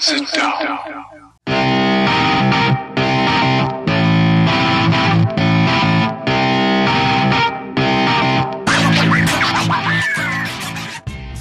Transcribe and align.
Sit 0.00 0.22
down. 0.36 0.78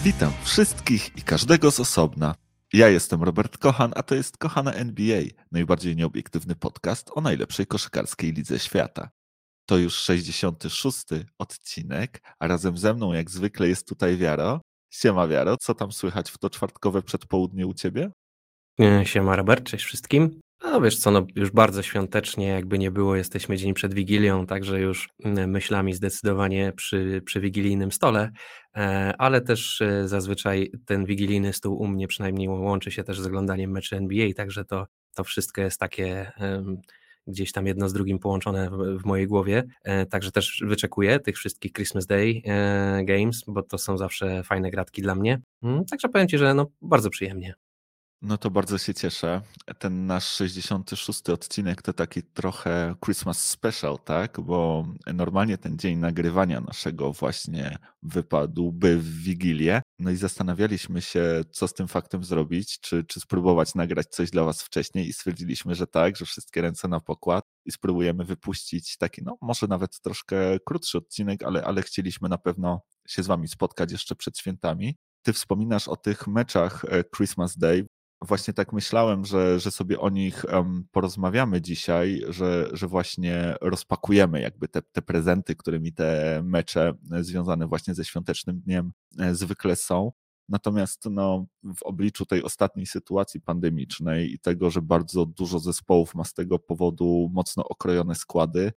Witam 0.04 0.32
wszystkich 0.44 1.18
i 1.18 1.22
każdego 1.22 1.72
z 1.72 1.80
osobna. 1.80 2.36
Ja 2.74 2.90
jestem 2.90 3.24
Robert 3.24 3.58
Kochan, 3.58 3.92
a 3.96 4.04
to 4.04 4.16
jest 4.16 4.38
Kochana 4.38 4.74
NBA, 4.74 5.22
najbardziej 5.52 5.96
nieobiektywny 5.96 6.56
podcast 6.56 7.12
o 7.14 7.22
najlepszej 7.22 7.68
koszykarskiej 7.68 8.34
lidze 8.34 8.60
świata. 8.60 9.10
To 9.66 9.78
już 9.78 9.96
66. 9.96 11.06
odcinek, 11.38 12.22
a 12.40 12.48
razem 12.48 12.78
ze 12.78 12.94
mną 12.94 13.14
jak 13.14 13.30
zwykle 13.30 13.68
jest 13.68 13.88
tutaj 13.88 14.18
Wiaro. 14.18 14.62
Siema 14.90 15.28
Wiaro, 15.28 15.58
co 15.58 15.76
tam 15.76 15.92
słychać 15.92 16.32
w 16.32 16.38
to 16.38 16.50
czwartkowe 16.50 17.02
przedpołudnie 17.02 17.68
u 17.68 17.74
ciebie? 17.74 18.12
E, 18.80 19.06
Siema 19.06 19.36
Robert, 19.36 19.64
cześć 19.64 19.86
wszystkim. 19.86 20.40
No 20.64 20.82
wiesz 20.82 20.98
co, 20.98 21.12
no 21.12 21.28
już 21.36 21.52
bardzo 21.52 21.82
świątecznie, 21.82 22.48
jakby 22.48 22.80
nie 22.80 22.92
było, 22.92 23.16
jesteśmy 23.16 23.58
dzień 23.58 23.74
przed 23.74 23.94
Wigilią, 23.94 24.46
także 24.46 24.80
już 24.80 25.10
myślami 25.48 25.94
zdecydowanie 25.94 26.74
przy, 26.76 27.22
przy 27.26 27.40
wigilijnym 27.40 27.92
stole, 27.92 28.32
e, 28.76 29.14
ale 29.18 29.42
też 29.42 29.82
e, 29.82 30.08
zazwyczaj 30.08 30.72
ten 30.86 31.06
wigilijny 31.06 31.54
stół 31.54 31.78
u 31.78 31.88
mnie 31.88 32.08
przynajmniej 32.08 32.50
łączy 32.50 32.92
się 32.92 33.04
też 33.04 33.20
z 33.20 33.26
oglądaniem 33.26 33.72
meczy 33.72 33.96
NBA, 33.96 34.34
także 34.34 34.66
to, 34.66 34.88
to 35.16 35.24
wszystko 35.24 35.62
jest 35.62 35.80
takie 35.80 36.32
gdzieś 37.28 37.52
tam 37.52 37.68
jedno 37.68 37.90
z 37.90 37.94
drugim 37.94 38.20
połączone 38.20 38.70
w, 38.70 39.02
w 39.02 39.06
mojej 39.06 39.28
głowie, 39.28 39.64
także 40.10 40.32
też 40.32 40.64
wyczekuję 40.68 41.20
tych 41.20 41.38
wszystkich 41.38 41.72
Christmas 41.72 42.06
Day 42.06 42.42
Games, 43.04 43.44
bo 43.48 43.64
to 43.64 43.78
są 43.78 43.98
zawsze 43.98 44.44
fajne 44.44 44.72
gratki 44.72 45.02
dla 45.02 45.16
mnie, 45.16 45.42
Mm, 45.64 45.86
także 45.86 46.10
powiem 46.10 46.28
Ci, 46.28 46.38
że 46.38 46.54
no 46.54 46.66
bardzo 46.82 47.10
przyjemnie. 47.10 47.54
No 48.22 48.38
to 48.38 48.52
bardzo 48.52 48.78
się 48.78 48.94
cieszę. 48.94 49.42
Ten 49.80 50.06
nasz 50.06 50.26
66. 50.28 51.30
odcinek 51.30 51.82
to 51.82 51.94
taki 51.94 52.24
trochę 52.24 52.96
Christmas 53.06 53.44
special, 53.44 54.00
tak? 54.06 54.40
Bo 54.42 54.88
normalnie 55.14 55.58
ten 55.58 55.78
dzień 55.78 55.98
nagrywania 55.98 56.62
naszego 56.62 57.14
właśnie 57.14 57.78
wypadłby 58.04 58.98
w 58.98 59.24
Wigilię. 59.24 59.82
No 60.00 60.12
i 60.12 60.16
zastanawialiśmy 60.16 61.02
się, 61.02 61.42
co 61.52 61.68
z 61.68 61.74
tym 61.74 61.88
faktem 61.88 62.24
zrobić, 62.24 62.80
czy, 62.80 63.04
czy 63.04 63.20
spróbować 63.20 63.76
nagrać 63.76 64.08
coś 64.08 64.32
dla 64.32 64.44
Was 64.44 64.62
wcześniej 64.62 65.08
i 65.08 65.14
stwierdziliśmy, 65.14 65.76
że 65.76 65.88
tak, 65.88 66.18
że 66.18 66.26
wszystkie 66.26 66.62
ręce 66.62 66.88
na 66.88 67.00
pokład 67.00 67.44
i 67.66 67.72
spróbujemy 67.72 68.26
wypuścić 68.26 68.98
taki, 68.98 69.24
no 69.24 69.38
może 69.42 69.68
nawet 69.68 70.02
troszkę 70.02 70.60
krótszy 70.66 70.98
odcinek, 70.98 71.44
ale, 71.44 71.64
ale 71.64 71.82
chcieliśmy 71.82 72.30
na 72.30 72.38
pewno 72.38 72.82
się 73.08 73.24
z 73.24 73.28
Wami 73.28 73.48
spotkać 73.48 73.92
jeszcze 73.92 74.16
przed 74.16 74.38
świętami. 74.38 74.96
Ty 75.22 75.34
wspominasz 75.34 75.88
o 75.88 75.96
tych 75.96 76.28
meczach 76.28 76.86
e, 76.86 77.04
Christmas 77.16 77.58
Day. 77.58 77.86
Właśnie 78.22 78.54
tak 78.54 78.74
myślałem, 78.74 79.26
że, 79.26 79.60
że 79.60 79.72
sobie 79.72 80.00
o 80.00 80.10
nich 80.10 80.46
porozmawiamy 80.92 81.62
dzisiaj, 81.62 82.22
że, 82.30 82.70
że 82.74 82.88
właśnie 82.88 83.56
rozpakujemy 83.62 84.42
jakby 84.42 84.68
te, 84.68 84.82
te 84.82 85.02
prezenty, 85.02 85.56
którymi 85.56 85.94
te 85.94 86.42
mecze 86.44 86.94
e, 87.12 87.24
związane 87.24 87.68
właśnie 87.68 87.94
ze 87.94 88.06
świątecznym 88.06 88.60
dniem 88.60 88.92
e, 89.20 89.36
zwykle 89.36 89.76
są. 89.76 90.12
Natomiast 90.50 91.06
no, 91.12 91.46
w 91.64 91.84
obliczu 91.84 92.26
tej 92.26 92.44
ostatniej 92.44 92.86
sytuacji 92.86 93.42
pandemicznej 93.42 94.34
i 94.34 94.40
tego, 94.40 94.72
że 94.72 94.82
bardzo 94.82 95.26
dużo 95.26 95.60
zespołów 95.60 96.16
ma 96.16 96.24
z 96.24 96.34
tego 96.34 96.60
powodu 96.60 97.30
mocno 97.34 97.64
okrojone 97.64 98.16
składy, 98.16 98.72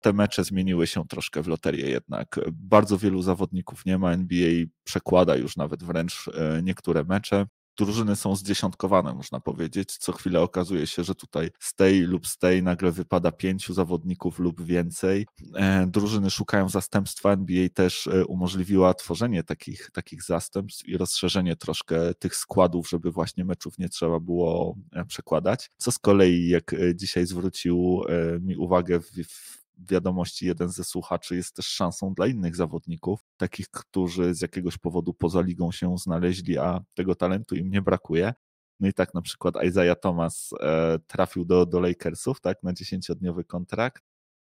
te 0.00 0.12
mecze 0.12 0.44
zmieniły 0.44 0.86
się 0.86 1.08
troszkę 1.08 1.42
w 1.42 1.48
loterię 1.48 1.90
jednak. 1.90 2.40
Bardzo 2.52 2.98
wielu 2.98 3.22
zawodników 3.22 3.86
nie 3.86 3.98
ma, 3.98 4.12
NBA 4.12 4.64
przekłada 4.84 5.36
już 5.36 5.56
nawet 5.56 5.84
wręcz 5.84 6.28
e, 6.28 6.62
niektóre 6.62 7.04
mecze. 7.04 7.46
Drużyny 7.78 8.16
są 8.16 8.36
zdziesiątkowane, 8.36 9.14
można 9.14 9.40
powiedzieć. 9.40 9.96
Co 9.96 10.12
chwilę 10.12 10.40
okazuje 10.40 10.86
się, 10.86 11.04
że 11.04 11.14
tutaj 11.14 11.50
z 11.60 11.74
tej 11.74 12.00
lub 12.00 12.26
z 12.26 12.38
tej 12.38 12.62
nagle 12.62 12.92
wypada 12.92 13.32
pięciu 13.32 13.74
zawodników 13.74 14.38
lub 14.38 14.62
więcej. 14.62 15.26
E, 15.54 15.86
Drużyny 15.86 16.30
szukają 16.30 16.68
zastępstwa. 16.68 17.32
NBA 17.32 17.68
też 17.68 18.06
e, 18.06 18.26
umożliwiła 18.26 18.94
tworzenie 18.94 19.42
takich, 19.42 19.90
takich 19.92 20.22
zastępstw 20.22 20.88
i 20.88 20.96
rozszerzenie 20.96 21.56
troszkę 21.56 22.14
tych 22.14 22.36
składów, 22.36 22.88
żeby 22.88 23.10
właśnie 23.10 23.44
meczów 23.44 23.78
nie 23.78 23.88
trzeba 23.88 24.20
było 24.20 24.76
e, 24.92 25.04
przekładać. 25.04 25.70
Co 25.76 25.92
z 25.92 25.98
kolei, 25.98 26.48
jak 26.48 26.74
dzisiaj 26.94 27.26
zwrócił 27.26 28.02
mi 28.40 28.56
uwagę 28.56 29.00
w, 29.00 29.10
w 29.28 29.57
wiadomości 29.78 30.46
jeden 30.46 30.68
ze 30.68 30.84
słuchaczy 30.84 31.36
jest 31.36 31.56
też 31.56 31.66
szansą 31.66 32.14
dla 32.14 32.26
innych 32.26 32.56
zawodników, 32.56 33.20
takich, 33.36 33.70
którzy 33.70 34.34
z 34.34 34.40
jakiegoś 34.40 34.78
powodu 34.78 35.14
poza 35.14 35.40
ligą 35.40 35.72
się 35.72 35.98
znaleźli, 35.98 36.58
a 36.58 36.80
tego 36.94 37.14
talentu 37.14 37.54
im 37.54 37.70
nie 37.70 37.82
brakuje. 37.82 38.34
No 38.80 38.88
i 38.88 38.92
tak 38.92 39.14
na 39.14 39.22
przykład 39.22 39.54
Isaiah 39.64 40.00
Thomas 40.00 40.50
e, 40.60 40.98
trafił 41.06 41.44
do, 41.44 41.66
do 41.66 41.80
Lakersów, 41.80 42.40
tak, 42.40 42.62
na 42.62 42.72
10-dniowy 42.72 43.44
kontrakt, 43.44 44.02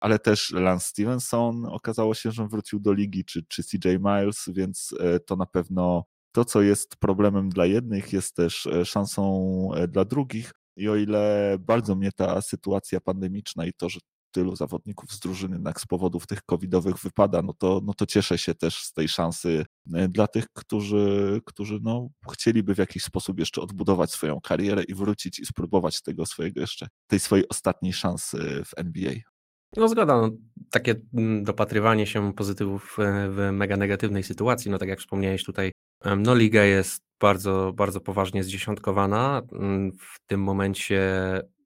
ale 0.01 0.19
też 0.19 0.51
Lance 0.51 0.87
Stevenson 0.87 1.67
okazało 1.67 2.15
się, 2.15 2.33
że 2.33 2.49
wrócił 2.49 2.81
do 2.81 2.93
ligi, 2.93 3.25
czy, 3.25 3.45
czy 3.49 3.63
CJ 3.65 3.89
Miles, 4.01 4.45
więc 4.49 4.95
e, 5.01 5.21
to 5.21 5.37
na 5.37 5.47
pewno 5.47 6.05
to, 6.33 6.45
co 6.45 6.63
jest 6.63 6.97
problemem 6.97 7.49
dla 7.49 7.67
jednych, 7.67 8.13
jest 8.13 8.37
też 8.37 8.67
e, 8.67 8.85
szansą 8.85 9.71
dla 9.89 10.05
drugich. 10.05 10.53
I 10.77 10.89
o 10.89 10.97
ile 10.97 11.57
bardzo 11.61 11.95
mnie 11.95 12.13
ta 12.13 12.43
sytuacja 12.43 13.01
pandemiczna 13.01 13.67
i 13.67 13.73
to, 13.73 13.89
że 13.89 14.01
tylu 14.37 14.57
zawodników 14.57 15.13
z 15.13 15.21
drużyny 15.21 15.57
jednak 15.57 15.81
z 15.81 15.87
powodów 15.87 16.27
tych 16.27 16.43
covidowych 16.43 16.99
wypada, 16.99 17.43
no 17.43 17.53
to, 17.53 17.81
no 17.85 17.95
to 17.95 18.07
cieszę 18.07 18.39
się 18.39 18.55
też 18.55 18.77
z 18.83 18.93
tej 18.93 19.09
szansy 19.09 19.65
e, 19.95 20.09
dla 20.09 20.27
tych, 20.27 20.45
którzy, 20.53 21.41
którzy 21.45 21.79
no, 21.83 22.09
chcieliby 22.33 22.75
w 22.75 22.79
jakiś 22.79 23.03
sposób 23.03 23.39
jeszcze 23.39 23.61
odbudować 23.61 24.11
swoją 24.11 24.41
karierę 24.41 24.83
i 24.83 24.95
wrócić 24.95 25.39
i 25.39 25.47
spróbować 25.47 26.03
tego 26.03 26.27
swojego 26.27 26.61
jeszcze, 26.61 26.89
tej 27.07 27.21
swojej 27.21 27.49
ostatniej 27.49 27.93
szansy 27.93 28.63
w 28.67 28.79
NBA. 28.79 29.15
No 29.77 29.89
zgoda, 29.89 30.17
no, 30.17 30.31
takie 30.71 30.95
mm, 31.15 31.45
dopatrywanie 31.45 32.07
się 32.07 32.33
pozytywów 32.33 32.97
e, 32.99 33.31
w 33.31 33.53
mega 33.53 33.77
negatywnej 33.77 34.23
sytuacji, 34.23 34.71
no 34.71 34.79
tak 34.79 34.89
jak 34.89 34.99
wspomniałeś 34.99 35.45
tutaj, 35.45 35.73
no 36.17 36.35
liga 36.35 36.65
jest 36.65 37.03
bardzo, 37.21 37.73
bardzo 37.77 38.01
poważnie 38.01 38.45
zdziesiątkowana. 38.45 39.43
Mm, 39.53 39.93
W 39.93 40.19
tym 40.27 40.43
momencie 40.43 41.01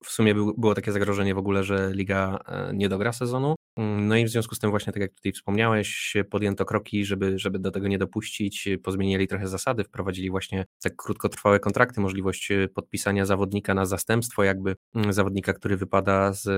w 0.05 0.11
sumie 0.11 0.35
był, 0.35 0.55
było 0.59 0.75
takie 0.75 0.93
zagrożenie 0.93 1.35
w 1.35 1.39
ogóle, 1.39 1.65
że 1.65 1.91
liga 1.95 2.39
e, 2.47 2.71
nie 2.75 2.89
dogra 2.89 3.13
sezonu. 3.13 3.55
Mm, 3.77 4.09
No 4.09 4.17
i 4.17 4.25
w 4.25 4.29
związku 4.29 4.55
z 4.55 4.59
tym 4.59 4.71
właśnie, 4.71 4.93
tak 4.93 5.01
jak 5.03 5.13
tutaj 5.15 5.33
wspomniałeś, 5.33 6.15
podjęto 6.31 6.65
kroki, 6.65 7.05
żeby, 7.05 7.39
żeby 7.39 7.59
do 7.59 7.71
tego 7.71 7.89
nie 7.89 7.99
dopuścić, 7.99 8.69
pozmieniali 8.83 9.29
trochę 9.29 9.49
zasady, 9.49 9.85
wprowadzili 9.85 10.31
właśnie 10.31 10.65
te 10.83 10.91
krótkotrwałe 10.91 11.61
kontrakty, 11.61 12.01
możliwość 12.01 12.51
e, 12.51 12.69
podpisania 12.69 13.27
zawodnika 13.27 13.75
na 13.75 13.87
zastępstwo 13.87 14.45
jakby 14.45 14.77
mm, 14.95 15.13
zawodnika, 15.13 15.53
który 15.53 15.77
wypada 15.77 16.33
z 16.33 16.49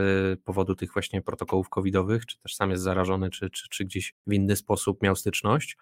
powodu 0.45 0.75
tych 0.75 0.93
właśnie 0.93 1.23
protokołów 1.23 1.69
covidowych, 1.69 2.27
czy 2.27 2.39
też 2.39 2.55
sam 2.55 2.71
jest 2.71 2.83
zarażony, 2.83 3.31
czy, 3.31 3.51
czy, 3.51 3.69
czy 3.71 3.85
gdzieś 3.85 4.15
w 4.27 4.33
inny 4.33 4.57
sposób 4.57 5.03
miał 5.03 5.17
styczność. 5.17 5.77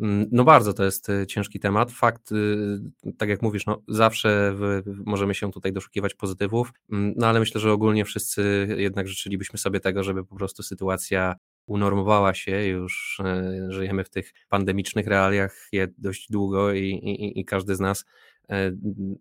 Mm, 0.00 0.28
No 0.32 0.44
bardzo 0.44 0.72
to 0.72 0.84
jest 0.84 1.10
e, 1.10 1.26
ciężki 1.26 1.60
temat. 1.60 1.92
Fakt, 1.92 2.32
y, 2.32 2.78
tak 3.18 3.28
jak 3.28 3.42
mówisz, 3.42 3.66
no 3.66 3.82
zawsze 3.88 4.54
możemy 5.04 5.34
się 5.34 5.52
tutaj 5.52 5.72
doszukiwać 5.72 6.14
pozytywów, 6.14 6.72
mm, 6.92 7.14
no 7.16 7.26
ale 7.26 7.40
myślę, 7.40 7.60
że 7.60 7.72
ogólnie 7.72 8.04
wszyscy 8.04 8.68
jednak 8.78 9.08
życzylibyśmy 9.08 9.58
sobie 9.58 9.80
tego, 9.80 10.02
żeby 10.02 10.24
po 10.24 10.36
prostu 10.36 10.62
sytuacja 10.62 11.34
unormowała 11.66 12.34
się, 12.34 12.66
już 12.66 13.20
e, 13.24 13.66
żyjemy 13.72 14.04
w 14.04 14.10
tych 14.10 14.32
pandemicznych 14.48 15.06
realiach 15.06 15.68
dość 15.98 16.30
długo 16.30 16.72
i, 16.72 16.80
i, 16.88 17.40
i 17.40 17.44
każdy 17.44 17.74
z 17.74 17.80
nas, 17.80 18.04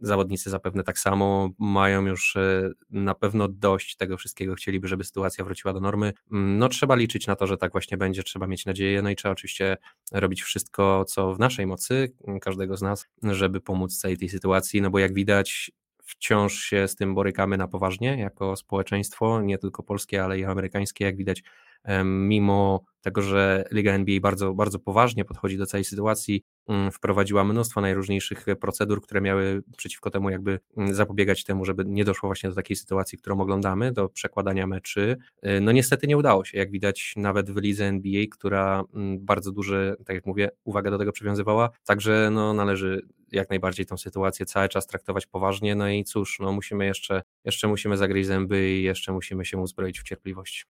zawodnicy 0.01 0.50
zapewne 0.50 0.84
tak 0.84 1.00
samo, 1.00 1.50
mają 1.59 2.06
już 2.06 2.35
e, 2.35 2.69
na 2.89 3.16
pewno 3.16 3.47
dość 3.47 3.95
tego 3.95 4.17
wszystkiego, 4.17 4.56
chcieliby, 4.56 4.88
żeby 4.88 5.03
sytuacja 5.03 5.45
wróciła 5.45 5.73
do 5.73 5.79
normy. 5.79 6.13
Mm, 6.31 6.57
No 6.57 6.69
trzeba 6.69 6.95
liczyć 6.95 7.28
na 7.28 7.35
to, 7.35 7.47
że 7.47 7.57
tak 7.57 7.72
właśnie 7.72 7.97
będzie, 7.97 8.23
trzeba 8.23 8.47
mieć 8.47 8.66
nadzieję, 8.66 9.01
no 9.01 9.09
i 9.09 9.16
trzeba 9.16 9.31
oczywiście 9.31 9.78
robić 10.12 10.41
wszystko, 10.44 11.06
co 11.06 11.33
w 11.35 11.39
naszej 11.39 11.67
mocy, 11.67 12.12
mm, 12.28 12.39
każdego 12.39 12.78
z 12.78 12.81
nas, 12.81 13.07
żeby 13.23 13.62
pomóc 13.62 13.97
całej 13.97 14.17
tej 14.17 14.29
sytuacji, 14.29 14.81
no 14.81 14.89
bo 14.89 15.00
jak 15.00 15.13
widać, 15.13 15.72
wciąż 16.03 16.53
się 16.53 16.88
z 16.88 16.95
tym 16.95 17.15
borykamy 17.15 17.57
na 17.57 17.68
poważnie 17.68 18.18
jako 18.19 18.56
społeczeństwo, 18.56 19.42
nie 19.42 19.57
tylko 19.57 19.83
polskie, 19.83 20.24
ale 20.24 20.39
i 20.39 20.45
amerykańskie, 20.45 21.06
jak 21.06 21.18
widać, 21.18 21.44
mimo 22.03 22.83
tego, 23.03 23.21
że 23.21 23.65
Liga 23.71 23.94
NBA 23.94 24.19
bardzo, 24.19 24.53
bardzo 24.53 24.80
poważnie 24.80 25.25
podchodzi 25.25 25.57
do 25.57 25.65
całej 25.65 25.83
sytuacji, 25.83 26.44
mm, 26.68 26.91
wprowadziła 26.91 27.44
mnóstwo 27.44 27.81
najróżniejszych 27.81 28.45
procedur, 28.62 29.01
które 29.01 29.21
miały 29.21 29.63
przeciwko 29.77 30.09
temu 30.09 30.30
jakby 30.30 30.59
mm, 30.77 30.94
zapobiegać 30.94 31.44
temu, 31.44 31.65
żeby 31.65 31.83
nie 31.88 32.06
doszło 32.06 32.30
właśnie 32.30 32.50
do 32.50 32.56
takiej 32.56 32.75
sytuacji, 32.75 33.18
którą 33.18 33.39
oglądamy, 33.39 33.91
do 33.91 34.09
przekładania 34.09 34.68
meczy. 34.68 35.18
Y, 35.45 35.62
No 35.62 35.71
niestety 35.71 36.07
nie 36.07 36.18
udało 36.18 36.45
się, 36.45 36.57
jak 36.57 36.71
widać 36.71 37.13
nawet 37.18 37.51
w 37.51 37.57
lidze 37.57 37.86
NBA, 37.86 38.24
która 38.31 38.83
mm, 38.94 39.25
bardzo 39.25 39.51
duży, 39.51 39.95
tak 40.06 40.15
jak 40.15 40.25
mówię, 40.25 40.50
uwagę 40.63 40.91
do 40.91 40.97
tego 40.97 41.12
przywiązywała, 41.12 41.69
także 41.86 42.29
no 42.31 42.53
należy 42.53 43.01
jak 43.31 43.50
najbardziej 43.50 43.86
tą 43.86 43.97
sytuację 43.97 44.45
cały 44.45 44.69
czas 44.69 44.88
traktować 44.88 45.25
poważnie, 45.25 45.75
no 45.75 45.89
i 45.89 46.03
cóż, 46.03 46.38
no 46.39 46.51
musimy 46.51 46.86
jeszcze, 46.86 47.21
jeszcze 47.45 47.68
musimy 47.68 47.97
zagryźć 47.97 48.27
zęby 48.27 48.69
i 48.69 48.83
jeszcze 48.83 49.13
musimy 49.13 49.45
się 49.45 49.57
uzbroić 49.57 50.00
w 50.00 50.03
cierpliwość. 50.03 50.65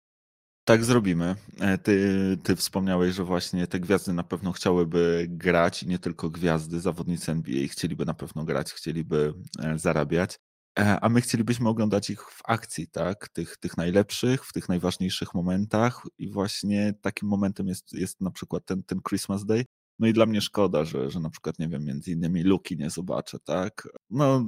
Tak 0.71 0.85
zrobimy. 0.85 1.35
E, 1.59 1.77
ty, 1.77 2.37
ty 2.43 2.55
wspomniałeś, 2.55 3.15
że 3.15 3.23
właśnie 3.23 3.67
te 3.67 3.79
gwiazdy 3.79 4.13
na 4.13 4.23
pewno 4.23 4.51
chciałyby 4.51 5.25
grać 5.29 5.83
i 5.83 5.87
nie 5.87 5.99
tylko 5.99 6.29
gwiazdy, 6.29 6.79
zawodnicy 6.79 7.31
NBA 7.31 7.67
chcieliby 7.67 8.05
na 8.05 8.13
pewno 8.13 8.43
grać, 8.45 8.73
chcieliby 8.73 9.33
e, 9.59 9.79
zarabiać. 9.79 10.39
E, 10.79 10.99
a 10.99 11.09
my 11.09 11.21
chcielibyśmy 11.21 11.69
oglądać 11.69 12.09
ich 12.09 12.23
w 12.23 12.41
akcji, 12.45 12.87
tak? 12.87 13.29
Tych, 13.29 13.57
tych 13.57 13.77
najlepszych, 13.77 14.45
w 14.45 14.53
tych 14.53 14.69
najważniejszych 14.69 15.33
momentach. 15.33 16.01
I 16.17 16.29
właśnie 16.29 16.93
takim 17.01 17.29
momentem 17.29 17.67
jest, 17.67 17.93
jest 17.93 18.21
na 18.21 18.31
przykład 18.31 18.65
ten, 18.65 18.83
ten 18.83 18.99
Christmas 19.09 19.45
Day, 19.45 19.65
no 20.01 20.07
i 20.07 20.13
dla 20.13 20.25
mnie 20.25 20.41
szkoda, 20.41 20.85
że, 20.85 21.09
że 21.09 21.19
na 21.19 21.29
przykład, 21.29 21.59
nie 21.59 21.67
wiem, 21.67 21.85
między 21.85 22.11
innymi 22.11 22.43
Luki 22.43 22.77
nie 22.77 22.89
zobaczę, 22.89 23.39
tak? 23.39 23.87
No, 24.09 24.45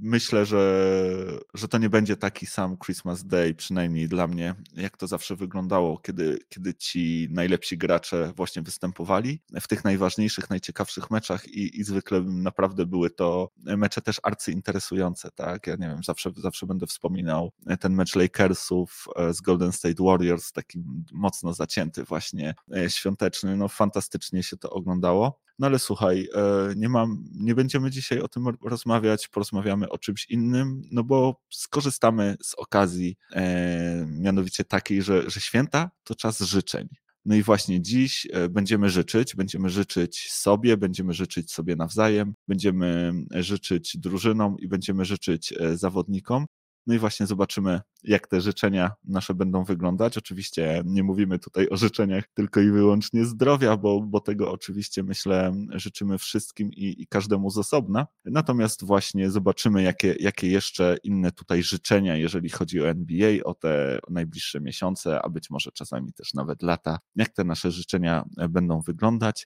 myślę, 0.00 0.46
że, 0.46 1.38
że 1.54 1.68
to 1.68 1.78
nie 1.78 1.90
będzie 1.90 2.16
taki 2.16 2.46
sam 2.46 2.76
Christmas 2.84 3.24
Day, 3.24 3.54
przynajmniej 3.54 4.08
dla 4.08 4.26
mnie, 4.26 4.54
jak 4.76 4.96
to 4.96 5.06
zawsze 5.06 5.36
wyglądało, 5.36 5.98
kiedy, 5.98 6.38
kiedy 6.48 6.74
ci 6.74 7.28
najlepsi 7.30 7.78
gracze 7.78 8.32
właśnie 8.36 8.62
występowali 8.62 9.40
w 9.60 9.68
tych 9.68 9.84
najważniejszych, 9.84 10.50
najciekawszych 10.50 11.10
meczach 11.10 11.48
i, 11.48 11.80
i 11.80 11.84
zwykle 11.84 12.20
naprawdę 12.22 12.86
były 12.86 13.10
to 13.10 13.50
mecze 13.56 14.02
też 14.02 14.20
arcyinteresujące, 14.22 15.30
tak? 15.34 15.66
Ja 15.66 15.76
nie 15.76 15.88
wiem, 15.88 16.02
zawsze, 16.04 16.30
zawsze 16.36 16.66
będę 16.66 16.86
wspominał 16.86 17.52
ten 17.80 17.94
mecz 17.94 18.16
Lakersów 18.16 19.04
e, 19.16 19.34
z 19.34 19.40
Golden 19.40 19.72
State 19.72 20.04
Warriors, 20.04 20.52
taki 20.52 20.82
mocno 21.12 21.52
zacięty 21.52 22.04
właśnie 22.04 22.54
e, 22.76 22.90
świąteczny, 22.90 23.56
no 23.56 23.68
fantastycznie 23.68 24.42
się 24.42 24.56
to 24.56 24.81
oglądało. 24.82 25.42
No 25.58 25.66
ale 25.66 25.78
słuchaj, 25.78 26.28
e, 26.34 26.74
nie 26.76 26.88
mam, 26.88 27.24
nie 27.34 27.54
będziemy 27.54 27.90
dzisiaj 27.90 28.20
o 28.20 28.28
tym 28.28 28.44
rozmawiać, 28.62 29.28
porozmawiamy 29.28 29.88
o 29.88 29.98
czymś 29.98 30.26
innym, 30.30 30.82
no 30.92 31.04
bo 31.04 31.40
skorzystamy 31.50 32.36
z 32.42 32.54
okazji, 32.54 33.16
e, 33.32 34.06
mianowicie 34.08 34.64
takiej, 34.64 35.02
że, 35.02 35.30
że 35.30 35.40
święta 35.40 35.90
to 36.04 36.14
czas 36.14 36.40
życzeń. 36.40 36.88
No 37.24 37.34
i 37.34 37.42
właśnie 37.42 37.82
dziś 37.82 38.28
e, 38.32 38.48
będziemy 38.48 38.90
życzyć, 38.90 39.36
będziemy 39.36 39.68
życzyć 39.68 40.32
sobie, 40.32 40.76
będziemy 40.76 41.12
życzyć 41.12 41.52
sobie 41.52 41.76
nawzajem, 41.76 42.34
będziemy 42.48 43.12
życzyć 43.30 43.96
drużynom 43.98 44.56
i 44.58 44.68
będziemy 44.68 45.04
życzyć 45.04 45.54
zawodnikom. 45.74 46.46
No 46.86 46.94
i 46.94 46.98
właśnie 46.98 47.26
zobaczymy, 47.26 47.80
jak 48.02 48.26
te 48.26 48.40
życzenia 48.40 48.92
nasze 49.04 49.34
będą 49.34 49.64
wyglądać. 49.64 50.18
Oczywiście 50.18 50.82
nie 50.84 51.02
mówimy 51.02 51.38
tutaj 51.38 51.68
o 51.68 51.76
życzeniach 51.76 52.24
tylko 52.34 52.60
i 52.60 52.70
wyłącznie 52.70 53.24
zdrowia, 53.24 53.76
bo, 53.76 54.00
bo 54.00 54.20
tego 54.20 54.52
oczywiście 54.52 55.02
myślę 55.02 55.52
życzymy 55.70 56.18
wszystkim 56.18 56.72
i, 56.72 57.02
i 57.02 57.06
każdemu 57.06 57.50
z 57.50 57.58
osobna. 57.58 58.06
Natomiast 58.24 58.84
właśnie 58.84 59.30
zobaczymy, 59.30 59.82
jakie, 59.82 60.14
jakie 60.20 60.48
jeszcze 60.48 60.96
inne 61.02 61.32
tutaj 61.32 61.62
życzenia, 61.62 62.16
jeżeli 62.16 62.50
chodzi 62.50 62.80
o 62.80 62.88
NBA, 62.88 63.44
o 63.44 63.54
te 63.54 63.98
najbliższe 64.10 64.60
miesiące, 64.60 65.22
a 65.22 65.28
być 65.28 65.50
może 65.50 65.72
czasami 65.72 66.12
też 66.12 66.34
nawet 66.34 66.62
lata, 66.62 66.98
jak 67.16 67.28
te 67.28 67.44
nasze 67.44 67.70
życzenia 67.70 68.24
będą 68.48 68.80
wyglądać. 68.80 69.48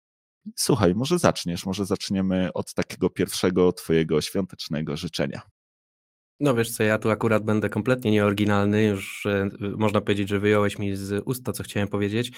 Słuchaj, 0.56 0.94
może 0.94 1.18
zaczniesz, 1.18 1.66
może 1.66 1.86
zaczniemy 1.86 2.52
od 2.52 2.74
takiego 2.74 3.10
pierwszego 3.10 3.72
Twojego 3.72 4.20
świątecznego 4.20 4.96
życzenia. 4.96 5.42
No 6.40 6.54
wiesz 6.54 6.70
co, 6.70 6.82
ja 6.82 6.98
tu 6.98 7.10
akurat 7.10 7.44
będę 7.44 7.68
kompletnie 7.68 8.10
nieoryginalny, 8.10 8.84
już 8.84 9.26
e, 9.26 9.48
można 9.60 10.00
powiedzieć, 10.00 10.28
że 10.28 10.40
wyjąłeś 10.40 10.78
mi 10.78 10.96
z 10.96 11.22
ust 11.26 11.44
to, 11.44 11.52
co 11.52 11.62
chciałem 11.62 11.88
powiedzieć. 11.88 12.32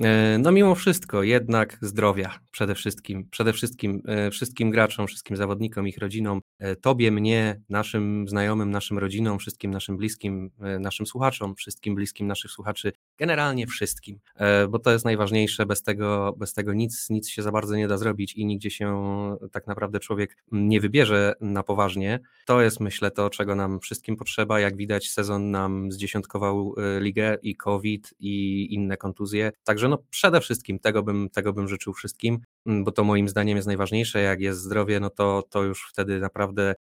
E, 0.00 0.38
no 0.38 0.52
mimo 0.52 0.74
wszystko, 0.74 1.22
jednak 1.22 1.78
zdrowia 1.80 2.38
przede 2.50 2.74
wszystkim, 2.74 3.28
przede 3.30 3.52
wszystkim 3.52 4.02
e, 4.06 4.30
wszystkim 4.30 4.70
graczom, 4.70 5.06
wszystkim 5.06 5.36
zawodnikom, 5.36 5.88
ich 5.88 5.98
rodzinom, 5.98 6.40
tobie, 6.80 7.10
mnie, 7.10 7.60
naszym 7.68 8.28
znajomym, 8.28 8.70
naszym 8.70 8.98
rodzinom, 8.98 9.38
wszystkim 9.38 9.70
naszym 9.70 9.96
bliskim, 9.96 10.50
naszym 10.80 11.06
słuchaczom, 11.06 11.54
wszystkim 11.54 11.94
bliskim 11.94 12.26
naszych 12.26 12.50
słuchaczy, 12.50 12.92
generalnie 13.18 13.66
wszystkim, 13.66 14.20
bo 14.68 14.78
to 14.78 14.92
jest 14.92 15.04
najważniejsze, 15.04 15.66
bez 15.66 15.82
tego, 15.82 16.34
bez 16.38 16.54
tego 16.54 16.72
nic, 16.72 17.10
nic 17.10 17.28
się 17.28 17.42
za 17.42 17.52
bardzo 17.52 17.76
nie 17.76 17.88
da 17.88 17.98
zrobić 17.98 18.34
i 18.34 18.46
nigdzie 18.46 18.70
się 18.70 19.36
tak 19.52 19.66
naprawdę 19.66 20.00
człowiek 20.00 20.36
nie 20.52 20.80
wybierze 20.80 21.34
na 21.40 21.62
poważnie. 21.62 22.20
To 22.46 22.62
jest 22.62 22.80
myślę 22.80 23.10
to, 23.10 23.30
nam 23.46 23.80
wszystkim 23.80 24.16
potrzeba. 24.16 24.60
Jak 24.60 24.76
widać, 24.76 25.10
sezon 25.10 25.50
nam 25.50 25.92
zdziesiątkował 25.92 26.74
y, 26.96 27.00
ligę 27.00 27.38
i 27.42 27.56
COVID 27.56 28.14
i 28.20 28.66
inne 28.74 28.96
kontuzje. 28.96 29.52
Także 29.64 29.88
no 29.88 29.98
przede 30.10 30.40
wszystkim 30.40 30.78
tego 30.78 31.02
bym, 31.02 31.30
tego 31.30 31.52
bym 31.52 31.68
życzył 31.68 31.92
wszystkim, 31.92 32.38
mm, 32.66 32.84
bo 32.84 32.92
to 32.92 33.04
moim 33.04 33.28
zdaniem 33.28 33.56
jest 33.56 33.66
najważniejsze. 33.66 34.20
Jak 34.20 34.40
jest 34.40 34.60
zdrowie, 34.60 35.00
no 35.00 35.10
to, 35.10 35.42
to 35.50 35.62
już 35.62 35.88
wtedy 35.92 36.20
naprawdę 36.20 36.74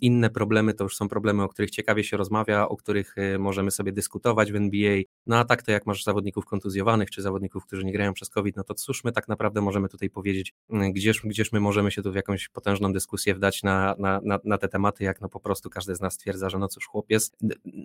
inne 0.00 0.30
problemy 0.30 0.74
to 0.74 0.84
już 0.84 0.96
są 0.96 1.08
problemy, 1.08 1.42
o 1.42 1.48
których 1.48 1.70
ciekawie 1.70 2.04
się 2.04 2.16
rozmawia, 2.16 2.68
o 2.68 2.76
których 2.76 3.18
y, 3.18 3.38
możemy 3.38 3.70
sobie 3.70 3.92
dyskutować 3.92 4.52
w 4.52 4.56
NBA. 4.56 5.00
No 5.26 5.38
a 5.38 5.44
tak 5.44 5.62
to 5.62 5.72
jak 5.72 5.86
masz 5.86 6.04
zawodników 6.04 6.44
kontuzjowanych, 6.44 7.10
czy 7.10 7.22
zawodników, 7.22 7.66
którzy 7.66 7.84
nie 7.84 7.92
grają 7.92 8.12
przez 8.12 8.30
COVID, 8.30 8.56
no 8.56 8.64
to 8.64 8.74
cóż 8.74 9.04
my 9.04 9.12
tak 9.12 9.28
naprawdę 9.28 9.60
możemy 9.60 9.88
tutaj 9.88 10.10
powiedzieć, 10.10 10.54
y, 10.72 10.92
gdzież, 10.92 11.20
gdzież 11.24 11.52
my 11.52 11.60
możemy 11.60 11.90
się 11.90 12.02
tu 12.02 12.12
w 12.12 12.14
jakąś 12.14 12.48
potężną 12.48 12.92
dyskusję 12.92 13.34
wdać 13.34 13.62
na, 13.62 13.94
na, 13.98 14.20
na, 14.24 14.38
na 14.44 14.58
te 14.58 14.68
tematy, 14.68 15.04
jak 15.04 15.20
no 15.20 15.28
po 15.28 15.40
prostu 15.40 15.70
każdy 15.70 15.94
z 15.94 16.00
nas 16.00 16.14
stwierdza, 16.14 16.50
że 16.50 16.58
no 16.58 16.68
cóż, 16.68 16.86
chłopiec, 16.86 17.32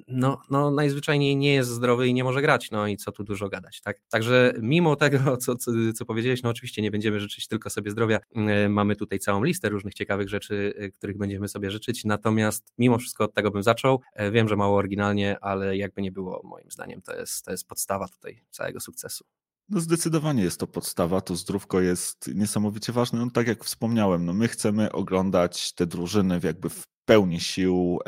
no, 0.07 0.41
no 0.49 0.71
najzwyczajniej 0.71 1.35
nie 1.35 1.53
jest 1.53 1.69
zdrowy 1.69 2.07
i 2.07 2.13
nie 2.13 2.23
może 2.23 2.41
grać, 2.41 2.71
no 2.71 2.87
i 2.87 2.97
co 2.97 3.11
tu 3.11 3.23
dużo 3.23 3.49
gadać, 3.49 3.81
tak? 3.81 4.01
Także 4.09 4.53
mimo 4.61 4.95
tego, 4.95 5.37
co, 5.37 5.55
co, 5.55 5.71
co 5.95 6.05
powiedziałeś, 6.05 6.43
no 6.43 6.49
oczywiście 6.49 6.81
nie 6.81 6.91
będziemy 6.91 7.19
życzyć 7.19 7.47
tylko 7.47 7.69
sobie 7.69 7.91
zdrowia, 7.91 8.19
y, 8.65 8.69
mamy 8.69 8.95
tutaj 8.95 9.19
całą 9.19 9.43
listę 9.43 9.69
różnych 9.69 9.93
ciekawych 9.93 10.29
rzeczy, 10.29 10.73
których 10.97 11.17
będziemy 11.17 11.47
sobie 11.47 11.71
życzyć, 11.71 11.88
natomiast 12.05 12.73
mimo 12.77 12.97
wszystko 12.97 13.23
od 13.23 13.33
tego 13.33 13.51
bym 13.51 13.63
zaczął. 13.63 14.01
E, 14.13 14.31
wiem, 14.31 14.47
że 14.47 14.55
mało 14.55 14.77
oryginalnie, 14.77 15.37
ale 15.41 15.77
jakby 15.77 16.01
nie 16.01 16.11
było, 16.11 16.41
moim 16.43 16.71
zdaniem 16.71 17.01
to 17.01 17.15
jest, 17.15 17.45
to 17.45 17.51
jest 17.51 17.67
podstawa 17.67 18.07
tutaj 18.07 18.41
całego 18.51 18.79
sukcesu. 18.79 19.25
No 19.69 19.79
zdecydowanie 19.79 20.43
jest 20.43 20.59
to 20.59 20.67
podstawa, 20.67 21.21
to 21.21 21.35
zdrówko 21.35 21.81
jest 21.81 22.29
niesamowicie 22.35 22.93
ważne. 22.93 23.19
No 23.19 23.31
tak 23.31 23.47
jak 23.47 23.63
wspomniałem, 23.63 24.25
no 24.25 24.33
my 24.33 24.47
chcemy 24.47 24.91
oglądać 24.91 25.73
te 25.73 25.87
drużyny 25.87 26.39
w 26.39 26.43
jakby 26.43 26.69
w 26.69 26.83
pełni 27.09 27.39
sił, 27.39 27.99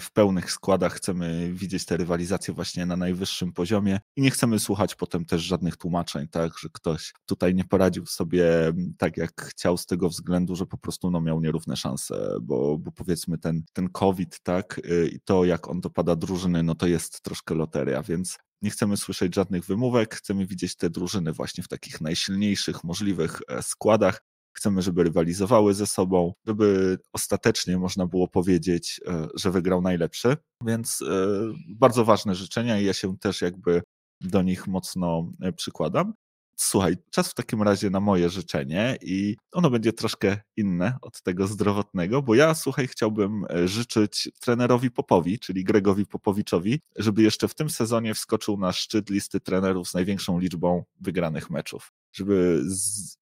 w 0.00 0.12
pełnych 0.12 0.52
składach 0.52 0.94
chcemy 0.94 1.52
widzieć 1.52 1.84
te 1.84 1.96
rywalizacje 1.96 2.54
właśnie 2.54 2.86
na 2.86 2.96
najwyższym 2.96 3.52
poziomie 3.52 4.00
i 4.16 4.22
nie 4.22 4.30
chcemy 4.30 4.58
słuchać 4.58 4.94
potem 4.94 5.24
też 5.24 5.42
żadnych 5.42 5.76
tłumaczeń, 5.76 6.28
tak, 6.28 6.58
że 6.58 6.68
ktoś 6.72 7.12
tutaj 7.26 7.54
nie 7.54 7.64
poradził 7.64 8.06
sobie 8.06 8.72
tak 8.98 9.16
jak 9.16 9.42
chciał 9.42 9.76
z 9.76 9.86
tego 9.86 10.08
względu, 10.08 10.56
że 10.56 10.66
po 10.66 10.78
prostu 10.78 11.10
no, 11.10 11.20
miał 11.20 11.40
nierówne 11.40 11.76
szanse, 11.76 12.36
bo, 12.42 12.78
bo 12.78 12.92
powiedzmy 12.92 13.38
ten, 13.38 13.62
ten 13.72 13.88
COVID, 13.88 14.40
tak, 14.42 14.80
y, 14.84 15.08
i 15.08 15.20
to 15.20 15.44
jak 15.44 15.68
on 15.68 15.80
dopada 15.80 16.16
drużyny, 16.16 16.62
no 16.62 16.74
to 16.74 16.86
jest 16.86 17.22
troszkę 17.22 17.54
loteria, 17.54 18.02
więc 18.02 18.38
nie 18.62 18.70
chcemy 18.70 18.96
słyszeć 18.96 19.34
żadnych 19.34 19.64
wymówek, 19.64 20.14
chcemy 20.14 20.46
widzieć 20.46 20.76
te 20.76 20.90
drużyny 20.90 21.32
właśnie 21.32 21.64
w 21.64 21.68
takich 21.68 22.00
najsilniejszych 22.00 22.84
możliwych 22.84 23.40
e, 23.48 23.62
składach, 23.62 24.22
Chcemy, 24.54 24.82
żeby 24.82 25.02
rywalizowały 25.04 25.74
ze 25.74 25.86
sobą, 25.86 26.32
żeby 26.46 26.98
ostatecznie 27.12 27.78
można 27.78 28.06
było 28.06 28.28
powiedzieć, 28.28 29.00
e, 29.06 29.28
że 29.34 29.50
wygrał 29.50 29.82
najlepszy. 29.82 30.36
Więc 30.66 31.02
e, 31.02 31.26
bardzo 31.68 32.04
ważne 32.04 32.34
życzenia 32.34 32.80
i 32.80 32.84
ja 32.84 32.92
się 32.92 33.18
też 33.18 33.42
jakby 33.42 33.82
do 34.20 34.42
nich 34.42 34.66
mocno 34.66 35.30
e, 35.40 35.52
przykładam. 35.52 36.14
Słuchaj, 36.56 36.96
czas 37.10 37.28
w 37.28 37.34
takim 37.34 37.62
razie 37.62 37.90
na 37.90 38.00
moje 38.00 38.30
życzenie 38.30 38.98
i 39.02 39.36
ono 39.52 39.70
będzie 39.70 39.92
troszkę 39.92 40.36
inne 40.56 40.96
od 41.02 41.22
tego 41.22 41.46
zdrowotnego, 41.46 42.22
bo 42.22 42.34
ja, 42.34 42.54
słuchaj, 42.54 42.88
chciałbym 42.88 43.46
życzyć 43.64 44.28
trenerowi 44.40 44.90
Popowi, 44.90 45.38
czyli 45.38 45.64
Gregowi 45.64 46.06
Popowiczowi, 46.06 46.80
żeby 46.96 47.22
jeszcze 47.22 47.48
w 47.48 47.54
tym 47.54 47.70
sezonie 47.70 48.14
wskoczył 48.14 48.56
na 48.56 48.72
szczyt 48.72 49.10
listy 49.10 49.40
trenerów 49.40 49.88
z 49.88 49.94
największą 49.94 50.38
liczbą 50.38 50.84
wygranych 51.00 51.50
meczów 51.50 51.92
żeby 52.14 52.62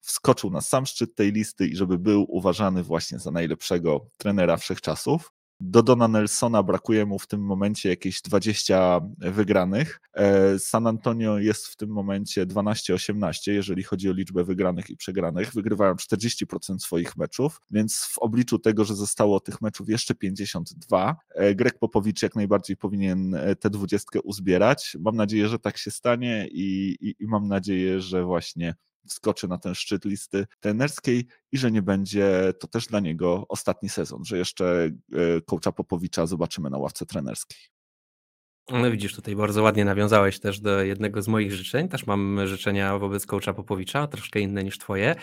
wskoczył 0.01 0.51
na 0.51 0.61
sam 0.61 0.87
szczyt 0.87 1.15
tej 1.15 1.33
listy 1.33 1.67
i 1.67 1.77
żeby 1.77 1.99
był 1.99 2.27
uważany 2.29 2.83
właśnie 2.83 3.19
za 3.19 3.31
najlepszego 3.31 4.07
trenera 4.17 4.57
wszechczasów. 4.57 5.33
Do 5.65 5.83
Dona 5.83 6.09
Nelsona 6.09 6.63
brakuje 6.63 7.07
mu 7.07 7.19
w 7.19 7.27
tym 7.27 7.41
momencie 7.41 7.89
jakieś 7.89 8.23
20 8.23 9.01
wygranych. 9.19 10.01
E, 10.15 10.59
San 10.59 10.87
Antonio 10.87 11.39
jest 11.39 11.67
w 11.67 11.77
tym 11.77 11.91
momencie 11.91 12.47
12-18, 12.47 13.53
jeżeli 13.53 13.83
chodzi 13.83 14.11
o 14.11 14.13
liczbę 14.13 14.45
wygranych 14.45 14.91
i 14.91 14.97
przegranych. 14.97 15.53
Wygrywają 15.55 15.95
40% 15.95 16.79
swoich 16.79 17.17
meczów, 17.17 17.61
więc 17.71 18.05
w 18.05 18.19
obliczu 18.19 18.59
tego, 18.59 18.85
że 18.85 18.95
zostało 18.95 19.41
tych 19.41 19.61
meczów 19.61 19.89
jeszcze 19.89 20.15
52, 20.15 21.17
e, 21.35 21.55
Greg 21.55 21.79
Popowicz 21.79 22.23
jak 22.23 22.37
najbardziej 22.37 22.77
powinien 22.77 23.35
e, 23.35 23.57
tę 23.57 23.71
dwudziestkę 23.71 24.21
uzbierać. 24.21 24.97
Mam 25.01 25.17
nadzieję, 25.17 25.49
że 25.49 25.59
tak 25.59 25.79
się 25.79 25.91
stanie 25.91 26.49
i, 26.51 26.97
i, 27.01 27.15
i 27.19 27.27
mam 27.27 27.49
nadzieję, 27.49 28.01
że 28.01 28.25
właśnie 28.25 28.75
wskoczy 29.09 29.49
na 29.49 29.59
ten 29.59 29.75
szczyt 29.75 30.05
listy 30.05 30.47
trenerskiej 30.61 31.27
i 31.53 31.59
że 31.59 31.71
nie 31.71 31.83
będzie 31.83 32.53
to 32.61 32.67
też 32.67 32.87
dla 32.87 33.01
niego 33.01 33.45
ostatni 33.49 33.89
sezon, 33.89 34.25
że 34.25 34.39
jeszcze 34.39 34.91
coacha 35.47 35.73
Popowicza 35.73 36.27
zobaczymy 36.27 36.71
na 36.71 36.79
ławce 36.79 37.07
trenerskiej. 37.07 37.59
No 38.71 38.91
widzisz, 38.91 39.15
tutaj 39.15 39.37
bardzo 39.37 39.63
ładnie 39.63 39.85
nawiązałeś 39.85 40.41
też 40.41 40.61
do 40.61 40.83
jednego 40.83 41.23
z 41.23 41.29
moich 41.29 41.53
życzeń. 41.53 41.89
Też 41.89 42.07
mam 42.07 42.47
życzenia 42.47 42.99
wobec 42.99 43.27
coacha 43.27 43.53
Popowicza, 43.53 44.07
troszkę 44.07 44.41
inne 44.41 44.65
niż 44.65 44.79
twoje. 44.79 45.15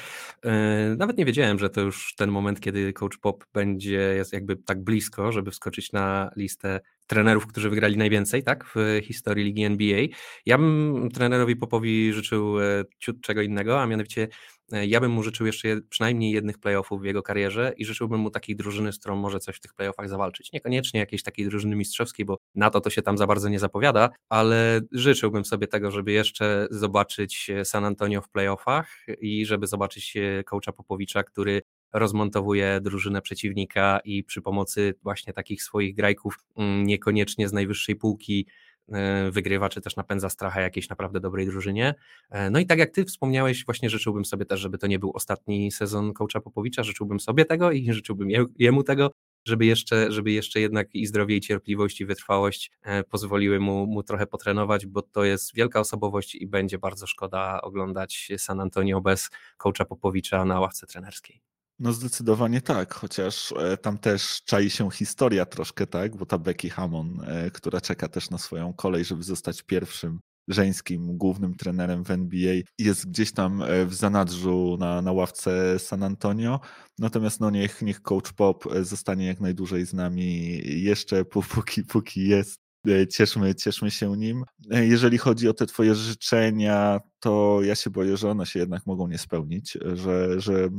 E, 0.46 0.96
nawet 0.98 1.18
nie 1.18 1.26
wiedziałem, 1.26 1.60
że 1.60 1.70
to 1.70 1.82
już 1.82 2.16
ten 2.16 2.32
moment, 2.32 2.60
kiedy 2.60 2.94
coach 2.94 3.18
Pop 3.18 3.46
będzie 3.54 4.24
jakby 4.32 4.56
tak 4.56 4.84
blisko, 4.84 5.32
żeby 5.32 5.52
wskoczyć 5.52 5.92
na 5.92 6.32
listę 6.36 6.80
trenerów, 7.10 7.48
którzy 7.48 7.70
wygrali 7.70 7.98
najwięcej, 7.98 8.44
tak, 8.44 8.66
w 8.76 9.00
historii 9.04 9.46
ligi 9.46 9.64
NBA. 9.64 10.02
Ja 10.46 10.58
bym 10.58 11.10
trenerowi 11.14 11.56
Popowi 11.56 12.14
życzył 12.14 12.60
e, 12.60 12.84
ciut 13.00 13.22
czego 13.22 13.42
innego, 13.42 13.82
a 13.82 13.86
mianowicie 13.88 14.28
e, 14.72 14.86
ja 14.86 15.00
bym 15.00 15.12
mu 15.12 15.24
życzył 15.24 15.46
jeszcze 15.46 15.82
przynajmniej 15.90 16.32
jednych 16.32 16.58
playoffów 16.58 17.02
w 17.02 17.06
jego 17.06 17.24
karierze 17.24 17.74
i 17.78 17.86
życzyłbym 17.86 18.20
mu 18.20 18.30
takiej 18.30 18.56
drużyny, 18.56 18.94
z 18.94 19.00
którą 19.00 19.16
może 19.16 19.40
coś 19.40 19.56
w 19.56 19.60
tych 19.60 19.74
playoffach 19.74 20.10
zawalczyć. 20.10 20.52
Niekoniecznie 20.52 21.00
jakiejś 21.00 21.24
takiej 21.24 21.46
drużyny 21.46 21.76
mistrzowskiej, 21.76 22.26
bo 22.26 22.38
na 22.56 22.70
to 22.70 22.82
to 22.82 22.90
się 22.90 23.02
tam 23.02 23.18
za 23.18 23.28
bardzo 23.28 23.50
nie 23.50 23.60
zapowiada, 23.60 24.10
ale 24.30 24.82
życzyłbym 24.92 25.46
sobie 25.46 25.68
tego, 25.68 25.92
żeby 25.92 26.12
jeszcze 26.12 26.68
zobaczyć 26.72 27.52
San 27.64 27.86
Antonio 27.86 28.22
w 28.22 28.30
playoffach 28.30 28.90
i 29.22 29.46
żeby 29.46 29.68
zobaczyć 29.68 30.18
coacha 30.46 30.72
Popowicza, 30.72 31.24
który 31.24 31.62
rozmontowuje 31.94 32.80
drużynę 32.82 33.22
przeciwnika 33.22 34.00
i 34.04 34.24
przy 34.24 34.42
pomocy 34.42 34.94
właśnie 35.04 35.34
takich 35.34 35.64
swoich 35.64 35.96
grajków, 35.96 36.38
mm, 36.56 36.84
niekoniecznie 36.84 37.48
z 37.48 37.54
najwyższej 37.54 37.96
półki, 37.96 38.48
e, 38.92 39.32
wygrywa, 39.32 39.70
czy 39.70 39.82
też 39.82 39.96
napędza 39.96 40.30
stracha 40.30 40.62
jakiejś 40.62 40.90
naprawdę 40.90 41.20
dobrej 41.20 41.46
drużynie. 41.46 41.96
E, 42.30 42.50
no 42.50 42.60
i 42.60 42.66
tak 42.66 42.80
jak 42.80 42.92
ty 42.92 43.06
wspomniałeś, 43.06 43.66
właśnie 43.66 43.90
życzyłbym 43.90 44.26
sobie 44.26 44.46
też, 44.46 44.60
żeby 44.60 44.78
to 44.78 44.88
nie 44.88 45.00
był 45.00 45.12
ostatni 45.16 45.72
sezon 45.72 46.14
coacha 46.14 46.42
Popowicza, 46.42 46.84
życzyłbym 46.84 47.20
sobie 47.20 47.46
tego 47.46 47.72
i 47.72 47.94
życzyłbym 47.94 48.30
jemu 48.60 48.84
tego, 48.84 49.12
żeby 49.46 49.66
jeszcze, 49.66 50.12
żeby 50.12 50.32
jeszcze 50.32 50.60
jednak 50.60 50.96
i 50.96 51.06
zdrowie, 51.06 51.36
i 51.36 51.42
cierpliwość, 51.42 52.02
i 52.02 52.06
wytrwałość 52.06 52.72
e, 52.82 53.04
pozwoliły 53.04 53.60
mu, 53.60 53.88
mu 53.88 54.04
trochę 54.04 54.28
potrenować, 54.28 54.86
bo 54.86 55.02
to 55.02 55.24
jest 55.24 55.56
wielka 55.56 55.80
osobowość 55.80 56.36
i 56.36 56.48
będzie 56.48 56.78
bardzo 56.80 57.08
szkoda 57.08 57.62
oglądać 57.62 58.32
San 58.38 58.60
Antonio 58.60 59.02
bez 59.02 59.30
coacha 59.58 59.86
Popowicza 59.86 60.46
na 60.46 60.60
ławce 60.60 60.88
trenerskiej. 60.88 61.49
No 61.80 61.94
zdecydowanie 61.94 62.62
tak, 62.62 62.94
chociaż 62.94 63.52
e, 63.52 63.78
tam 63.78 63.98
też 63.98 64.42
czai 64.46 64.70
się 64.70 64.92
historia 64.92 65.46
troszkę, 65.46 65.88
tak, 65.88 66.18
bo 66.18 66.26
ta 66.26 66.38
Becky 66.38 66.70
Hammon, 66.70 67.22
e, 67.28 67.52
która 67.52 67.82
czeka 67.82 68.08
też 68.08 68.30
na 68.30 68.38
swoją 68.38 68.74
kolej, 68.74 69.06
żeby 69.06 69.24
zostać 69.24 69.62
pierwszym 69.62 70.20
żeńskim 70.48 71.18
głównym 71.18 71.56
trenerem 71.56 72.04
w 72.04 72.12
NBA, 72.12 72.56
jest 72.80 73.10
gdzieś 73.10 73.32
tam 73.32 73.62
e, 73.62 73.86
w 73.86 73.94
zanadrzu 73.94 74.78
na, 74.80 75.02
na 75.02 75.12
ławce 75.12 75.80
San 75.80 76.04
Antonio. 76.04 76.60
Natomiast 77.00 77.40
no 77.40 77.50
niech, 77.50 77.82
niech 77.82 78.02
coach 78.02 78.34
Pop 78.34 78.64
zostanie 78.82 79.26
jak 79.26 79.40
najdłużej 79.40 79.86
z 79.86 79.94
nami 79.94 80.62
jeszcze, 80.84 81.26
póki, 81.26 81.84
póki 81.84 82.28
jest 82.28 82.69
cieszmy, 83.10 83.56
cieszmy 83.56 83.92
się 83.92 84.18
nim. 84.18 84.44
E, 84.72 84.86
jeżeli 84.86 85.18
chodzi 85.18 85.50
o 85.50 85.54
te 85.54 85.66
twoje 85.66 85.96
życzenia, 85.96 87.00
to 87.20 87.60
ja 87.62 87.76
się 87.76 87.90
boję, 87.90 88.18
że 88.18 88.30
one 88.30 88.46
się 88.46 88.60
jednak 88.60 88.86
mogą 88.86 89.08
nie 89.08 89.18
spełnić, 89.18 89.78
że, 89.94 90.42
że 90.42 90.54
e, 90.54 90.70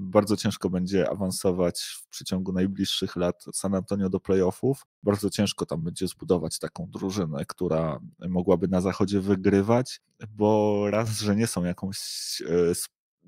bardzo 0.00 0.36
ciężko 0.36 0.70
będzie 0.70 1.10
awansować 1.10 1.80
w 1.80 2.08
przeciągu 2.08 2.52
najbliższych 2.52 3.16
lat 3.16 3.44
San 3.52 3.74
Antonio 3.74 4.08
do 4.08 4.20
playoffów. 4.20 4.82
Bardzo 5.02 5.30
ciężko 5.30 5.66
tam 5.66 5.82
będzie 5.82 6.08
zbudować 6.08 6.58
taką 6.58 6.86
drużynę, 6.90 7.44
która 7.48 8.00
mogłaby 8.28 8.68
na 8.68 8.80
zachodzie 8.80 9.20
wygrywać, 9.20 10.00
bo 10.28 10.82
raz, 10.90 11.20
że 11.20 11.36
nie 11.36 11.46
są 11.46 11.64
jakąś 11.64 11.98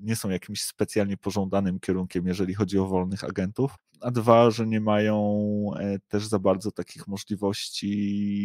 nie 0.01 0.17
są 0.17 0.31
jakimś 0.31 0.63
specjalnie 0.63 1.17
pożądanym 1.17 1.81
kierunkiem, 1.81 2.27
jeżeli 2.27 2.55
chodzi 2.55 2.79
o 2.79 2.87
wolnych 2.87 3.25
agentów, 3.25 3.75
a 4.01 4.11
dwa, 4.11 4.51
że 4.51 4.67
nie 4.67 4.81
mają 4.81 5.21
e, 5.79 5.99
też 6.09 6.27
za 6.27 6.39
bardzo 6.39 6.73
takich 6.73 7.09
możliwości, 7.09 7.91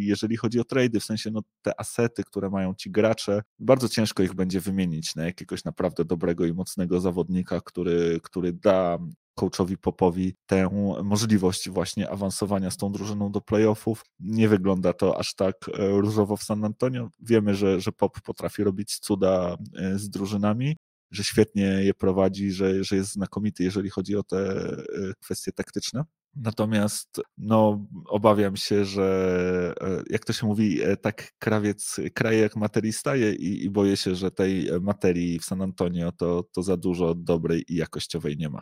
jeżeli 0.06 0.38
chodzi 0.38 0.60
o 0.60 0.64
trady, 0.64 1.00
w 1.00 1.04
sensie 1.04 1.32
no, 1.32 1.42
te 1.62 1.80
asety, 1.80 2.24
które 2.24 2.50
mają 2.50 2.74
ci 2.74 2.92
gracze, 2.92 3.42
bardzo 3.60 3.90
ciężko 3.90 4.24
ich 4.24 4.34
będzie 4.34 4.60
wymienić 4.60 5.16
na 5.16 5.26
jakiegoś 5.26 5.64
naprawdę 5.64 6.06
dobrego 6.06 6.46
i 6.46 6.54
mocnego 6.54 7.00
zawodnika, 7.00 7.62
który, 7.62 8.20
który 8.24 8.54
da 8.54 9.00
coachowi 9.36 9.78
Popowi 9.78 10.36
tę 10.46 10.70
możliwość 11.04 11.70
właśnie 11.70 12.10
awansowania 12.10 12.72
z 12.72 12.78
tą 12.78 12.92
drużyną 12.92 13.32
do 13.32 13.42
playoffów. 13.42 14.06
Nie 14.20 14.50
wygląda 14.50 14.94
to 14.94 15.20
aż 15.20 15.36
tak 15.36 15.56
e, 15.80 15.88
różowo 15.88 16.38
w 16.38 16.44
San 16.44 16.66
Antonio. 16.66 17.10
Wiemy, 17.20 17.56
że, 17.56 17.82
że 17.82 17.92
Pop 17.92 18.22
potrafi 18.22 18.64
robić 18.64 19.00
cuda 19.00 19.58
e, 19.78 20.00
z 20.00 20.10
drużynami, 20.10 20.78
że 21.14 21.24
świetnie 21.24 21.64
je 21.64 21.94
prowadzi, 21.94 22.52
że, 22.52 22.84
że 22.84 22.96
jest 22.96 23.12
znakomity, 23.12 23.64
jeżeli 23.64 23.90
chodzi 23.90 24.16
o 24.16 24.24
te 24.24 24.38
e, 24.38 25.14
kwestie 25.20 25.52
taktyczne. 25.52 26.04
Natomiast 26.36 27.22
no, 27.38 27.88
obawiam 28.08 28.56
się, 28.56 28.86
że 28.86 29.74
e, 29.82 30.04
jak 30.10 30.26
to 30.26 30.34
się 30.34 30.48
mówi, 30.48 30.82
e, 30.82 30.98
tak 30.98 31.32
krawiec 31.40 32.00
kraje 32.14 32.40
jak 32.40 32.56
materii 32.56 32.94
staje 32.94 33.34
i, 33.34 33.66
i 33.66 33.70
boję 33.70 33.98
się, 33.98 34.16
że 34.16 34.32
tej 34.32 34.70
materii 34.82 35.40
w 35.40 35.46
San 35.46 35.62
Antonio 35.62 36.12
to, 36.12 36.44
to 36.52 36.64
za 36.64 36.78
dużo 36.78 37.16
dobrej 37.16 37.64
i 37.68 37.76
jakościowej 37.76 38.38
nie 38.38 38.50
ma. 38.50 38.62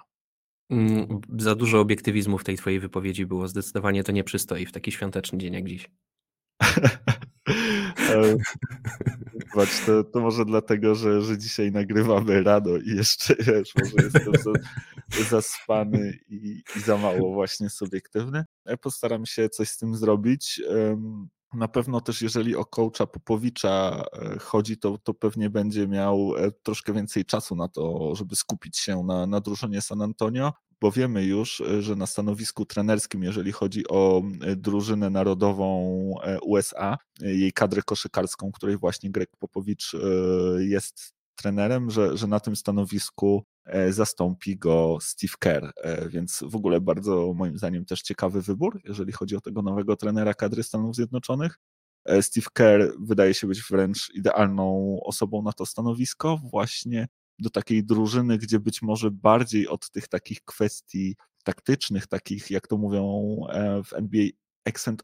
Mm, 0.70 1.22
za 1.38 1.56
dużo 1.56 1.80
obiektywizmu 1.80 2.38
w 2.38 2.44
tej 2.44 2.58
twojej 2.58 2.80
wypowiedzi 2.80 3.26
było. 3.26 3.48
Zdecydowanie 3.48 4.04
to 4.04 4.12
nie 4.12 4.24
przystoi 4.24 4.66
w 4.66 4.72
taki 4.72 4.92
świąteczny 4.92 5.38
dzień 5.38 5.54
jak 5.54 5.68
dziś. 5.68 5.90
Zobacz, 9.50 9.86
to, 9.86 10.04
to 10.04 10.20
może 10.20 10.46
dlatego, 10.46 10.96
że, 10.96 11.22
że 11.22 11.38
dzisiaj 11.38 11.72
nagrywamy 11.72 12.44
rano 12.44 12.78
i 12.78 12.96
jeszcze 12.96 13.36
wiesz, 13.36 13.74
może 13.76 14.06
jestem 14.06 14.34
za, 14.44 15.24
zaspany 15.30 16.20
i, 16.30 16.64
i 16.76 16.80
za 16.80 16.98
mało 16.98 17.34
właśnie 17.34 17.70
subiektywny. 17.70 18.46
Ja 18.66 18.78
postaram 18.78 19.26
się 19.26 19.50
coś 19.50 19.70
z 19.70 19.78
tym 19.78 19.96
zrobić. 19.96 20.62
Na 21.54 21.68
pewno 21.68 22.02
też 22.02 22.22
jeżeli 22.22 22.56
o 22.56 22.66
coacha 22.66 23.08
Popowicza 23.08 24.04
e, 24.14 24.40
chodzi, 24.40 24.78
to, 24.78 24.98
to 24.98 25.14
pewnie 25.14 25.50
będzie 25.50 25.88
miał 25.88 26.34
e, 26.38 26.52
troszkę 26.52 26.94
więcej 26.94 27.26
czasu 27.26 27.56
na 27.56 27.68
to, 27.68 28.16
żeby 28.16 28.36
skupić 28.36 28.78
się 28.78 29.04
na, 29.04 29.28
na 29.28 29.42
drużynie 29.42 29.82
San 29.82 30.02
Antonio, 30.02 30.54
bo 30.82 30.92
wiemy 30.92 31.26
już, 31.26 31.62
e, 31.62 31.82
że 31.82 31.96
na 31.96 32.08
stanowisku 32.08 32.66
trenerskim, 32.66 33.24
jeżeli 33.24 33.52
chodzi 33.52 33.88
o 33.88 34.22
drużynę 34.56 35.10
narodową 35.10 35.92
USA, 36.44 36.98
jej 37.22 37.54
kadrę 37.54 37.82
koszykarską, 37.82 38.52
której 38.52 38.78
właśnie 38.78 39.12
Greg 39.12 39.30
Popowicz 39.40 39.96
jest 40.60 41.14
trenerem, 41.36 41.90
że, 41.90 42.18
że 42.18 42.28
na 42.28 42.40
tym 42.40 42.56
stanowisku 42.56 43.46
E, 43.66 43.94
zastąpi 43.94 44.58
go 44.58 44.98
Steve 45.02 45.34
Kerr, 45.40 45.74
e, 45.84 46.10
więc 46.10 46.44
w 46.48 46.56
ogóle 46.56 46.82
bardzo 46.82 47.34
moim 47.34 47.58
zdaniem 47.58 47.86
też 47.86 48.02
ciekawy 48.02 48.42
wybór, 48.42 48.82
jeżeli 48.84 49.12
chodzi 49.12 49.36
o 49.36 49.42
tego 49.42 49.62
nowego 49.62 49.96
trenera 49.96 50.34
kadry 50.34 50.64
Stanów 50.64 50.96
Zjednoczonych. 50.96 51.60
E, 52.06 52.22
Steve 52.22 52.48
Kerr 52.54 52.94
wydaje 53.00 53.34
się 53.34 53.48
być 53.48 53.62
wręcz 53.70 54.10
idealną 54.14 54.98
osobą 55.04 55.42
na 55.42 55.54
to 55.54 55.66
stanowisko, 55.66 56.38
właśnie 56.52 57.08
do 57.42 57.50
takiej 57.50 57.84
drużyny, 57.84 58.38
gdzie 58.38 58.60
być 58.60 58.82
może 58.82 59.12
bardziej 59.12 59.68
od 59.68 59.90
tych 59.92 60.08
takich 60.08 60.42
kwestii 60.46 61.16
taktycznych, 61.44 62.08
takich 62.08 62.52
jak 62.52 62.68
to 62.68 62.78
mówią 62.78 63.36
w 63.86 63.94
NBA 63.94 64.26
X 64.66 64.88
and 64.88 65.04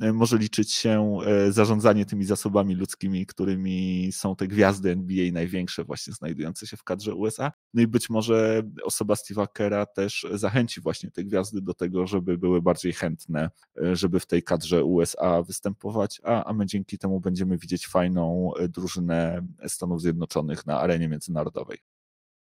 e, 0.00 0.12
może 0.12 0.38
liczyć 0.38 0.72
się 0.72 1.18
e, 1.26 1.52
zarządzanie 1.52 2.06
tymi 2.06 2.24
zasobami 2.24 2.74
ludzkimi, 2.74 3.26
którymi 3.26 4.08
są 4.12 4.36
te 4.36 4.48
gwiazdy 4.48 4.90
NBA 4.90 5.32
największe 5.32 5.84
właśnie 5.84 6.12
znajdujące 6.12 6.66
się 6.66 6.76
w 6.76 6.84
kadrze 6.84 7.14
USA. 7.14 7.52
No 7.74 7.82
i 7.82 7.86
być 7.86 8.10
może 8.10 8.62
osoba 8.82 9.14
Steve'a 9.14 9.46
Kera 9.52 9.86
też 9.86 10.26
zachęci 10.32 10.80
właśnie 10.80 11.10
te 11.10 11.24
gwiazdy 11.24 11.60
do 11.60 11.74
tego, 11.74 12.06
żeby 12.06 12.38
były 12.38 12.62
bardziej 12.62 12.92
chętne, 12.92 13.50
e, 13.82 13.96
żeby 13.96 14.20
w 14.20 14.26
tej 14.26 14.42
kadrze 14.42 14.84
USA 14.84 15.42
występować, 15.42 16.20
a, 16.24 16.44
a 16.44 16.52
my 16.52 16.66
dzięki 16.66 16.98
temu 16.98 17.20
będziemy 17.20 17.58
widzieć 17.58 17.86
fajną 17.86 18.50
drużynę 18.68 19.46
Stanów 19.68 20.00
Zjednoczonych 20.02 20.66
na 20.66 20.80
arenie 20.80 21.08
międzynarodowej. 21.08 21.78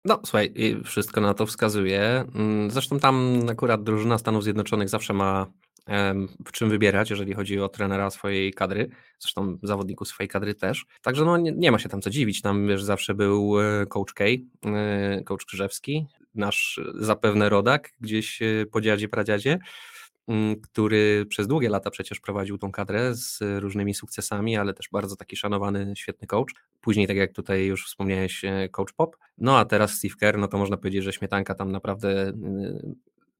No, 0.04 0.20
słuchaj, 0.24 0.54
wszystko 0.84 1.20
na 1.20 1.34
to 1.34 1.46
wskazuje. 1.46 2.24
Mm, 2.34 2.70
zresztą 2.70 2.98
tam 2.98 3.40
akurat 3.50 3.82
drużyna 3.82 4.18
Stanów 4.18 4.44
Zjednoczonych 4.44 4.88
zawsze 4.88 5.12
ma 5.12 5.46
w 6.46 6.52
czym 6.52 6.70
wybierać, 6.70 7.10
jeżeli 7.10 7.34
chodzi 7.34 7.60
o 7.60 7.68
trenera 7.68 8.10
swojej 8.10 8.52
kadry, 8.52 8.88
zresztą 9.18 9.58
zawodników 9.62 10.08
swojej 10.08 10.28
kadry 10.28 10.54
też. 10.54 10.86
Także 11.02 11.24
no, 11.24 11.36
nie, 11.36 11.52
nie 11.52 11.72
ma 11.72 11.78
się 11.78 11.88
tam 11.88 12.02
co 12.02 12.10
dziwić. 12.10 12.42
Tam 12.42 12.68
wiesz, 12.68 12.82
zawsze 12.82 13.14
był 13.14 13.60
e, 13.60 13.86
coach 13.86 14.12
K, 14.12 14.24
e, 14.24 15.22
coach 15.24 15.44
Krzyżewski, 15.44 16.06
nasz 16.34 16.80
zapewne 16.94 17.48
rodak 17.48 17.92
gdzieś 18.00 18.42
e, 18.42 18.66
po 18.72 18.80
dziadzie, 18.80 19.08
pradziadzie, 19.08 19.58
mm, 20.28 20.60
który 20.60 21.26
przez 21.28 21.46
długie 21.46 21.68
lata 21.68 21.90
przecież 21.90 22.20
prowadził 22.20 22.58
tą 22.58 22.72
kadrę 22.72 23.14
z 23.14 23.38
różnymi 23.60 23.94
sukcesami, 23.94 24.56
ale 24.56 24.74
też 24.74 24.88
bardzo 24.92 25.16
taki 25.16 25.36
szanowany, 25.36 25.92
świetny 25.96 26.26
coach. 26.26 26.54
Później, 26.80 27.06
tak 27.06 27.16
jak 27.16 27.32
tutaj 27.32 27.66
już 27.66 27.86
wspomniałeś, 27.86 28.42
coach 28.70 28.92
Pop. 28.92 29.16
No 29.38 29.58
a 29.58 29.64
teraz 29.64 29.92
Steve 29.92 30.14
Kerr, 30.20 30.38
no 30.38 30.48
to 30.48 30.58
można 30.58 30.76
powiedzieć, 30.76 31.04
że 31.04 31.12
śmietanka 31.12 31.54
tam 31.54 31.72
naprawdę 31.72 32.32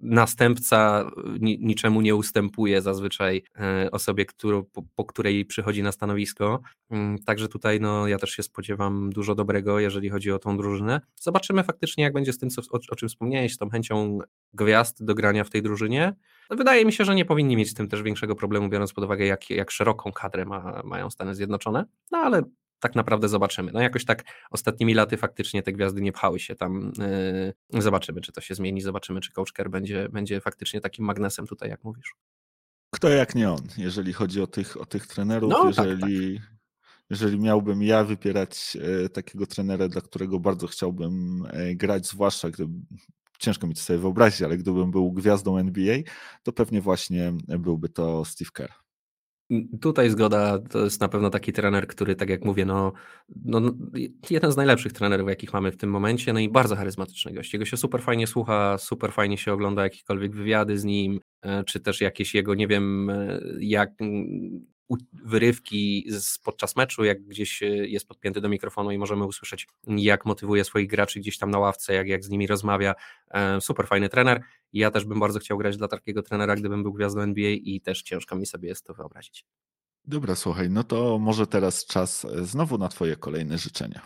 następca 0.00 1.10
niczemu 1.40 2.00
nie 2.00 2.14
ustępuje 2.14 2.82
zazwyczaj 2.82 3.42
e, 3.58 3.90
osobie, 3.90 4.26
którą, 4.26 4.64
po, 4.64 4.82
po, 4.94 5.04
której 5.04 5.44
przychodzi 5.44 5.82
na 5.82 5.92
stanowisko. 5.92 6.60
Mm, 6.90 7.18
także 7.18 7.48
tutaj 7.48 7.80
no, 7.80 8.08
ja 8.08 8.18
też 8.18 8.30
się 8.30 8.42
spodziewam 8.42 9.10
dużo 9.10 9.34
dobrego, 9.34 9.80
jeżeli 9.80 10.10
chodzi 10.10 10.32
o 10.32 10.38
tą 10.38 10.56
drużynę. 10.56 11.00
Zobaczymy 11.20 11.64
faktycznie, 11.64 12.04
jak 12.04 12.12
będzie 12.12 12.32
z 12.32 12.38
tym, 12.38 12.50
co, 12.50 12.62
o, 12.70 12.78
o 12.90 12.96
czym 12.96 13.08
wspomniałeś, 13.08 13.54
z 13.54 13.58
tą 13.58 13.70
chęcią 13.70 14.18
gwiazd 14.54 15.04
do 15.04 15.14
grania 15.14 15.44
w 15.44 15.50
tej 15.50 15.62
drużynie. 15.62 16.14
Wydaje 16.50 16.84
mi 16.84 16.92
się, 16.92 17.04
że 17.04 17.14
nie 17.14 17.24
powinni 17.24 17.56
mieć 17.56 17.70
z 17.70 17.74
tym 17.74 17.88
też 17.88 18.02
większego 18.02 18.34
problemu, 18.34 18.68
biorąc 18.68 18.92
pod 18.92 19.04
uwagę, 19.04 19.26
jak, 19.26 19.50
jak 19.50 19.70
szeroką 19.70 20.12
kadrę 20.12 20.44
ma, 20.44 20.82
mają 20.84 21.10
Stany 21.10 21.34
Zjednoczone. 21.34 21.84
No 22.12 22.18
ale 22.18 22.42
tak 22.80 22.94
naprawdę 22.94 23.28
zobaczymy. 23.28 23.72
No 23.72 23.80
jakoś 23.80 24.04
tak 24.04 24.24
ostatnimi 24.50 24.94
laty 24.94 25.16
faktycznie 25.16 25.62
te 25.62 25.72
gwiazdy 25.72 26.00
nie 26.00 26.12
pchały 26.12 26.40
się 26.40 26.54
tam. 26.54 26.92
Yy, 27.72 27.82
zobaczymy, 27.82 28.20
czy 28.20 28.32
to 28.32 28.40
się 28.40 28.54
zmieni, 28.54 28.80
zobaczymy, 28.80 29.20
czy 29.20 29.32
Coach 29.32 29.52
Kerr 29.52 29.70
będzie, 29.70 30.08
będzie 30.08 30.40
faktycznie 30.40 30.80
takim 30.80 31.04
magnesem 31.04 31.46
tutaj, 31.46 31.70
jak 31.70 31.84
mówisz. 31.84 32.14
Kto 32.90 33.08
jak 33.08 33.34
nie 33.34 33.50
on, 33.50 33.60
jeżeli 33.78 34.12
chodzi 34.12 34.42
o 34.42 34.46
tych, 34.46 34.80
o 34.80 34.86
tych 34.86 35.06
trenerów, 35.06 35.50
no, 35.50 35.66
jeżeli, 35.66 36.00
tak, 36.00 36.50
tak. 36.50 36.58
jeżeli 37.10 37.38
miałbym 37.40 37.82
ja 37.82 38.04
wypierać 38.04 38.76
e, 39.04 39.08
takiego 39.08 39.46
trenera, 39.46 39.88
dla 39.88 40.00
którego 40.00 40.40
bardzo 40.40 40.66
chciałbym 40.66 41.42
e, 41.50 41.74
grać, 41.74 42.06
zwłaszcza 42.06 42.50
gdy 42.50 42.66
ciężko 43.38 43.66
mi 43.66 43.74
to 43.74 43.80
sobie 43.80 43.98
wyobrazić, 43.98 44.42
ale 44.42 44.56
gdybym 44.56 44.90
był 44.90 45.12
gwiazdą 45.12 45.58
NBA, 45.58 45.98
to 46.42 46.52
pewnie 46.52 46.80
właśnie 46.80 47.32
byłby 47.46 47.88
to 47.88 48.24
Steve 48.24 48.50
Kerr. 48.52 48.85
Tutaj 49.80 50.10
zgoda, 50.10 50.58
to 50.58 50.84
jest 50.84 51.00
na 51.00 51.08
pewno 51.08 51.30
taki 51.30 51.52
trener, 51.52 51.86
który, 51.86 52.16
tak 52.16 52.28
jak 52.28 52.44
mówię, 52.44 52.64
no, 52.64 52.92
no, 53.44 53.60
no, 53.60 53.72
jeden 54.30 54.52
z 54.52 54.56
najlepszych 54.56 54.92
trenerów, 54.92 55.28
jakich 55.28 55.52
mamy 55.52 55.72
w 55.72 55.76
tym 55.76 55.90
momencie, 55.90 56.32
no 56.32 56.40
i 56.40 56.48
bardzo 56.48 56.76
charyzmatyczny 56.76 57.32
gość. 57.32 57.52
Jego 57.52 57.64
się 57.64 57.76
super 57.76 58.02
fajnie 58.02 58.26
słucha, 58.26 58.78
super 58.78 59.12
fajnie 59.12 59.38
się 59.38 59.52
ogląda 59.52 59.82
jakiekolwiek 59.82 60.34
wywiady 60.34 60.78
z 60.78 60.84
nim, 60.84 61.20
e, 61.42 61.64
czy 61.64 61.80
też 61.80 62.00
jakieś 62.00 62.34
jego, 62.34 62.54
nie 62.54 62.66
wiem, 62.66 63.10
e, 63.10 63.40
jak 63.60 63.90
wyrywki 65.12 66.06
z, 66.08 66.38
podczas 66.38 66.76
meczu, 66.76 67.04
jak 67.04 67.22
gdzieś 67.22 67.62
e, 67.62 67.66
jest 67.66 68.08
podpięty 68.08 68.40
do 68.40 68.48
mikrofonu 68.48 68.90
i 68.90 68.98
możemy 68.98 69.24
usłyszeć, 69.24 69.68
jak 69.86 70.26
motywuje 70.26 70.64
swoich 70.64 70.88
graczy 70.88 71.20
gdzieś 71.20 71.38
tam 71.38 71.50
na 71.50 71.58
ławce, 71.58 71.94
jak, 71.94 72.08
jak 72.08 72.24
z 72.24 72.28
nimi 72.28 72.46
rozmawia. 72.46 72.94
Super 73.60 73.86
fajny 73.86 74.08
trener. 74.08 74.42
Ja 74.72 74.90
też 74.90 75.04
bym 75.04 75.20
bardzo 75.20 75.38
chciał 75.38 75.58
grać 75.58 75.76
dla 75.76 75.88
takiego 75.88 76.22
trenera, 76.22 76.56
gdybym 76.56 76.82
był 76.82 76.92
gwiazdą 76.92 77.20
NBA 77.20 77.50
i 77.50 77.80
też 77.80 78.02
ciężko 78.02 78.36
mi 78.36 78.46
sobie 78.46 78.68
jest 78.68 78.86
to 78.86 78.94
wyobrazić. 78.94 79.44
Dobra, 80.04 80.34
słuchaj, 80.34 80.70
no 80.70 80.84
to 80.84 81.18
może 81.18 81.46
teraz 81.46 81.86
czas 81.86 82.24
e, 82.24 82.44
znowu 82.44 82.78
na 82.78 82.88
Twoje 82.88 83.16
kolejne 83.16 83.58
życzenia. 83.58 84.00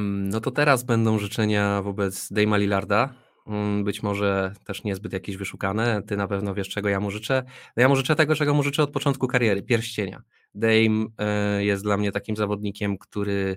No 0.00 0.40
to 0.40 0.50
teraz 0.50 0.82
będą 0.82 1.18
życzenia 1.18 1.82
wobec 1.82 2.32
Dejma 2.32 2.56
Lillarda. 2.56 3.14
Mm, 3.46 3.84
być 3.84 4.02
może 4.02 4.52
też 4.64 4.84
niezbyt 4.84 5.12
jakieś 5.12 5.36
wyszukane. 5.36 6.02
Ty 6.02 6.16
na 6.16 6.26
pewno 6.26 6.54
wiesz, 6.54 6.68
czego 6.68 6.88
ja 6.88 7.00
mu 7.00 7.10
życzę. 7.10 7.42
Ja 7.76 7.88
mu 7.88 7.96
życzę 7.96 8.16
tego, 8.16 8.34
czego 8.34 8.54
mu 8.54 8.62
życzę 8.62 8.82
od 8.82 8.90
początku 8.90 9.26
kariery 9.26 9.62
pierścienia. 9.62 10.22
Dame 10.54 11.06
e, 11.18 11.64
jest 11.64 11.82
dla 11.82 11.96
mnie 11.96 12.12
takim 12.12 12.36
zawodnikiem, 12.36 12.98
który 12.98 13.56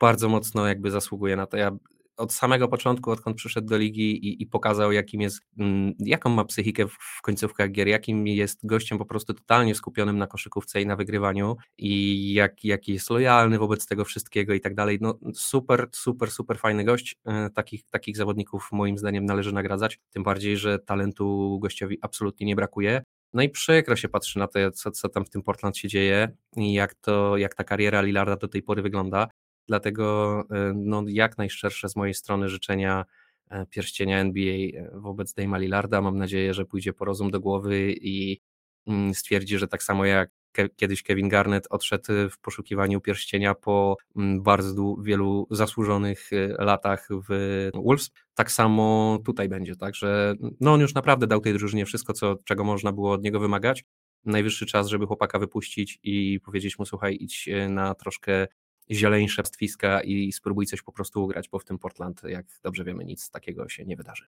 bardzo 0.00 0.28
mocno 0.28 0.66
jakby 0.66 0.90
zasługuje 0.90 1.36
na 1.36 1.46
to. 1.46 1.56
Ja 1.56 1.70
od 2.16 2.32
samego 2.32 2.68
początku, 2.68 3.10
odkąd 3.10 3.36
przyszedł 3.36 3.68
do 3.68 3.76
ligi 3.76 4.26
i, 4.26 4.42
i 4.42 4.46
pokazał, 4.46 4.92
jakim 4.92 5.20
jest, 5.20 5.40
mm, 5.58 5.94
jaką 5.98 6.30
ma 6.30 6.44
psychikę 6.44 6.88
w, 6.88 6.92
w 7.18 7.22
końcówkach 7.22 7.72
gier, 7.72 7.88
jakim 7.88 8.26
jest 8.26 8.66
gościem 8.66 8.98
po 8.98 9.04
prostu 9.06 9.34
totalnie 9.34 9.74
skupionym 9.74 10.18
na 10.18 10.26
koszykówce 10.26 10.82
i 10.82 10.86
na 10.86 10.96
wygrywaniu 10.96 11.56
i 11.78 12.32
jak, 12.32 12.64
jaki 12.64 12.92
jest 12.92 13.10
lojalny 13.10 13.58
wobec 13.58 13.86
tego 13.86 14.04
wszystkiego 14.04 14.54
i 14.54 14.60
tak 14.60 14.74
dalej. 14.74 14.98
No 15.00 15.18
super, 15.34 15.88
super, 15.92 16.30
super 16.30 16.58
fajny 16.58 16.84
gość. 16.84 17.16
E, 17.24 17.50
takich, 17.50 17.82
takich 17.90 18.16
zawodników 18.16 18.68
moim 18.72 18.98
zdaniem 18.98 19.24
należy 19.24 19.52
nagradzać, 19.52 19.98
tym 20.10 20.22
bardziej, 20.22 20.56
że 20.56 20.78
talentu 20.78 21.58
gościowi 21.62 21.98
absolutnie 22.02 22.46
nie 22.46 22.56
brakuje. 22.56 23.02
No 23.32 23.42
i 23.42 23.48
przykro 23.48 23.96
się 23.96 24.08
patrzy 24.08 24.38
na 24.38 24.46
to, 24.46 24.70
co, 24.70 24.90
co 24.90 25.08
tam 25.08 25.24
w 25.24 25.30
tym 25.30 25.42
Portland 25.42 25.76
się 25.76 25.88
dzieje 25.88 26.36
i 26.56 26.72
jak, 26.72 26.94
to, 26.94 27.36
jak 27.36 27.54
ta 27.54 27.64
kariera 27.64 28.00
Lillarda 28.02 28.36
do 28.36 28.48
tej 28.48 28.62
pory 28.62 28.82
wygląda. 28.82 29.28
Dlatego 29.68 30.40
e, 30.50 30.72
no, 30.76 31.02
jak 31.06 31.38
najszczersze 31.38 31.88
z 31.88 31.96
mojej 31.96 32.14
strony 32.14 32.48
życzenia 32.48 33.04
e, 33.50 33.66
pierścienia 33.66 34.18
NBA 34.18 34.54
e, 34.54 34.90
wobec 34.94 35.34
Dame'a 35.34 35.60
Lillarda. 35.60 36.00
Mam 36.00 36.18
nadzieję, 36.18 36.54
że 36.54 36.64
pójdzie 36.64 36.92
po 36.92 37.04
rozum 37.04 37.30
do 37.30 37.40
głowy 37.40 37.92
i 38.00 38.40
mm, 38.86 39.14
stwierdzi, 39.14 39.58
że 39.58 39.68
tak 39.68 39.82
samo 39.82 40.04
jak 40.04 40.30
kiedyś 40.76 41.02
Kevin 41.02 41.28
Garnett 41.28 41.66
odszedł 41.70 42.12
w 42.30 42.38
poszukiwaniu 42.38 43.00
pierścienia 43.00 43.54
po 43.54 43.96
mm, 44.16 44.42
bardzo 44.42 44.96
wielu 45.02 45.46
zasłużonych 45.50 46.30
latach 46.58 47.08
w 47.28 47.70
Wolves. 47.74 48.10
Tak 48.34 48.52
samo 48.52 49.18
tutaj 49.24 49.48
będzie, 49.48 49.76
także 49.76 50.34
no 50.60 50.72
on 50.72 50.80
już 50.80 50.94
naprawdę 50.94 51.26
dał 51.26 51.40
tej 51.40 51.52
drużynie 51.52 51.86
wszystko, 51.86 52.12
co, 52.12 52.36
czego 52.44 52.64
można 52.64 52.92
było 52.92 53.12
od 53.12 53.22
niego 53.22 53.40
wymagać. 53.40 53.84
Najwyższy 54.24 54.66
czas, 54.66 54.88
żeby 54.88 55.06
chłopaka 55.06 55.38
wypuścić 55.38 55.98
i 56.02 56.40
powiedzieć 56.44 56.78
mu, 56.78 56.86
słuchaj, 56.86 57.16
idź 57.20 57.48
na 57.68 57.94
troszkę 57.94 58.46
zieleńsze 58.90 59.42
pastwiska 59.42 60.00
i 60.00 60.32
spróbuj 60.32 60.66
coś 60.66 60.82
po 60.82 60.92
prostu 60.92 61.24
ugrać, 61.24 61.48
bo 61.48 61.58
w 61.58 61.64
tym 61.64 61.78
Portland, 61.78 62.22
jak 62.22 62.46
dobrze 62.62 62.84
wiemy, 62.84 63.04
nic 63.04 63.30
takiego 63.30 63.68
się 63.68 63.84
nie 63.84 63.96
wydarzy. 63.96 64.26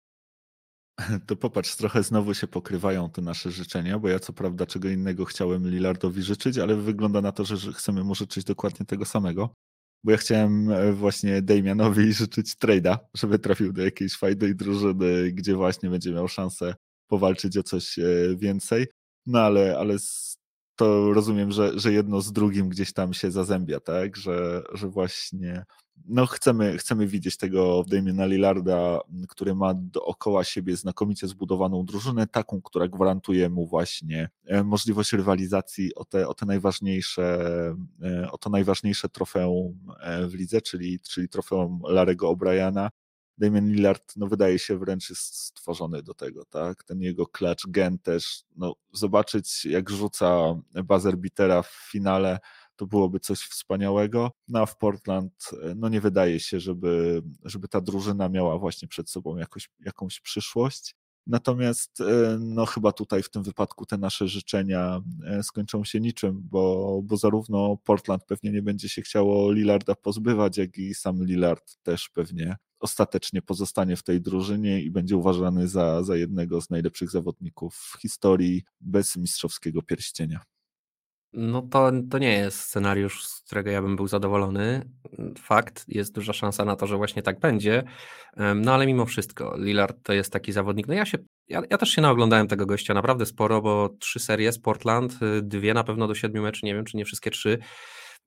To 1.27 1.37
popatrz, 1.37 1.77
trochę 1.77 2.03
znowu 2.03 2.35
się 2.35 2.47
pokrywają 2.47 3.11
te 3.11 3.23
nasze 3.23 3.51
życzenia, 3.51 3.99
bo 3.99 4.09
ja 4.09 4.19
co 4.19 4.33
prawda 4.33 4.67
czego 4.67 4.89
innego 4.89 5.25
chciałem 5.25 5.71
Lillardowi 5.71 6.23
życzyć, 6.23 6.59
ale 6.59 6.77
wygląda 6.77 7.21
na 7.21 7.33
to, 7.33 7.45
że 7.45 7.73
chcemy 7.73 8.05
mu 8.05 8.15
życzyć 8.15 8.45
dokładnie 8.45 8.87
tego 8.87 9.05
samego. 9.05 9.55
Bo 10.05 10.13
ja 10.13 10.17
chciałem 10.19 10.71
e, 10.71 10.93
właśnie 10.93 11.43
Damianowi 11.43 12.13
życzyć 12.23 12.55
trade'a, 12.55 12.99
żeby 13.15 13.39
trafił 13.39 13.73
do 13.73 13.85
jakiejś 13.85 14.17
fajnej 14.17 14.55
drużyny, 14.55 15.33
gdzie 15.33 15.55
właśnie 15.55 15.91
będzie 15.91 16.13
miał 16.13 16.29
szansę 16.29 16.75
powalczyć 17.07 17.57
o 17.57 17.63
coś 17.63 17.99
e, 17.99 18.05
więcej. 18.37 18.87
No 19.27 19.41
ale, 19.41 19.79
ale 19.79 19.97
to 20.79 21.13
rozumiem, 21.13 21.53
że, 21.53 21.79
że 21.79 21.93
jedno 21.93 22.21
z 22.21 22.33
drugim 22.33 22.69
gdzieś 22.69 22.93
tam 22.93 23.15
się 23.15 23.31
zazębia, 23.31 23.81
tak? 23.81 24.17
Że, 24.17 24.63
że 24.73 24.89
właśnie 24.89 25.65
no 26.07 26.27
chcemy, 26.27 26.79
chcemy 26.79 27.07
widzieć 27.07 27.37
tego 27.37 27.85
Damiena 27.89 28.27
Lillarda, 28.27 29.01
który 29.29 29.55
ma 29.55 29.75
dookoła 29.75 30.45
siebie 30.45 30.77
znakomicie 30.77 31.29
zbudowaną 31.29 31.85
drużynę, 31.85 32.27
taką, 32.27 32.63
która 32.63 32.89
gwarantuje 32.89 33.49
mu 33.51 33.67
właśnie 33.67 34.29
e, 34.47 34.65
możliwość 34.65 35.13
rywalizacji 35.13 35.95
o 35.95 36.05
te, 36.05 36.29
o 36.29 36.35
te 36.35 36.47
najważniejsze, 36.47 37.39
e, 38.03 38.31
o 38.31 38.39
to 38.39 38.51
najważniejsze 38.51 39.09
trofeum 39.09 39.79
e, 40.01 40.27
w 40.27 40.35
lidze, 40.35 40.61
czyli, 40.61 41.01
czyli 41.01 41.29
trofeum 41.29 41.81
Larego 41.89 42.33
O'Briana. 42.33 42.89
Damian 43.39 43.73
Lillard, 43.73 44.17
no 44.17 44.27
wydaje 44.27 44.59
się 44.59 44.79
wręcz 44.79 45.11
jest 45.11 45.37
stworzony 45.37 46.03
do 46.03 46.15
tego, 46.15 46.45
tak? 46.45 46.85
Ten 46.85 47.01
jego 47.01 47.27
clutch 47.27 47.67
gen 47.69 47.99
też, 47.99 48.43
no 48.57 48.75
zobaczyć 48.93 49.65
jak 49.65 49.91
rzuca 49.91 50.55
buzzer 50.85 51.17
beatera 51.17 51.63
w 51.63 51.89
finale, 51.91 52.39
to 52.77 52.87
byłoby 52.87 53.21
coś 53.21 53.39
wspaniałego. 53.39 54.31
No 54.49 54.61
a 54.61 54.67
w 54.67 54.77
Portland, 54.77 55.51
no 55.77 55.89
nie 55.89 56.01
wydaje 56.01 56.41
się, 56.41 56.61
żeby, 56.61 57.23
żeby 57.45 57.69
ta 57.69 57.81
drużyna 57.81 58.29
miała 58.29 58.59
właśnie 58.59 58.89
przed 58.89 59.11
sobą 59.11 59.37
jakoś, 59.37 59.71
jakąś 59.81 60.21
przyszłość. 60.21 60.97
Natomiast 61.27 62.01
e, 62.01 62.39
no 62.41 62.67
chyba 62.67 62.93
tutaj 62.93 63.23
w 63.23 63.31
tym 63.31 63.43
wypadku 63.43 63.87
te 63.87 63.99
nasze 63.99 64.29
życzenia 64.29 65.01
e, 65.27 65.43
skończą 65.43 65.85
się 65.85 66.01
niczym, 66.01 66.41
bo, 66.43 67.01
bo 67.05 67.17
zarówno 67.17 67.77
Portland 67.85 68.25
pewnie 68.25 68.51
nie 68.53 68.63
będzie 68.63 68.89
się 68.89 69.03
chciało 69.03 69.53
Lillarda 69.53 69.95
pozbywać, 69.95 70.59
jak 70.59 70.79
i 70.79 70.95
sam 70.95 71.25
Lillard 71.25 71.77
też 71.83 72.09
pewnie 72.09 72.57
ostatecznie 72.81 73.43
pozostanie 73.43 73.97
w 73.97 74.03
tej 74.03 74.21
drużynie 74.21 74.83
i 74.83 74.91
będzie 74.91 75.17
uważany 75.17 75.69
za, 75.69 76.03
za 76.03 76.17
jednego 76.17 76.61
z 76.61 76.71
najlepszych 76.71 77.11
zawodników 77.11 77.75
w 77.75 78.01
historii 78.01 78.65
bez 78.81 79.17
mistrzowskiego 79.17 79.83
pierścienia. 79.83 80.41
No 81.33 81.63
to, 81.63 81.93
to 82.11 82.19
nie 82.19 82.33
jest 82.33 82.61
scenariusz, 82.61 83.27
z 83.27 83.41
którego 83.41 83.71
ja 83.71 83.83
bym 83.83 83.97
był 83.97 84.09
zadowolony. 84.09 84.91
Fakt, 85.39 85.85
jest 85.89 86.15
duża 86.15 86.33
szansa 86.33 86.65
na 86.65 86.77
to, 86.77 86.87
że 86.87 86.97
właśnie 86.97 87.23
tak 87.23 87.41
będzie. 87.41 87.85
No 88.57 88.75
ale 88.75 88.87
mimo 88.87 89.07
wszystko, 89.07 89.57
Lillard 89.59 89.97
to 90.03 90.13
jest 90.13 90.33
taki 90.33 90.53
zawodnik. 90.53 90.89
No 90.89 90.95
ja 90.95 91.07
się, 91.07 91.19
ja, 91.49 91.63
ja 91.71 91.79
też 91.79 91.91
się 91.91 92.03
naoglądałem 92.03 92.49
tego 92.49 92.67
gościa 92.67 92.95
naprawdę 92.95 93.27
sporo, 93.27 93.63
bo 93.63 93.89
trzy 94.01 94.21
serie 94.21 94.53
z 94.53 94.59
Portland, 94.59 95.19
y, 95.23 95.43
dwie 95.43 95.75
na 95.75 95.85
pewno 95.85 96.09
do 96.09 96.15
siedmiu 96.15 96.43
meczy, 96.43 96.67
nie 96.67 96.75
wiem 96.75 96.85
czy 96.85 96.97
nie 96.97 97.05
wszystkie 97.05 97.31
trzy. 97.31 97.59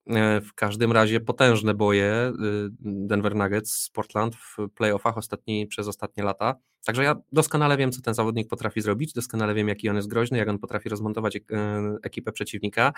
E, 0.08 0.42
w 0.42 0.54
każdym 0.54 0.92
razie 0.92 1.20
potężne 1.20 1.74
boje 1.74 2.30
y, 2.30 2.70
Denver 2.80 3.36
Nuggets 3.36 3.74
z 3.74 3.90
Portland 3.90 4.36
w 4.36 4.58
playoffach 4.76 5.18
ostatni, 5.18 5.68
przez 5.68 5.88
ostatnie 5.88 6.24
lata. 6.24 6.56
Także 6.86 7.04
ja 7.04 7.16
doskonale 7.32 7.78
wiem, 7.78 7.92
co 7.92 8.02
ten 8.02 8.14
zawodnik 8.14 8.48
potrafi 8.48 8.82
zrobić, 8.82 9.14
doskonale 9.14 9.54
wiem, 9.54 9.68
jaki 9.68 9.90
on 9.90 9.96
jest 9.96 10.08
groźny, 10.08 10.38
jak 10.38 10.50
on 10.50 10.60
potrafi 10.60 10.90
rozmontować 10.90 11.36
e, 11.36 11.42
ekipę 12.04 12.32
przeciwnika, 12.32 12.94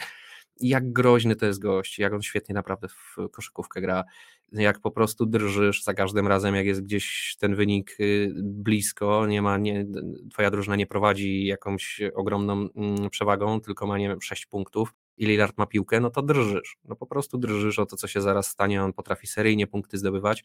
jak 0.59 0.93
groźny 0.93 1.35
to 1.35 1.45
jest 1.45 1.59
gość, 1.59 1.99
jak 1.99 2.13
on 2.13 2.21
świetnie 2.21 2.55
naprawdę 2.55 2.87
w 2.87 3.15
koszykówkę 3.31 3.81
gra, 3.81 4.03
jak 4.51 4.79
po 4.79 4.91
prostu 4.91 5.25
drżysz 5.25 5.83
za 5.83 5.93
każdym 5.93 6.27
razem, 6.27 6.55
jak 6.55 6.65
jest 6.65 6.81
gdzieś 6.81 7.35
ten 7.39 7.55
wynik 7.55 7.95
y, 7.99 8.31
blisko, 8.35 9.27
nie 9.27 9.41
ma, 9.41 9.57
nie, 9.57 9.85
twoja 10.31 10.51
drużyna 10.51 10.75
nie 10.75 10.87
prowadzi 10.87 11.45
jakąś 11.45 12.01
ogromną 12.15 12.69
mm, 12.75 13.09
przewagą, 13.09 13.61
tylko 13.61 13.87
ma, 13.87 13.97
nie 13.97 14.09
wiem, 14.09 14.21
6 14.21 14.45
punktów, 14.45 14.93
i 15.17 15.25
Lillard 15.25 15.57
ma 15.57 15.65
piłkę, 15.65 15.99
no 15.99 16.09
to 16.09 16.21
drżysz. 16.21 16.77
No 16.83 16.95
po 16.95 17.07
prostu 17.07 17.37
drżysz 17.37 17.79
o 17.79 17.85
to, 17.85 17.95
co 17.95 18.07
się 18.07 18.21
zaraz 18.21 18.47
stanie. 18.47 18.83
On 18.83 18.93
potrafi 18.93 19.27
seryjnie 19.27 19.67
punkty 19.67 19.97
zdobywać. 19.97 20.43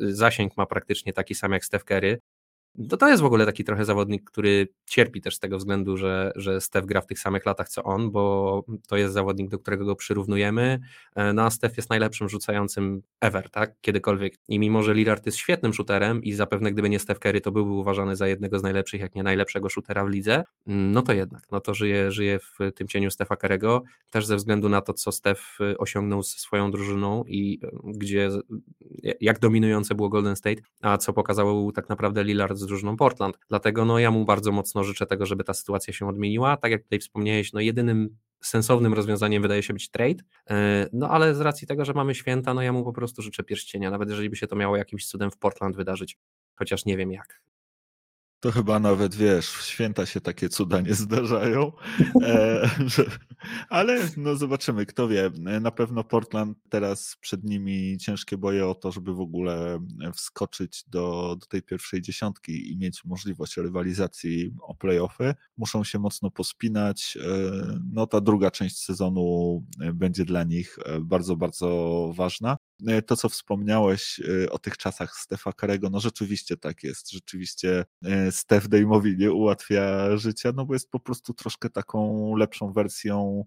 Zasięg 0.00 0.56
ma 0.56 0.66
praktycznie 0.66 1.12
taki 1.12 1.34
sam 1.34 1.52
jak 1.52 1.64
Steph 1.64 1.84
Curry. 1.84 2.20
To, 2.88 2.96
to 2.96 3.08
jest 3.08 3.22
w 3.22 3.26
ogóle 3.26 3.46
taki 3.46 3.64
trochę 3.64 3.84
zawodnik, 3.84 4.30
który 4.30 4.68
cierpi 4.86 5.20
też 5.20 5.36
z 5.36 5.38
tego 5.38 5.58
względu, 5.58 5.96
że, 5.96 6.32
że 6.36 6.60
Steph 6.60 6.86
gra 6.86 7.00
w 7.00 7.06
tych 7.06 7.18
samych 7.18 7.46
latach 7.46 7.68
co 7.68 7.82
on, 7.82 8.10
bo 8.10 8.64
to 8.88 8.96
jest 8.96 9.14
zawodnik, 9.14 9.50
do 9.50 9.58
którego 9.58 9.84
go 9.84 9.96
przyrównujemy. 9.96 10.80
E, 11.14 11.32
no 11.32 11.42
a 11.42 11.50
Steph 11.50 11.76
jest 11.76 11.90
najlepszym 11.90 12.28
rzucającym 12.28 13.02
ever, 13.20 13.50
tak? 13.50 13.80
Kiedykolwiek. 13.80 14.34
I 14.48 14.58
mimo, 14.58 14.82
że 14.82 14.94
Lillard 14.94 15.26
jest 15.26 15.38
świetnym 15.38 15.74
shooterem 15.74 16.22
i 16.22 16.32
zapewne 16.32 16.72
gdyby 16.72 16.88
nie 16.88 16.98
Steph 16.98 17.20
Curry, 17.20 17.40
to 17.40 17.52
byłby 17.52 17.72
uważany 17.72 18.16
za 18.16 18.28
jednego 18.28 18.58
z 18.58 18.62
najlepszych, 18.62 19.00
jak 19.00 19.14
nie 19.14 19.22
najlepszego 19.22 19.68
shootera 19.68 20.04
w 20.04 20.08
lidze, 20.08 20.44
no 20.66 21.02
to 21.02 21.12
jednak, 21.12 21.42
no 21.52 21.60
to 21.60 21.74
żyje, 21.74 22.10
żyje 22.10 22.38
w 22.38 22.72
tym 22.74 22.88
cieniu 22.88 23.10
Stefa 23.10 23.34
Curry'ego, 23.34 23.80
też 24.10 24.26
ze 24.26 24.36
względu 24.36 24.68
na 24.68 24.80
to, 24.80 24.94
co 24.94 25.12
Steph 25.12 25.60
y, 25.60 25.78
osiągnął 25.78 26.22
ze 26.22 26.38
swoją 26.38 26.70
drużyną 26.70 27.24
i 27.24 27.60
y, 27.64 27.68
gdzie, 27.84 28.30
jak 29.20 29.38
dominujące 29.38 29.94
było 29.94 30.08
Golden 30.08 30.36
State, 30.36 30.62
a 30.82 30.98
co 30.98 31.12
pokazał 31.12 31.72
tak 31.72 31.88
naprawdę 31.88 32.24
Lillard 32.24 32.56
z 32.56 32.67
drużyną 32.68 32.96
Portland. 32.96 33.38
Dlatego 33.48 33.84
no, 33.84 33.98
ja 33.98 34.10
mu 34.10 34.24
bardzo 34.24 34.52
mocno 34.52 34.84
życzę 34.84 35.06
tego, 35.06 35.26
żeby 35.26 35.44
ta 35.44 35.54
sytuacja 35.54 35.92
się 35.92 36.08
odmieniła. 36.08 36.56
Tak 36.56 36.70
jak 36.70 36.82
tutaj 36.82 36.98
wspomniałeś, 36.98 37.52
no 37.52 37.60
jedynym 37.60 38.16
sensownym 38.40 38.94
rozwiązaniem 38.94 39.42
wydaje 39.42 39.62
się 39.62 39.72
być 39.72 39.90
trade, 39.90 40.22
e, 40.50 40.86
no 40.92 41.10
ale 41.10 41.34
z 41.34 41.40
racji 41.40 41.66
tego, 41.66 41.84
że 41.84 41.92
mamy 41.92 42.14
święta, 42.14 42.54
no 42.54 42.62
ja 42.62 42.72
mu 42.72 42.84
po 42.84 42.92
prostu 42.92 43.22
życzę 43.22 43.42
pierścienia, 43.42 43.90
nawet 43.90 44.08
jeżeli 44.08 44.30
by 44.30 44.36
się 44.36 44.46
to 44.46 44.56
miało 44.56 44.76
jakimś 44.76 45.06
cudem 45.06 45.30
w 45.30 45.38
Portland 45.38 45.76
wydarzyć, 45.76 46.18
chociaż 46.54 46.84
nie 46.84 46.96
wiem 46.96 47.12
jak. 47.12 47.47
To 48.40 48.52
chyba 48.52 48.78
nawet 48.78 49.14
wiesz, 49.14 49.50
w 49.50 49.62
święta 49.62 50.06
się 50.06 50.20
takie 50.20 50.48
cuda 50.48 50.80
nie 50.80 50.94
zdarzają. 50.94 51.72
E, 52.22 52.70
że, 52.86 53.04
ale 53.68 54.08
no 54.16 54.36
zobaczymy, 54.36 54.86
kto 54.86 55.08
wie. 55.08 55.30
Na 55.60 55.70
pewno 55.70 56.04
Portland 56.04 56.58
teraz 56.68 57.16
przed 57.20 57.44
nimi 57.44 57.98
ciężkie 57.98 58.36
boje 58.36 58.66
o 58.66 58.74
to, 58.74 58.92
żeby 58.92 59.14
w 59.14 59.20
ogóle 59.20 59.78
wskoczyć 60.14 60.84
do, 60.88 61.36
do 61.40 61.46
tej 61.46 61.62
pierwszej 61.62 62.02
dziesiątki 62.02 62.72
i 62.72 62.76
mieć 62.76 63.04
możliwość 63.04 63.56
rywalizacji 63.56 64.54
o 64.62 64.74
playoffy. 64.74 65.34
Muszą 65.56 65.84
się 65.84 65.98
mocno 65.98 66.30
pospinać. 66.30 67.18
E, 67.20 67.78
no 67.92 68.06
ta 68.06 68.20
druga 68.20 68.50
część 68.50 68.78
sezonu 68.78 69.64
będzie 69.94 70.24
dla 70.24 70.44
nich 70.44 70.78
e, 70.84 71.00
bardzo, 71.00 71.36
bardzo 71.36 72.12
ważna. 72.16 72.57
E, 72.86 73.02
to, 73.02 73.16
co 73.16 73.28
wspomniałeś 73.28 74.20
e, 74.20 74.50
o 74.50 74.58
tych 74.58 74.76
czasach 74.76 75.16
Stefa 75.16 75.52
Karego, 75.52 75.90
no 75.90 76.00
rzeczywiście 76.00 76.56
tak 76.56 76.82
jest. 76.82 77.10
Rzeczywiście 77.10 77.84
e, 78.04 78.32
Stef 78.32 78.68
Dame'owi 78.68 79.18
nie 79.18 79.32
ułatwia 79.32 80.16
życia, 80.16 80.52
no 80.56 80.66
bo 80.66 80.74
jest 80.74 80.90
po 80.90 81.00
prostu 81.00 81.34
troszkę 81.34 81.70
taką 81.70 82.36
lepszą 82.36 82.72
wersją 82.72 83.44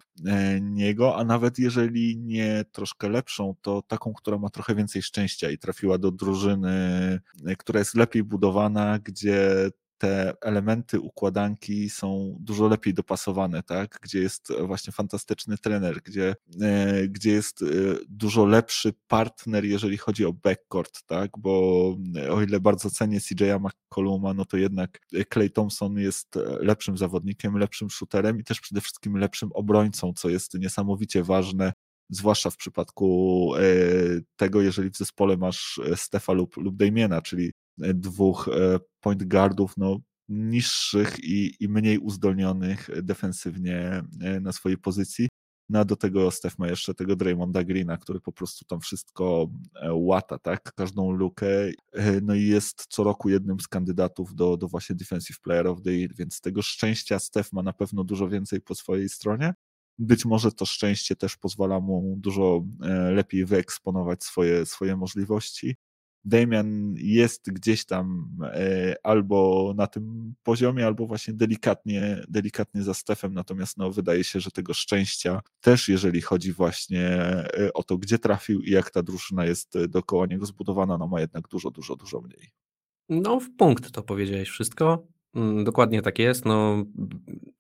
niego, 0.61 1.15
a 1.15 1.23
nawet 1.23 1.59
jeżeli 1.59 2.17
nie 2.17 2.65
troszkę 2.71 3.09
lepszą, 3.09 3.55
to 3.61 3.81
taką, 3.81 4.13
która 4.13 4.37
ma 4.37 4.49
trochę 4.49 4.75
więcej 4.75 5.01
szczęścia 5.01 5.49
i 5.49 5.57
trafiła 5.57 5.97
do 5.97 6.11
drużyny, 6.11 7.19
która 7.57 7.79
jest 7.79 7.95
lepiej 7.95 8.23
budowana, 8.23 8.99
gdzie 8.99 9.69
te 10.01 10.33
elementy 10.41 10.99
układanki 10.99 11.89
są 11.89 12.37
dużo 12.39 12.67
lepiej 12.67 12.93
dopasowane, 12.93 13.63
tak? 13.63 13.99
Gdzie 14.01 14.19
jest 14.19 14.53
właśnie 14.65 14.93
fantastyczny 14.93 15.57
trener, 15.57 16.01
gdzie, 16.03 16.35
e, 16.61 17.07
gdzie 17.07 17.31
jest 17.31 17.61
e, 17.61 17.65
dużo 18.09 18.45
lepszy 18.45 18.93
partner, 19.07 19.65
jeżeli 19.65 19.97
chodzi 19.97 20.25
o 20.25 20.33
backcourt, 20.33 21.03
tak? 21.05 21.31
Bo 21.37 21.51
o 22.31 22.41
ile 22.41 22.59
bardzo 22.59 22.89
cenię 22.89 23.19
CJ'a 23.19 23.59
McColluma, 23.59 24.33
no 24.33 24.45
to 24.45 24.57
jednak 24.57 24.99
Clay 25.33 25.49
Thompson 25.49 25.97
jest 25.97 26.35
lepszym 26.59 26.97
zawodnikiem, 26.97 27.57
lepszym 27.57 27.89
shooterem 27.89 28.39
i 28.39 28.43
też 28.43 28.59
przede 28.59 28.81
wszystkim 28.81 29.17
lepszym 29.17 29.49
obrońcą, 29.53 30.13
co 30.13 30.29
jest 30.29 30.53
niesamowicie 30.53 31.23
ważne 31.23 31.73
zwłaszcza 32.09 32.49
w 32.49 32.57
przypadku 32.57 33.51
e, 33.55 33.61
tego, 34.35 34.61
jeżeli 34.61 34.89
w 34.89 34.97
zespole 34.97 35.37
masz 35.37 35.79
Stefa 35.95 36.33
lub, 36.33 36.57
lub 36.57 36.75
Damiena, 36.75 37.21
czyli 37.21 37.51
dwóch 37.77 38.47
e, 38.47 38.79
point 38.99 39.23
guardów, 39.23 39.73
no, 39.77 39.99
niższych 40.29 41.23
i, 41.23 41.55
i 41.59 41.69
mniej 41.69 41.97
uzdolnionych 41.97 42.89
defensywnie 43.03 44.03
e, 44.21 44.39
na 44.39 44.51
swojej 44.51 44.77
pozycji. 44.77 45.27
No 45.69 45.79
a 45.79 45.85
do 45.85 45.95
tego 45.95 46.31
Steph 46.31 46.59
ma 46.59 46.67
jeszcze 46.67 46.93
tego 46.93 47.15
Draymonda 47.15 47.63
Greena, 47.63 47.97
który 47.97 48.19
po 48.19 48.31
prostu 48.31 48.65
tam 48.65 48.79
wszystko 48.79 49.49
e, 49.75 49.93
łata, 49.93 50.39
tak? 50.39 50.73
Każdą 50.75 51.11
lukę. 51.11 51.47
No 52.21 52.35
i 52.35 52.43
jest 52.43 52.85
co 52.89 53.03
roku 53.03 53.29
jednym 53.29 53.59
z 53.59 53.67
kandydatów 53.67 54.35
do, 54.35 54.57
do 54.57 54.67
właśnie 54.67 54.95
Defensive 54.95 55.39
Player 55.39 55.67
of 55.67 55.81
the 55.81 55.91
Year, 55.93 56.15
więc 56.15 56.41
tego 56.41 56.61
szczęścia 56.61 57.19
Steph 57.19 57.53
ma 57.53 57.63
na 57.63 57.73
pewno 57.73 58.03
dużo 58.03 58.29
więcej 58.29 58.61
po 58.61 58.75
swojej 58.75 59.09
stronie. 59.09 59.53
Być 59.99 60.25
może 60.25 60.51
to 60.51 60.65
szczęście 60.65 61.15
też 61.15 61.37
pozwala 61.37 61.79
mu 61.79 62.15
dużo 62.17 62.63
lepiej 63.11 63.45
wyeksponować 63.45 64.23
swoje, 64.23 64.65
swoje 64.65 64.97
możliwości. 64.97 65.75
Damian 66.25 66.93
jest 66.97 67.51
gdzieś 67.51 67.85
tam 67.85 68.37
e, 68.43 68.95
albo 69.03 69.73
na 69.77 69.87
tym 69.87 70.33
poziomie, 70.43 70.85
albo 70.85 71.07
właśnie 71.07 71.33
delikatnie, 71.33 72.23
delikatnie 72.27 72.83
za 72.83 72.93
Stefem, 72.93 73.33
natomiast 73.33 73.77
no, 73.77 73.91
wydaje 73.91 74.23
się, 74.23 74.39
że 74.39 74.51
tego 74.51 74.73
szczęścia 74.73 75.41
też, 75.61 75.89
jeżeli 75.89 76.21
chodzi 76.21 76.53
właśnie 76.53 77.07
e, 77.09 77.73
o 77.73 77.83
to, 77.83 77.97
gdzie 77.97 78.19
trafił 78.19 78.61
i 78.61 78.71
jak 78.71 78.91
ta 78.91 79.03
drużyna 79.03 79.45
jest 79.45 79.75
e, 79.75 79.87
dookoła 79.87 80.25
niego 80.25 80.45
zbudowana, 80.45 80.97
no 80.97 81.07
ma 81.07 81.21
jednak 81.21 81.47
dużo, 81.47 81.71
dużo, 81.71 81.95
dużo 81.95 82.21
mniej. 82.21 82.51
No, 83.09 83.39
w 83.39 83.55
punkt 83.57 83.91
to 83.91 84.03
powiedziałeś 84.03 84.49
wszystko. 84.49 85.07
Mm, 85.35 85.63
dokładnie 85.63 86.01
tak 86.01 86.19
jest. 86.19 86.45
No, 86.45 86.85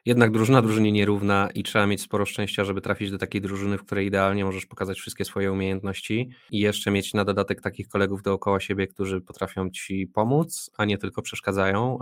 jednak 0.05 0.31
drużyna 0.31 0.61
drużynie 0.61 0.91
nierówna 0.91 1.49
i 1.55 1.63
trzeba 1.63 1.87
mieć 1.87 2.01
sporo 2.01 2.25
szczęścia, 2.25 2.63
żeby 2.63 2.81
trafić 2.81 3.11
do 3.11 3.17
takiej 3.17 3.41
drużyny, 3.41 3.77
w 3.77 3.83
której 3.83 4.07
idealnie 4.07 4.45
możesz 4.45 4.65
pokazać 4.65 4.99
wszystkie 4.99 5.25
swoje 5.25 5.51
umiejętności 5.51 6.29
i 6.51 6.59
jeszcze 6.59 6.91
mieć 6.91 7.13
na 7.13 7.25
dodatek 7.25 7.61
takich 7.61 7.87
kolegów 7.87 8.21
dookoła 8.21 8.59
siebie, 8.59 8.87
którzy 8.87 9.21
potrafią 9.21 9.69
ci 9.69 10.07
pomóc, 10.07 10.71
a 10.77 10.85
nie 10.85 10.97
tylko 10.97 11.21
przeszkadzają, 11.21 11.99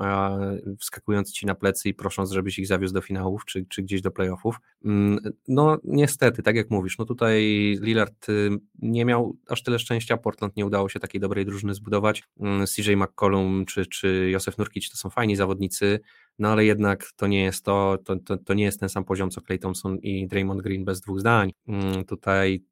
wskakując 0.80 1.32
ci 1.32 1.46
na 1.46 1.56
plecy 1.56 1.90
i 1.90 1.94
prosząc, 1.94 2.32
żebyś 2.32 2.60
ich 2.60 2.68
zawiózł 2.68 2.94
do 2.94 3.02
finałów 3.02 3.46
czy, 3.46 3.66
czy 3.66 3.82
gdzieś 3.82 4.02
do 4.02 4.12
playoffów. 4.12 4.56
Mm, 4.86 5.20
no 5.48 5.78
niestety, 5.84 6.44
tak 6.44 6.56
jak 6.56 6.70
mówisz, 6.70 6.98
no 6.98 7.06
tutaj 7.06 7.42
Lillard 7.82 8.30
y, 8.30 8.50
nie 8.80 9.06
miał 9.06 9.38
aż 9.48 9.64
tyle 9.64 9.80
szczęścia, 9.80 10.18
Portland 10.18 10.56
nie 10.56 10.66
udało 10.66 10.90
się 10.90 11.00
takiej 11.00 11.22
dobrej 11.22 11.46
drużyny 11.46 11.74
zbudować. 11.74 12.24
Mm, 12.40 12.66
CJ 12.68 12.96
McCollum 12.96 13.66
czy, 13.66 13.86
czy 13.86 14.30
Josef 14.32 14.58
Nurkic 14.58 14.90
to 14.90 14.98
są 14.98 15.10
fajni 15.10 15.36
zawodnicy, 15.36 16.00
no 16.40 16.50
ale 16.50 16.66
jednak 16.66 17.06
to 17.16 17.28
nie 17.28 17.44
jest 17.44 17.66
to, 17.66 17.98
to, 18.06 18.16
to, 18.16 18.38
to, 18.38 18.54
nie 18.54 18.64
jest 18.64 18.80
ten 18.80 18.90
sam 18.90 19.04
poziom 19.04 19.30
co 19.30 19.42
Clay 19.42 19.60
Thompson 19.60 19.98
i 19.98 20.28
Draymond 20.28 20.62
Green 20.62 20.86
bez 20.86 21.02
dwóch 21.02 21.20
zdań. 21.20 21.52
Mm, 21.68 22.06
tutaj, 22.06 22.64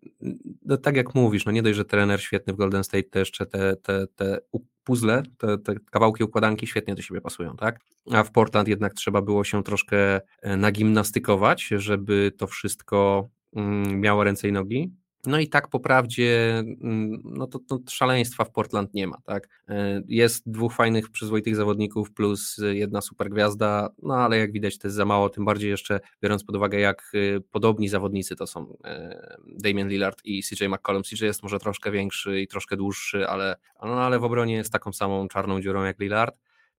no 0.66 0.78
tak 0.78 0.96
jak 0.96 1.16
mówisz, 1.16 1.46
no 1.46 1.52
nie 1.52 1.64
dość, 1.64 1.76
że 1.76 1.86
trener 1.86 2.22
świetny 2.22 2.54
w 2.54 2.56
Golden 2.56 2.84
State, 2.84 3.04
to 3.04 3.20
jeszcze 3.20 3.46
te, 3.46 3.76
te, 3.76 4.08
te 4.16 4.40
puzzle, 4.84 5.24
te, 5.38 5.58
te 5.58 5.76
kawałki 5.92 6.24
układanki 6.24 6.68
świetnie 6.68 6.96
do 6.96 7.02
siebie 7.02 7.22
pasują, 7.22 7.56
tak? 7.56 7.80
A 8.12 8.24
w 8.24 8.32
Portland 8.32 8.68
jednak 8.68 8.94
trzeba 8.94 9.22
było 9.22 9.44
się 9.44 9.64
troszkę 9.64 10.22
e, 10.42 10.58
nagimnastykować, 10.58 11.68
żeby 11.68 12.32
to 12.38 12.48
wszystko 12.48 13.30
mm, 13.56 14.00
miało 14.00 14.24
ręce 14.24 14.48
i 14.48 14.52
nogi. 14.52 14.92
No 15.28 15.40
i 15.40 15.48
tak 15.48 15.68
po 15.68 15.80
prawdzie, 15.80 16.58
mm, 16.60 17.22
no 17.24 17.48
to, 17.48 17.60
to, 17.60 17.80
szaleństwa 17.90 18.44
w 18.44 18.52
Portland 18.52 18.94
nie 18.94 19.08
ma, 19.08 19.18
tak? 19.26 19.48
E, 19.70 20.02
jest 20.08 20.52
dwóch 20.52 20.74
fajnych, 20.74 21.10
przyzwoitych 21.10 21.56
zawodników 21.56 22.12
plus 22.12 22.58
jedna 22.72 23.02
super 23.02 23.30
gwiazda, 23.30 23.90
no 24.04 24.16
ale 24.16 24.38
jak 24.38 24.52
widać 24.52 24.78
to 24.78 24.88
jest 24.88 24.96
za 24.96 25.06
mało, 25.06 25.30
tym 25.30 25.46
bardziej 25.46 25.70
jeszcze 25.70 26.00
biorąc 26.24 26.44
pod 26.44 26.56
uwagę 26.56 26.80
jak 26.80 27.12
e, 27.13 27.40
podobni 27.40 27.90
zawodnicy 27.90 28.36
to 28.36 28.48
są 28.48 28.78
e, 28.84 29.38
Damian 29.48 29.90
Lillard 29.90 30.22
i 30.26 30.44
CJ 30.44 30.66
McCollum. 30.68 31.04
CJ 31.04 31.26
jest 31.26 31.44
może 31.44 31.60
troszkę 31.60 31.92
większy 31.92 32.42
i 32.42 32.48
troszkę 32.48 32.78
dłuższy, 32.78 33.28
ale, 33.28 33.56
no, 33.84 34.02
ale 34.02 34.20
w 34.20 34.24
obronie 34.24 34.54
jest 34.54 34.72
taką 34.72 34.94
samą 34.94 35.28
czarną 35.28 35.62
dziurą 35.62 35.84
jak 35.84 36.00
Lillard. 36.00 36.36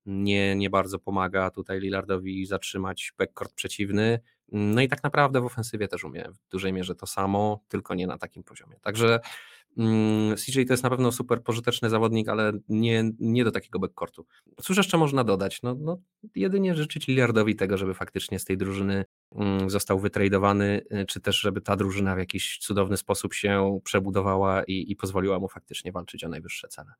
Nie, 0.06 0.56
nie 0.56 0.70
bardzo 0.70 0.98
pomaga 0.98 1.50
tutaj 1.50 1.80
Lillardowi 1.80 2.46
zatrzymać 2.46 3.12
backcourt 3.18 3.54
przeciwny. 3.54 4.20
No 4.52 4.82
i 4.82 4.88
tak 4.88 5.02
naprawdę 5.02 5.40
w 5.40 5.44
ofensywie 5.44 5.88
też 5.88 6.04
umie 6.04 6.24
w 6.32 6.50
dużej 6.50 6.72
mierze 6.72 6.94
to 6.94 7.06
samo, 7.06 7.60
tylko 7.68 7.94
nie 7.94 8.06
na 8.06 8.18
takim 8.18 8.42
poziomie. 8.42 8.76
Także 8.82 9.20
mm, 9.78 10.36
CJ 10.36 10.64
to 10.64 10.72
jest 10.72 10.82
na 10.82 10.90
pewno 10.90 11.12
super 11.12 11.42
pożyteczny 11.42 11.90
zawodnik, 11.90 12.28
ale 12.28 12.52
nie, 12.68 13.10
nie 13.18 13.44
do 13.44 13.52
takiego 13.52 13.78
backcourtu. 13.78 14.26
Cóż 14.62 14.76
jeszcze 14.76 14.98
można 14.98 15.24
dodać? 15.24 15.62
No, 15.62 15.74
no 15.74 15.98
jedynie 16.34 16.74
życzyć 16.74 17.06
Lillardowi 17.08 17.56
tego, 17.56 17.76
żeby 17.76 17.94
faktycznie 17.94 18.38
z 18.38 18.44
tej 18.44 18.56
drużyny 18.56 19.04
mm, 19.34 19.70
został 19.70 19.98
wytradowany, 19.98 20.82
y, 20.92 21.06
czy 21.06 21.20
też 21.20 21.40
żeby 21.40 21.60
ta 21.60 21.76
drużyna 21.76 22.14
w 22.14 22.18
jakiś 22.18 22.58
cudowny 22.58 22.96
sposób 22.96 23.34
się 23.34 23.80
przebudowała 23.84 24.64
i, 24.64 24.92
i 24.92 24.96
pozwoliła 24.96 25.38
mu 25.38 25.48
faktycznie 25.48 25.92
walczyć 25.92 26.24
o 26.24 26.28
najwyższe 26.28 26.68
cele. 26.68 26.92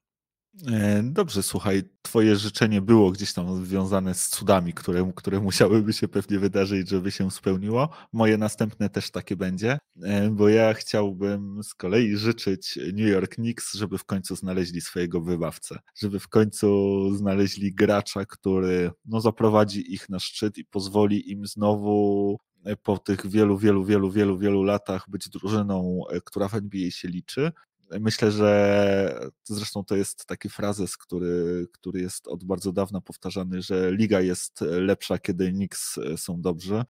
E, 0.66 1.02
dobrze, 1.02 1.42
słuchaj, 1.42 1.82
twoje 2.02 2.36
życzenie 2.36 2.80
było 2.80 3.10
gdzieś 3.10 3.32
tam 3.32 3.64
związane 3.64 4.14
z 4.14 4.28
cudami, 4.28 4.72
które, 4.72 5.12
które 5.16 5.40
musiałyby 5.50 5.92
się 5.92 6.08
pewnie 6.08 6.38
wydarzyć, 6.38 6.88
żeby 6.88 7.10
się 7.10 7.30
spełniło. 7.30 7.88
Moje 8.12 8.38
następne 8.38 8.90
też 8.90 9.10
takie 9.10 9.36
będzie, 9.36 9.78
e, 10.02 10.30
bo 10.30 10.48
ja 10.48 10.74
chciałbym 10.74 11.62
z 11.62 11.74
kolei 11.74 12.16
życzyć 12.16 12.78
New 12.92 13.08
York 13.08 13.34
Knicks, 13.34 13.74
żeby 13.74 13.98
w 13.98 14.04
końcu 14.04 14.36
znaleźli 14.36 14.80
swojego 14.80 15.20
wybawcę, 15.20 15.78
żeby 15.94 16.20
w 16.20 16.28
końcu 16.28 16.68
znaleźli 17.16 17.74
gracza, 17.74 18.24
który 18.24 18.90
no, 19.04 19.20
zaprowadzi 19.20 19.94
ich 19.94 20.08
na 20.08 20.18
szczyt 20.18 20.58
i 20.58 20.64
pozwoli 20.64 21.30
im 21.30 21.46
znowu 21.46 22.36
e, 22.64 22.76
po 22.76 22.98
tych 22.98 23.26
wielu, 23.26 23.58
wielu, 23.58 23.84
wielu, 23.84 24.10
wielu, 24.10 24.38
wielu 24.38 24.62
latach 24.62 25.04
być 25.08 25.28
drużyną, 25.28 26.02
która 26.24 26.48
w 26.48 26.54
NBA 26.54 26.90
się 26.90 27.08
liczy. 27.08 27.52
Myślę, 28.00 28.30
że 28.30 29.30
zresztą 29.44 29.84
to 29.84 29.96
jest 29.96 30.26
taki 30.26 30.48
frazes, 30.48 30.96
który, 30.96 31.66
który 31.72 32.00
jest 32.00 32.28
od 32.28 32.44
bardzo 32.44 32.72
dawna 32.72 33.00
powtarzany, 33.00 33.62
że 33.62 33.92
liga 33.92 34.20
jest 34.20 34.60
lepsza, 34.60 35.18
kiedy 35.18 35.52
Knicks 35.52 35.98
są 36.16 36.40
dobrze. 36.40 36.84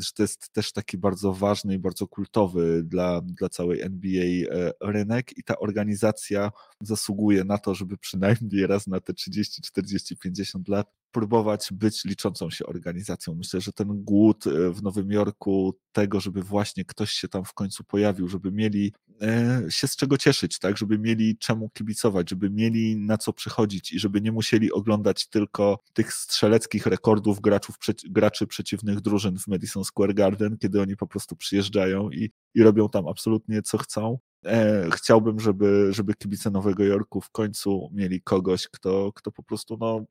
Że 0.00 0.12
to 0.12 0.22
jest 0.22 0.52
też 0.52 0.72
taki 0.72 0.98
bardzo 0.98 1.32
ważny 1.32 1.74
i 1.74 1.78
bardzo 1.78 2.06
kultowy 2.06 2.82
dla, 2.84 3.20
dla 3.20 3.48
całej 3.48 3.80
NBA 3.82 4.24
e, 4.24 4.72
rynek 4.80 5.38
i 5.38 5.42
ta 5.42 5.58
organizacja 5.58 6.50
zasługuje 6.80 7.44
na 7.44 7.58
to, 7.58 7.74
żeby 7.74 7.98
przynajmniej 7.98 8.66
raz 8.66 8.86
na 8.86 9.00
te 9.00 9.14
30, 9.14 9.62
40, 9.62 10.16
50 10.16 10.68
lat 10.68 10.92
próbować 11.12 11.68
być 11.72 12.04
liczącą 12.04 12.50
się 12.50 12.66
organizacją. 12.66 13.34
Myślę, 13.34 13.60
że 13.60 13.72
ten 13.72 14.04
głód 14.04 14.46
e, 14.46 14.70
w 14.70 14.82
Nowym 14.82 15.10
Jorku 15.10 15.78
tego, 15.92 16.20
żeby 16.20 16.42
właśnie 16.42 16.84
ktoś 16.84 17.10
się 17.10 17.28
tam 17.28 17.44
w 17.44 17.52
końcu 17.52 17.84
pojawił, 17.84 18.28
żeby 18.28 18.52
mieli 18.52 18.92
e, 19.22 19.62
się 19.68 19.88
z 19.88 19.96
czego 19.96 20.18
cieszyć, 20.18 20.58
tak, 20.58 20.78
żeby 20.78 20.98
mieli 20.98 21.38
czemu 21.38 21.70
kibicować, 21.70 22.30
żeby 22.30 22.50
mieli 22.50 22.96
na 22.96 23.18
co 23.18 23.32
przychodzić 23.32 23.92
i 23.92 23.98
żeby 23.98 24.20
nie 24.20 24.32
musieli 24.32 24.72
oglądać 24.72 25.28
tylko 25.28 25.78
tych 25.92 26.12
strzeleckich 26.12 26.86
rekordów 26.86 27.40
graczów, 27.40 27.76
graczy 28.10 28.46
przeciwnych 28.46 29.00
drużyn 29.00 29.38
w 29.38 29.46
Madison 29.46 29.84
Square 29.84 30.14
Garden, 30.14 30.58
kiedy 30.58 30.80
oni 30.80 30.96
po 30.96 31.06
prostu 31.06 31.36
przyjeżdżają 31.36 32.10
i, 32.10 32.30
i 32.54 32.62
robią 32.62 32.88
tam 32.88 33.08
absolutnie 33.08 33.62
co 33.62 33.78
chcą, 33.78 34.18
E, 34.46 34.88
chciałbym, 34.92 35.40
żeby, 35.40 35.88
żeby 35.92 36.14
kibice 36.14 36.50
Nowego 36.50 36.84
Jorku 36.84 37.20
w 37.20 37.30
końcu 37.30 37.90
mieli 37.92 38.22
kogoś, 38.22 38.68
kto, 38.68 39.12
kto 39.14 39.32
po 39.32 39.42
prostu 39.42 39.76
no, 39.80 40.04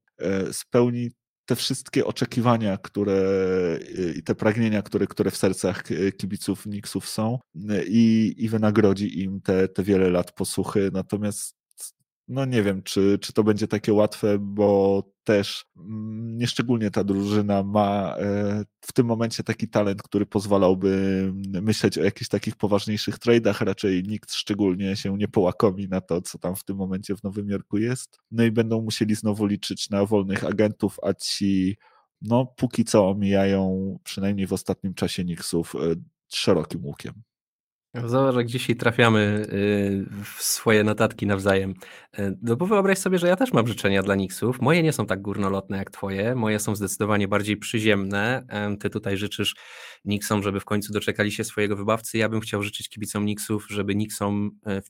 spełni 0.52 1.12
te 1.46 1.56
wszystkie 1.56 2.06
oczekiwania, 2.06 2.78
które 2.78 3.20
i 4.16 4.24
te 4.24 4.36
pragnienia, 4.36 4.82
które, 4.82 5.08
które 5.08 5.32
w 5.32 5.38
sercach 5.38 5.84
kibiców 6.18 6.64
Knicksów 6.64 7.10
są 7.10 7.40
i, 7.88 8.36
i 8.38 8.50
wynagrodzi 8.50 9.24
im 9.24 9.42
te, 9.42 9.68
te 9.68 9.84
wiele 9.84 10.10
lat 10.10 10.32
posłuchy. 10.32 10.90
Natomiast 10.94 11.56
no 12.28 12.46
nie 12.46 12.64
wiem, 12.64 12.84
czy, 12.84 13.18
czy 13.22 13.34
to 13.34 13.44
będzie 13.44 13.68
takie 13.68 13.94
łatwe, 13.94 14.38
bo 14.40 15.04
też 15.24 15.66
mm, 15.78 16.38
nieszczególnie 16.38 16.92
ta 16.92 17.04
drużyna 17.04 17.64
ma 17.64 18.16
e, 18.18 18.66
w 18.82 18.94
tym 18.94 19.06
momencie 19.06 19.44
taki 19.44 19.68
talent, 19.68 20.04
który 20.04 20.26
pozwalałby 20.26 21.32
myśleć 21.62 21.98
o 21.98 22.04
jakichś 22.04 22.30
takich 22.30 22.56
poważniejszych 22.56 23.20
tradeach. 23.20 23.62
Raczej 23.62 24.04
nikt 24.04 24.34
szczególnie 24.34 24.96
się 24.96 25.18
nie 25.18 25.28
połakomi 25.28 25.88
na 25.88 26.02
to, 26.02 26.22
co 26.22 26.38
tam 26.38 26.56
w 26.56 26.64
tym 26.64 26.78
momencie 26.78 27.16
w 27.16 27.24
Nowym 27.24 27.50
Jorku 27.50 27.78
jest. 27.78 28.20
No 28.32 28.44
i 28.44 28.52
będą 28.52 28.82
musieli 28.82 29.16
znowu 29.16 29.46
liczyć 29.46 29.90
na 29.90 30.06
wolnych 30.06 30.46
agentów, 30.46 30.98
a 31.04 31.14
ci 31.14 31.78
no 32.22 32.46
póki 32.46 32.84
co 32.86 33.10
omijają 33.10 33.96
przynajmniej 34.04 34.48
w 34.48 34.54
ostatnim 34.54 34.94
czasie 34.94 35.24
Knicksów 35.24 35.76
e, 35.76 35.80
szerokim 36.30 36.86
łukiem. 36.86 37.14
Zobacz, 38.04 38.36
jak 38.36 38.48
dzisiaj 38.48 38.76
trafiamy 38.76 39.48
y, 39.54 40.06
w 40.24 40.44
swoje 40.44 40.84
notatki 40.84 41.28
nawzajem. 41.28 41.74
Y, 42.20 42.38
no 42.42 42.56
bo 42.56 42.66
wyobraź 42.66 42.98
sobie, 42.98 43.18
że 43.18 43.28
ja 43.28 43.36
też 43.36 43.54
mam 43.54 43.68
życzenia 43.68 44.04
dla 44.04 44.16
Nixów. 44.16 44.62
Moje 44.62 44.84
nie 44.84 44.94
są 44.94 45.06
tak 45.06 45.22
górnolotne 45.22 45.78
jak 45.78 45.92
twoje, 45.92 46.36
moje 46.36 46.60
są 46.60 46.76
zdecydowanie 46.76 47.28
bardziej 47.28 47.58
przyziemne. 47.58 48.46
Ty 48.80 48.90
tutaj 48.90 49.18
życzysz 49.18 49.56
Nixom, 50.06 50.44
żeby 50.44 50.60
w 50.60 50.66
końcu 50.66 50.94
doczekali 50.94 51.32
się 51.32 51.44
swojego 51.44 51.76
wybawcy. 51.76 52.18
Ja 52.18 52.30
bym 52.30 52.42
chciał 52.42 52.64
życzyć 52.64 52.90
kibicom 52.90 53.26
Nixów, 53.26 53.68
żeby 53.70 53.96
Nixom 53.96 54.52
y, 54.68 54.82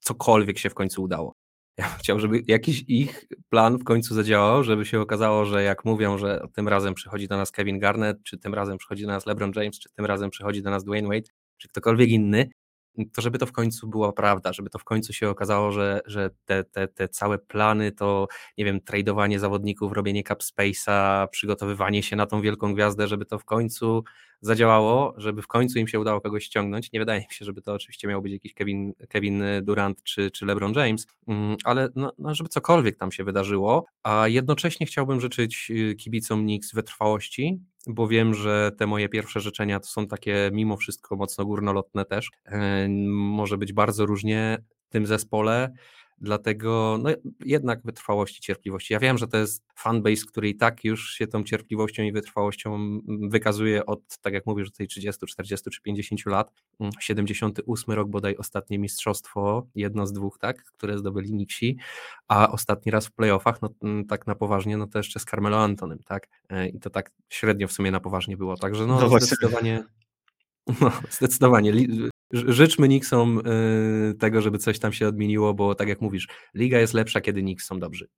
cokolwiek 0.00 0.58
się 0.58 0.70
w 0.70 0.74
końcu 0.74 1.02
udało. 1.02 1.34
Ja 1.78 1.88
bym 1.88 1.98
chciał, 1.98 2.20
żeby 2.20 2.42
jakiś 2.46 2.84
ich 2.88 3.24
plan 3.48 3.78
w 3.78 3.84
końcu 3.84 4.14
zadziałał, 4.14 4.64
żeby 4.64 4.84
się 4.84 5.00
okazało, 5.00 5.44
że 5.44 5.62
jak 5.62 5.84
mówią, 5.84 6.18
że 6.18 6.40
tym 6.52 6.68
razem 6.68 6.94
przychodzi 6.94 7.28
do 7.28 7.36
nas 7.36 7.50
Kevin 7.50 7.78
Garnett, 7.78 8.22
czy 8.22 8.38
tym 8.38 8.54
razem 8.54 8.78
przychodzi 8.78 9.02
do 9.02 9.08
nas 9.08 9.26
LeBron 9.26 9.52
James, 9.56 9.78
czy 9.78 9.88
tym 9.96 10.06
razem 10.06 10.30
przychodzi 10.30 10.62
do 10.62 10.70
nas 10.70 10.84
Dwayne 10.84 11.08
Wade, 11.08 11.30
czy 11.58 11.68
ktokolwiek 11.68 12.08
inny, 12.08 12.50
to 13.12 13.22
żeby 13.22 13.38
to 13.38 13.46
w 13.46 13.52
końcu 13.52 13.88
była 13.88 14.12
prawda, 14.12 14.52
żeby 14.52 14.70
to 14.70 14.78
w 14.78 14.84
końcu 14.84 15.12
się 15.12 15.28
okazało, 15.28 15.72
że, 15.72 16.00
że 16.06 16.30
te, 16.44 16.64
te, 16.64 16.88
te 16.88 17.08
całe 17.08 17.38
plany 17.38 17.92
to, 17.92 18.28
nie 18.58 18.64
wiem, 18.64 18.80
tradowanie 18.80 19.38
zawodników, 19.38 19.92
robienie 19.92 20.22
cap 20.22 20.42
space'a, 20.42 21.28
przygotowywanie 21.28 22.02
się 22.02 22.16
na 22.16 22.26
tą 22.26 22.40
wielką 22.40 22.74
gwiazdę, 22.74 23.08
żeby 23.08 23.24
to 23.24 23.38
w 23.38 23.44
końcu 23.44 24.04
zadziałało, 24.40 25.14
żeby 25.16 25.42
w 25.42 25.46
końcu 25.46 25.78
im 25.78 25.88
się 25.88 26.00
udało 26.00 26.20
kogoś 26.20 26.44
ściągnąć. 26.44 26.92
Nie 26.92 27.00
wydaje 27.00 27.20
mi 27.20 27.26
się, 27.30 27.44
żeby 27.44 27.62
to 27.62 27.74
oczywiście 27.74 28.08
miał 28.08 28.22
być 28.22 28.32
jakiś 28.32 28.54
Kevin, 28.54 28.92
Kevin 29.08 29.42
Durant 29.62 30.02
czy, 30.02 30.30
czy 30.30 30.46
LeBron 30.46 30.72
James, 30.72 31.06
mm, 31.28 31.56
ale 31.64 31.88
no, 31.94 32.12
no, 32.18 32.34
żeby 32.34 32.48
cokolwiek 32.48 32.96
tam 32.96 33.12
się 33.12 33.24
wydarzyło, 33.24 33.86
a 34.02 34.28
jednocześnie 34.28 34.86
chciałbym 34.86 35.20
życzyć 35.20 35.70
y, 35.70 35.94
kibicom 35.94 36.42
Knicks 36.42 36.74
wytrwałości, 36.74 37.58
bo 37.86 38.08
wiem, 38.08 38.34
że 38.34 38.72
te 38.78 38.86
moje 38.86 39.08
pierwsze 39.08 39.40
życzenia 39.40 39.80
to 39.80 39.86
są 39.86 40.06
takie 40.06 40.50
mimo 40.52 40.76
wszystko 40.76 41.16
mocno 41.16 41.44
górnolotne 41.44 42.04
też. 42.04 42.30
E, 42.46 42.88
może 43.08 43.58
być 43.58 43.72
bardzo 43.72 44.06
różnie 44.06 44.58
w 44.88 44.92
tym 44.92 45.06
zespole. 45.06 45.72
Dlatego 46.20 46.98
no, 47.02 47.10
jednak 47.44 47.80
wytrwałości, 47.84 48.40
cierpliwości. 48.40 48.92
Ja 48.92 48.98
wiem, 48.98 49.18
że 49.18 49.28
to 49.28 49.36
jest 49.36 49.64
fanbase, 49.74 50.26
który 50.28 50.48
i 50.48 50.56
tak 50.56 50.84
już 50.84 51.12
się 51.12 51.26
tą 51.26 51.44
cierpliwością 51.44 52.02
i 52.02 52.12
wytrwałością 52.12 53.00
wykazuje 53.30 53.86
od, 53.86 54.18
tak 54.20 54.34
jak 54.34 54.46
mówisz, 54.46 54.72
tej 54.72 54.86
30, 54.86 55.26
40 55.26 55.70
czy 55.70 55.82
50 55.82 56.26
lat. 56.26 56.52
78 57.00 57.94
rok 57.94 58.08
bodaj 58.08 58.36
ostatnie 58.36 58.78
mistrzostwo, 58.78 59.66
jedno 59.74 60.06
z 60.06 60.12
dwóch, 60.12 60.38
tak, 60.38 60.64
które 60.64 60.98
zdobyli 60.98 61.34
Nixi, 61.34 61.76
a 62.28 62.50
ostatni 62.50 62.92
raz 62.92 63.06
w 63.06 63.12
playoffach, 63.12 63.62
no 63.62 63.68
tak 64.08 64.26
na 64.26 64.34
poważnie, 64.34 64.76
no 64.76 64.86
to 64.86 64.98
jeszcze 64.98 65.20
z 65.20 65.24
Carmelo 65.24 65.58
Antonym, 65.62 65.98
tak, 65.98 66.28
e, 66.48 66.68
i 66.68 66.80
to 66.80 66.90
tak 66.90 67.10
średnio 67.28 67.68
w 67.68 67.72
sumie 67.72 67.90
na 67.90 68.00
poważnie 68.00 68.36
było, 68.36 68.56
także 68.56 68.86
no, 68.86 69.00
no 69.00 69.08
zdecydowanie... 69.08 69.84
No, 70.80 70.92
zdecydowanie. 71.10 71.72
Życzmy 72.32 72.88
Nixom 72.88 73.38
y, 73.38 74.14
tego, 74.14 74.42
żeby 74.42 74.58
coś 74.58 74.78
tam 74.78 74.92
się 74.92 75.08
odmieniło, 75.08 75.54
bo 75.54 75.74
tak 75.74 75.88
jak 75.88 76.00
mówisz, 76.00 76.28
liga 76.54 76.78
jest 76.78 76.94
lepsza, 76.94 77.20
kiedy 77.20 77.40
Knicks 77.40 77.66
są 77.66 77.80
dobrzy. 77.80 78.08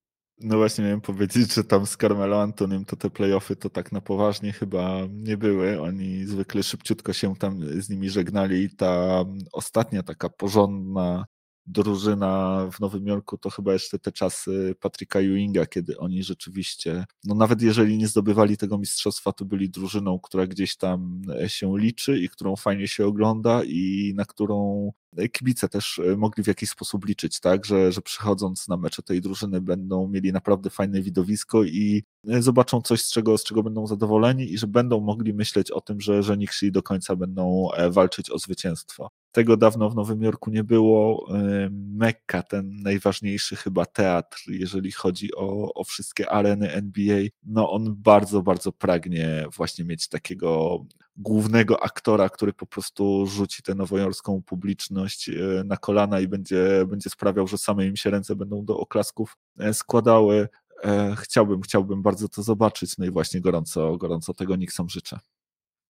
No 0.42 0.56
właśnie 0.56 0.84
miałem 0.84 1.00
powiedzieć, 1.00 1.54
że 1.54 1.64
tam 1.64 1.86
z 1.86 1.96
Carmelo 1.96 2.42
Antonym 2.42 2.84
to 2.84 2.96
te 2.96 3.10
playoffy 3.10 3.56
to 3.56 3.70
tak 3.70 3.92
na 3.92 4.00
poważnie 4.00 4.52
chyba 4.52 4.98
nie 5.10 5.36
były. 5.36 5.80
Oni 5.80 6.26
zwykle 6.26 6.62
szybciutko 6.62 7.12
się 7.12 7.36
tam 7.36 7.60
z 7.82 7.90
nimi 7.90 8.10
żegnali 8.10 8.62
i 8.62 8.76
ta 8.76 9.24
ostatnia 9.52 10.02
taka 10.02 10.28
porządna 10.28 11.24
drużyna 11.66 12.66
w 12.72 12.80
Nowym 12.80 13.06
Jorku 13.06 13.38
to 13.38 13.50
chyba 13.50 13.72
jeszcze 13.72 13.98
te 13.98 14.12
czasy 14.12 14.74
Patryka 14.80 15.18
Ewinga, 15.18 15.66
kiedy 15.66 15.98
oni 15.98 16.22
rzeczywiście, 16.22 17.04
no 17.24 17.34
nawet 17.34 17.62
jeżeli 17.62 17.98
nie 17.98 18.08
zdobywali 18.08 18.56
tego 18.56 18.78
mistrzostwa, 18.78 19.32
to 19.32 19.44
byli 19.44 19.70
drużyną, 19.70 20.18
która 20.18 20.46
gdzieś 20.46 20.76
tam 20.76 21.22
się 21.46 21.78
liczy 21.78 22.18
i 22.18 22.28
którą 22.28 22.56
fajnie 22.56 22.88
się 22.88 23.06
ogląda 23.06 23.62
i 23.64 24.12
na 24.16 24.24
którą 24.24 24.90
kibice 25.32 25.68
też 25.68 26.00
mogli 26.16 26.44
w 26.44 26.46
jakiś 26.46 26.70
sposób 26.70 27.04
liczyć, 27.04 27.40
tak, 27.40 27.64
że, 27.64 27.92
że 27.92 28.02
przychodząc 28.02 28.68
na 28.68 28.76
mecze 28.76 29.02
tej 29.02 29.20
drużyny 29.20 29.60
będą 29.60 30.08
mieli 30.08 30.32
naprawdę 30.32 30.70
fajne 30.70 31.02
widowisko 31.02 31.64
i 31.64 32.02
zobaczą 32.24 32.80
coś, 32.80 33.02
z 33.02 33.10
czego, 33.10 33.38
z 33.38 33.44
czego 33.44 33.62
będą 33.62 33.86
zadowoleni 33.86 34.52
i 34.52 34.58
że 34.58 34.66
będą 34.66 35.00
mogli 35.00 35.34
myśleć 35.34 35.70
o 35.70 35.80
tym, 35.80 36.00
że, 36.00 36.22
że 36.22 36.36
Nixi 36.36 36.72
do 36.72 36.82
końca 36.82 37.16
będą 37.16 37.72
e, 37.72 37.90
walczyć 37.90 38.30
o 38.30 38.38
zwycięstwo. 38.38 39.10
Tego 39.32 39.56
dawno 39.56 39.90
w 39.90 39.94
Nowym 39.94 40.22
Jorku 40.22 40.50
nie 40.50 40.64
było. 40.64 41.28
Mekka, 41.70 42.42
ten 42.42 42.82
najważniejszy 42.82 43.56
chyba 43.56 43.86
teatr, 43.86 44.42
jeżeli 44.48 44.92
chodzi 44.92 45.34
o, 45.34 45.74
o 45.74 45.84
wszystkie 45.84 46.30
areny 46.30 46.72
NBA, 46.72 47.22
no 47.42 47.70
on 47.70 47.94
bardzo, 47.98 48.42
bardzo 48.42 48.72
pragnie 48.72 49.46
właśnie 49.56 49.84
mieć 49.84 50.08
takiego 50.08 50.84
głównego 51.16 51.82
aktora, 51.82 52.28
który 52.28 52.52
po 52.52 52.66
prostu 52.66 53.26
rzuci 53.26 53.62
tę 53.62 53.74
nowojorską 53.74 54.42
publiczność 54.42 55.28
e, 55.28 55.32
na 55.64 55.76
kolana 55.76 56.20
i 56.20 56.28
będzie, 56.28 56.86
będzie 56.86 57.10
sprawiał, 57.10 57.46
że 57.46 57.58
same 57.58 57.86
im 57.86 57.96
się 57.96 58.10
ręce 58.10 58.36
będą 58.36 58.64
do 58.64 58.78
oklasków 58.78 59.36
e, 59.58 59.74
składały. 59.74 60.48
E, 60.84 61.16
chciałbym, 61.18 61.60
chciałbym 61.60 62.02
bardzo 62.02 62.28
to 62.28 62.42
zobaczyć, 62.42 62.98
no 62.98 63.04
i 63.04 63.10
właśnie 63.10 63.40
gorąco, 63.40 63.96
gorąco 63.96 64.34
tego 64.34 64.56
Nixom 64.56 64.88
życzę. 64.88 65.18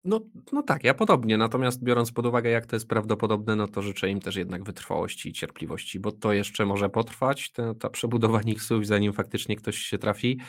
No, 0.04 0.20
no 0.52 0.62
tak, 0.62 0.84
ja 0.84 0.94
podobnie. 0.94 1.38
Natomiast 1.38 1.82
biorąc 1.82 2.12
pod 2.12 2.26
uwagę, 2.26 2.50
jak 2.50 2.66
to 2.66 2.76
jest 2.76 2.88
prawdopodobne, 2.88 3.56
no 3.56 3.68
to 3.68 3.82
życzę 3.82 4.10
im 4.10 4.20
też 4.20 4.36
jednak 4.36 4.64
wytrwałości 4.64 5.28
i 5.28 5.32
cierpliwości, 5.32 6.00
bo 6.00 6.12
to 6.12 6.32
jeszcze 6.32 6.66
może 6.66 6.88
potrwać, 6.88 7.52
ta, 7.52 7.74
ta 7.74 7.90
przebudowa 7.90 8.40
Nixów, 8.42 8.86
zanim 8.86 9.12
faktycznie 9.12 9.56
ktoś 9.56 9.76
się 9.76 9.98
trafi. 9.98 10.40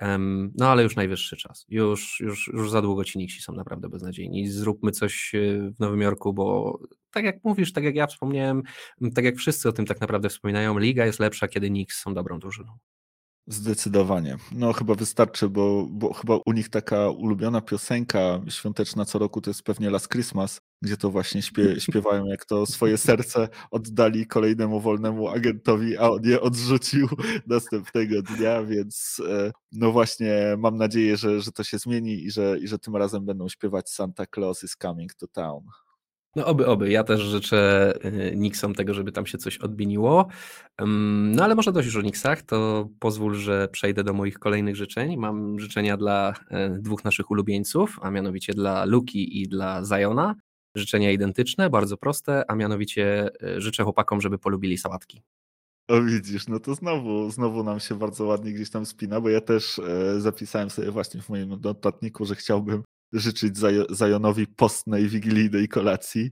Um, 0.00 0.52
no 0.58 0.68
ale 0.68 0.82
już 0.82 0.96
najwyższy 0.96 1.36
czas. 1.36 1.64
Już, 1.68 2.20
już, 2.20 2.50
już 2.52 2.70
za 2.70 2.82
długo 2.82 3.04
ci 3.04 3.18
Nixi 3.18 3.42
są 3.42 3.52
naprawdę 3.52 3.88
beznadziejni. 3.88 4.48
Zróbmy 4.48 4.90
coś 4.90 5.34
e, 5.34 5.70
w 5.70 5.80
Nowym 5.80 6.00
Jorku, 6.00 6.32
bo 6.32 6.78
tak 7.10 7.24
jak 7.24 7.44
mówisz, 7.44 7.72
tak 7.72 7.84
jak 7.84 7.94
ja 7.94 8.06
wspomniałem, 8.06 8.62
tak 9.14 9.24
jak 9.24 9.36
wszyscy 9.36 9.68
o 9.68 9.72
tym 9.72 9.86
tak 9.86 10.00
naprawdę 10.00 10.28
wspominają, 10.28 10.78
liga 10.78 11.06
jest 11.06 11.20
lepsza, 11.20 11.48
kiedy 11.48 11.68
Knicks 11.68 12.02
są 12.02 12.14
dobrą 12.14 12.38
drużyną. 12.38 12.78
Zdecydowanie. 13.48 14.36
No 14.52 14.72
chyba 14.72 14.94
wystarczy, 14.94 15.48
bo, 15.48 15.86
bo 15.90 16.12
chyba 16.12 16.38
u 16.46 16.52
nich 16.52 16.68
taka 16.68 17.10
ulubiona 17.10 17.60
piosenka 17.60 18.40
świąteczna 18.48 19.04
co 19.04 19.18
roku 19.18 19.40
to 19.40 19.50
jest 19.50 19.62
pewnie 19.62 19.90
Last 19.90 20.08
Christmas, 20.08 20.60
gdzie 20.82 20.96
to 20.96 21.10
właśnie 21.10 21.42
śpie, 21.42 21.80
śpiewają, 21.80 22.26
jak 22.26 22.44
to 22.44 22.66
swoje 22.66 22.98
serce 22.98 23.48
oddali 23.70 24.26
kolejnemu 24.26 24.80
wolnemu 24.80 25.28
agentowi, 25.28 25.96
a 25.96 26.10
on 26.10 26.24
je 26.24 26.40
odrzucił 26.40 27.08
następnego 27.46 28.22
dnia, 28.22 28.62
więc 28.62 29.22
e, 29.28 29.52
no 29.72 29.92
właśnie 29.92 30.54
mam 30.58 30.76
nadzieję, 30.76 31.16
że, 31.16 31.40
że 31.40 31.52
to 31.52 31.64
się 31.64 31.78
zmieni 31.78 32.24
i 32.24 32.30
że, 32.30 32.58
i 32.58 32.68
że 32.68 32.78
tym 32.78 32.96
razem 32.96 33.24
będą 33.24 33.48
śpiewać 33.48 33.90
Santa 33.90 34.24
Claus 34.34 34.64
is 34.64 34.76
coming 34.82 35.14
to 35.14 35.26
town. 35.26 35.60
No 36.36 36.46
oby, 36.46 36.66
oby. 36.66 36.90
Ja 36.90 37.04
też 37.04 37.20
życzę 37.20 37.92
y, 38.04 38.36
Nixom 38.36 38.74
tego, 38.74 38.94
żeby 38.94 39.12
tam 39.12 39.26
się 39.26 39.38
coś 39.38 39.58
odmieniło. 39.58 40.28
No 41.34 41.44
ale 41.44 41.54
może 41.54 41.72
dość 41.72 41.86
już 41.86 41.96
o 41.96 42.00
Nixach, 42.00 42.42
to 42.42 42.88
pozwól, 42.98 43.34
że 43.34 43.68
przejdę 43.68 44.04
do 44.04 44.12
moich 44.12 44.38
kolejnych 44.38 44.76
życzeń. 44.76 45.16
Mam 45.16 45.60
życzenia 45.60 45.96
dla 45.96 46.34
e, 46.50 46.68
dwóch 46.68 47.04
naszych 47.04 47.30
ulubieńców, 47.30 47.98
a 48.02 48.10
mianowicie 48.10 48.54
dla 48.54 48.84
Luki 48.84 49.42
i 49.42 49.48
dla 49.48 49.84
Zajona. 49.84 50.34
Życzenia 50.76 51.12
identyczne, 51.12 51.70
bardzo 51.70 51.96
proste, 51.96 52.50
a 52.50 52.54
mianowicie 52.54 53.30
e, 53.42 53.60
życzę 53.60 53.84
chłopakom, 53.84 54.20
żeby 54.20 54.38
polubili 54.38 54.78
sałatki. 54.78 55.22
O 55.88 56.02
widzisz, 56.02 56.48
no 56.48 56.60
to 56.60 56.74
znowu, 56.74 57.30
znowu 57.30 57.62
nam 57.64 57.80
się 57.80 57.94
bardzo 57.94 58.24
ładnie 58.24 58.52
gdzieś 58.52 58.70
tam 58.70 58.86
spina, 58.86 59.20
bo 59.20 59.28
ja 59.28 59.40
też 59.40 59.78
e, 59.78 60.20
zapisałem 60.20 60.70
sobie 60.70 60.90
właśnie 60.90 61.22
w 61.22 61.28
moim 61.28 61.60
notatniku, 61.60 62.24
że 62.24 62.34
chciałbym 62.34 62.82
życzyć 63.12 63.58
Zajonowi 63.90 64.46
postnej 64.46 65.08
wigilijnej 65.08 65.68
kolacji, 65.68 66.30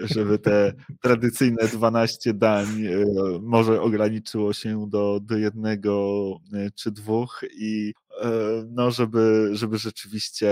żeby 0.00 0.38
te 0.38 0.72
tradycyjne 1.02 1.68
12 1.68 2.34
dań 2.34 2.66
e, 2.86 3.04
może 3.42 3.82
ograniczyło 3.82 4.52
się 4.52 4.86
do, 4.88 5.20
do 5.22 5.36
jednego 5.36 6.30
e, 6.52 6.70
czy 6.70 6.90
dwóch 6.90 7.44
i 7.58 7.94
e, 8.22 8.30
no, 8.70 8.90
żeby, 8.90 9.50
żeby 9.52 9.78
rzeczywiście 9.78 10.50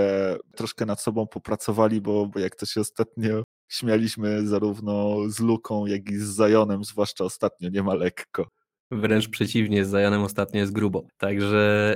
troszkę 0.55 0.85
nad 0.85 1.01
sobą 1.01 1.27
popracowali, 1.27 2.01
bo, 2.01 2.27
bo 2.27 2.39
jak 2.39 2.55
to 2.55 2.65
się 2.65 2.81
ostatnio 2.81 3.43
śmialiśmy 3.67 4.47
zarówno 4.47 5.17
z 5.29 5.39
Luką, 5.39 5.85
jak 5.85 6.09
i 6.09 6.17
z 6.17 6.23
Zajonem, 6.23 6.83
zwłaszcza 6.83 7.23
ostatnio, 7.23 7.69
nie 7.69 7.83
ma 7.83 7.93
lekko. 7.93 8.47
Wręcz 8.91 9.29
przeciwnie, 9.29 9.85
z 9.85 9.89
Zajanem 9.89 10.21
ostatnio 10.21 10.59
jest 10.59 10.73
grubo. 10.73 11.07
Także 11.17 11.95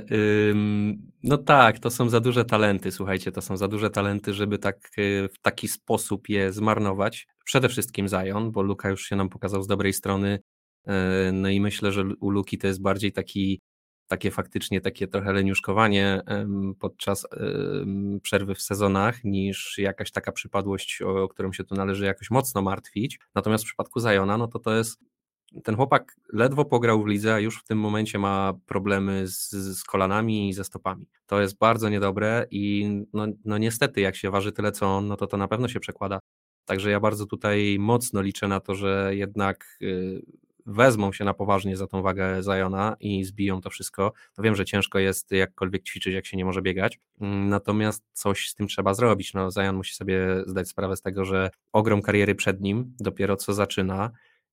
ym, 0.50 1.10
no 1.22 1.38
tak, 1.38 1.78
to 1.78 1.90
są 1.90 2.08
za 2.08 2.20
duże 2.20 2.44
talenty, 2.44 2.92
słuchajcie, 2.92 3.32
to 3.32 3.42
są 3.42 3.56
za 3.56 3.68
duże 3.68 3.90
talenty, 3.90 4.34
żeby 4.34 4.58
tak 4.58 4.76
y, 4.98 5.28
w 5.32 5.38
taki 5.42 5.68
sposób 5.68 6.28
je 6.28 6.52
zmarnować. 6.52 7.26
Przede 7.44 7.68
wszystkim 7.68 8.08
Zajon, 8.08 8.52
bo 8.52 8.62
Luka 8.62 8.90
już 8.90 9.02
się 9.02 9.16
nam 9.16 9.28
pokazał 9.28 9.62
z 9.62 9.66
dobrej 9.66 9.92
strony. 9.92 10.38
Y, 10.88 10.92
no 11.32 11.48
i 11.48 11.60
myślę, 11.60 11.92
że 11.92 12.04
u 12.20 12.30
Luki 12.30 12.58
to 12.58 12.66
jest 12.66 12.82
bardziej 12.82 13.12
taki 13.12 13.60
takie 14.10 14.30
faktycznie 14.30 14.80
takie 14.80 15.08
trochę 15.08 15.32
leniuszkowanie 15.32 16.20
podczas 16.80 17.26
przerwy 18.22 18.54
w 18.54 18.62
sezonach 18.62 19.24
niż 19.24 19.78
jakaś 19.78 20.10
taka 20.10 20.32
przypadłość, 20.32 21.02
o 21.02 21.28
którą 21.28 21.52
się 21.52 21.64
tu 21.64 21.74
należy 21.74 22.04
jakoś 22.04 22.30
mocno 22.30 22.62
martwić. 22.62 23.18
Natomiast 23.34 23.64
w 23.64 23.66
przypadku 23.66 24.00
Zajona, 24.00 24.38
no 24.38 24.48
to 24.48 24.58
to 24.58 24.76
jest 24.76 24.98
ten 25.64 25.76
chłopak 25.76 26.16
ledwo 26.32 26.64
pograł 26.64 27.02
w 27.02 27.06
lidze, 27.06 27.34
a 27.34 27.38
już 27.38 27.60
w 27.60 27.64
tym 27.64 27.78
momencie 27.78 28.18
ma 28.18 28.52
problemy 28.66 29.28
z, 29.28 29.50
z 29.50 29.84
kolanami 29.84 30.48
i 30.48 30.52
ze 30.52 30.64
stopami. 30.64 31.06
To 31.26 31.40
jest 31.40 31.58
bardzo 31.58 31.88
niedobre 31.88 32.46
i 32.50 32.88
no, 33.12 33.26
no 33.44 33.58
niestety, 33.58 34.00
jak 34.00 34.16
się 34.16 34.30
waży 34.30 34.52
tyle 34.52 34.72
co 34.72 34.96
on, 34.96 35.06
no 35.06 35.16
to 35.16 35.26
to 35.26 35.36
na 35.36 35.48
pewno 35.48 35.68
się 35.68 35.80
przekłada. 35.80 36.18
Także 36.64 36.90
ja 36.90 37.00
bardzo 37.00 37.26
tutaj 37.26 37.76
mocno 37.80 38.22
liczę 38.22 38.48
na 38.48 38.60
to, 38.60 38.74
że 38.74 39.10
jednak 39.14 39.78
y, 39.82 40.22
wezmą 40.66 41.12
się 41.12 41.24
na 41.24 41.34
poważnie 41.34 41.76
za 41.76 41.86
tą 41.86 42.02
wagę 42.02 42.42
Zajona 42.42 42.96
i 43.00 43.24
zbiją 43.24 43.60
to 43.60 43.70
wszystko. 43.70 44.12
No 44.38 44.44
wiem, 44.44 44.56
że 44.56 44.64
ciężko 44.64 44.98
jest 44.98 45.30
jakkolwiek 45.32 45.82
ćwiczyć, 45.82 46.14
jak 46.14 46.26
się 46.26 46.36
nie 46.36 46.44
może 46.44 46.62
biegać, 46.62 46.98
mm, 47.20 47.48
natomiast 47.48 48.04
coś 48.12 48.48
z 48.48 48.54
tym 48.54 48.66
trzeba 48.66 48.94
zrobić. 48.94 49.34
No, 49.34 49.50
Zajon 49.50 49.76
musi 49.76 49.94
sobie 49.94 50.44
zdać 50.46 50.68
sprawę 50.68 50.96
z 50.96 51.02
tego, 51.02 51.24
że 51.24 51.50
ogrom 51.72 52.02
kariery 52.02 52.34
przed 52.34 52.60
nim 52.60 52.94
dopiero 53.00 53.36
co 53.36 53.54
zaczyna 53.54 54.10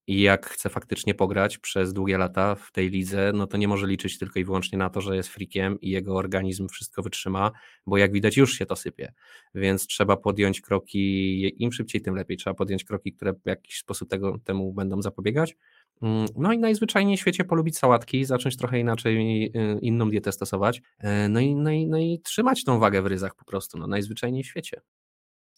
i 0.07 0.21
jak 0.21 0.45
chce 0.45 0.69
faktycznie 0.69 1.13
pograć 1.13 1.57
przez 1.57 1.93
długie 1.93 2.17
lata 2.17 2.55
w 2.55 2.71
tej 2.71 2.89
lidze, 2.89 3.31
no 3.35 3.47
to 3.47 3.57
nie 3.57 3.67
może 3.67 3.87
liczyć 3.87 4.19
tylko 4.19 4.39
i 4.39 4.45
wyłącznie 4.45 4.77
na 4.77 4.89
to, 4.89 5.01
że 5.01 5.15
jest 5.15 5.29
frikiem 5.29 5.81
i 5.81 5.89
jego 5.89 6.15
organizm 6.15 6.67
wszystko 6.67 7.01
wytrzyma, 7.03 7.51
bo 7.85 7.97
jak 7.97 8.11
widać 8.11 8.37
już 8.37 8.53
się 8.53 8.65
to 8.65 8.75
sypie. 8.75 9.13
Więc 9.55 9.87
trzeba 9.87 10.17
podjąć 10.17 10.61
kroki, 10.61 11.63
im 11.63 11.71
szybciej, 11.71 12.01
tym 12.01 12.15
lepiej. 12.15 12.37
Trzeba 12.37 12.53
podjąć 12.53 12.83
kroki, 12.83 13.13
które 13.13 13.33
w 13.33 13.45
jakiś 13.45 13.77
sposób 13.77 14.09
tego, 14.09 14.37
temu 14.43 14.73
będą 14.73 15.01
zapobiegać. 15.01 15.57
Mm, 16.01 16.25
no 16.35 16.53
i 16.53 16.57
najzwyczajniej 16.57 17.17
w 17.17 17.19
świecie 17.19 17.43
polubić 17.43 17.77
sałatki, 17.77 18.25
zacząć 18.25 18.57
trochę 18.57 18.79
inaczej, 18.79 19.45
y, 19.45 19.79
inną 19.81 20.09
dietę 20.09 20.31
stosować, 20.31 20.81
e, 20.99 21.29
no 21.29 21.39
i, 21.39 21.55
no 21.55 21.71
i, 21.71 21.87
no 21.87 21.97
i 21.97 22.19
trzymać 22.23 22.63
tą 22.63 22.79
wagę 22.79 23.01
w 23.01 23.05
ryzach 23.05 23.35
po 23.35 23.45
prostu, 23.45 23.77
no 23.77 23.87
najzwyczajniej 23.87 24.43
w 24.43 24.47
świecie. 24.47 24.81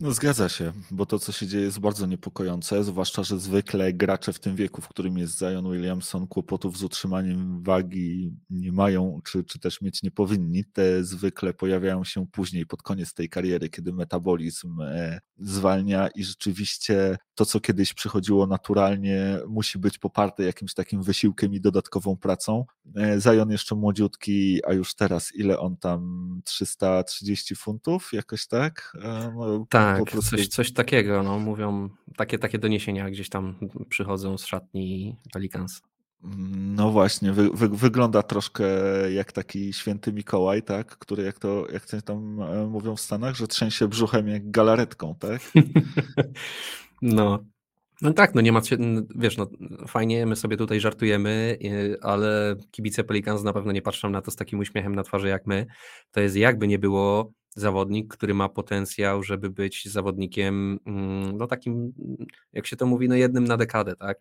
No 0.02 0.12
zgadza 0.12 0.50
się, 0.50 0.74
bo 0.92 1.06
to, 1.06 1.20
co 1.20 1.32
się 1.32 1.48
dzieje, 1.48 1.64
jest 1.64 1.80
bardzo 1.80 2.06
niepokojące, 2.06 2.84
zwłaszcza, 2.84 3.24
że 3.24 3.40
zwykle 3.40 3.94
gracze 3.94 4.34
w 4.34 4.40
tym 4.40 4.56
wieku, 4.56 4.82
w 4.82 4.88
którym 4.88 5.18
jest 5.18 5.40
Zion 5.40 5.72
Williamson, 5.72 6.28
kłopotów 6.28 6.78
z 6.78 6.84
utrzymaniem 6.84 7.64
wagi 7.64 8.34
nie 8.50 8.72
mają, 8.72 9.20
czy, 9.24 9.44
czy 9.44 9.60
też 9.60 9.82
mieć 9.82 10.04
nie 10.04 10.12
powinni. 10.12 10.66
Te 10.66 11.04
zwykle 11.04 11.54
pojawiają 11.54 12.04
się 12.04 12.28
później, 12.28 12.66
pod 12.66 12.82
koniec 12.84 13.14
tej 13.14 13.30
kariery, 13.30 13.70
kiedy 13.70 13.94
metabolizm 13.94 14.82
e, 14.82 15.20
zwalnia 15.38 16.08
i 16.16 16.24
rzeczywiście 16.24 17.18
to, 17.36 17.46
co 17.46 17.60
kiedyś 17.60 17.94
przychodziło 17.94 18.48
naturalnie, 18.48 19.40
musi 19.48 19.80
być 19.80 19.98
poparte 19.98 20.44
jakimś 20.44 20.74
takim 20.74 21.04
wysiłkiem 21.04 21.54
i 21.54 21.62
dodatkową 21.62 22.18
pracą. 22.18 22.66
E, 22.98 23.22
Zion 23.22 23.52
jeszcze 23.52 23.76
młodziutki, 23.76 24.60
a 24.66 24.74
już 24.74 24.96
teraz 24.96 25.36
ile 25.36 25.60
on 25.60 25.78
tam, 25.78 26.42
330 26.46 27.56
funtów, 27.56 28.14
jakoś 28.14 28.48
tak? 28.48 28.98
E, 29.04 29.34
no, 29.36 29.66
tak 29.70 29.89
tak, 29.98 30.24
coś, 30.24 30.48
coś 30.48 30.74
takiego, 30.74 31.24
no, 31.24 31.40
mówią, 31.40 31.90
takie, 32.18 32.40
takie 32.40 32.60
doniesienia 32.60 33.10
gdzieś 33.10 33.30
tam 33.30 33.56
przychodzą 33.90 34.38
z 34.38 34.46
szatni 34.46 35.16
Pelicans. 35.34 35.82
No 36.58 36.92
właśnie, 36.92 37.32
wy, 37.32 37.50
wy, 37.50 37.70
wygląda 37.70 38.24
troszkę 38.24 38.66
jak 39.12 39.32
taki 39.32 39.74
święty 39.74 40.14
Mikołaj, 40.14 40.64
tak? 40.64 40.88
Który 40.88 41.24
jak 41.24 41.40
to, 41.40 41.68
jak 41.74 41.86
to 41.86 42.02
tam 42.02 42.42
e, 42.42 42.68
mówią 42.68 42.96
w 42.96 43.02
Stanach, 43.02 43.36
że 43.36 43.48
trzęsie 43.48 43.88
brzuchem 43.88 44.28
jak 44.28 44.52
galaretką, 44.52 45.16
tak? 45.20 45.42
no. 47.02 47.40
No 48.02 48.14
tak, 48.14 48.36
no 48.36 48.42
nie 48.42 48.52
ma, 48.52 48.62
wiesz, 49.16 49.38
no 49.38 49.48
fajnie, 49.88 50.26
my 50.26 50.36
sobie 50.36 50.58
tutaj 50.58 50.80
żartujemy, 50.80 51.58
ale 52.02 52.56
kibice 52.72 53.04
Pelicans 53.04 53.44
na 53.44 53.54
pewno 53.54 53.72
nie 53.72 53.82
patrzą 53.82 54.10
na 54.10 54.22
to 54.22 54.32
z 54.32 54.36
takim 54.36 54.60
uśmiechem 54.60 54.96
na 54.96 55.04
twarzy 55.04 55.28
jak 55.28 55.48
my. 55.48 55.66
To 56.12 56.22
jest 56.22 56.36
jakby 56.36 56.68
nie 56.68 56.80
było 56.80 57.32
zawodnik, 57.56 58.14
który 58.14 58.34
ma 58.34 58.50
potencjał, 58.50 59.24
żeby 59.24 59.50
być 59.50 59.86
zawodnikiem, 59.90 60.80
mm, 60.86 61.38
no 61.38 61.48
takim, 61.48 61.94
jak 62.54 62.68
się 62.68 62.76
to 62.76 62.86
mówi, 62.86 63.10
no 63.10 63.16
jednym 63.16 63.46
na 63.46 63.58
dekadę, 63.58 63.96
tak? 63.96 64.20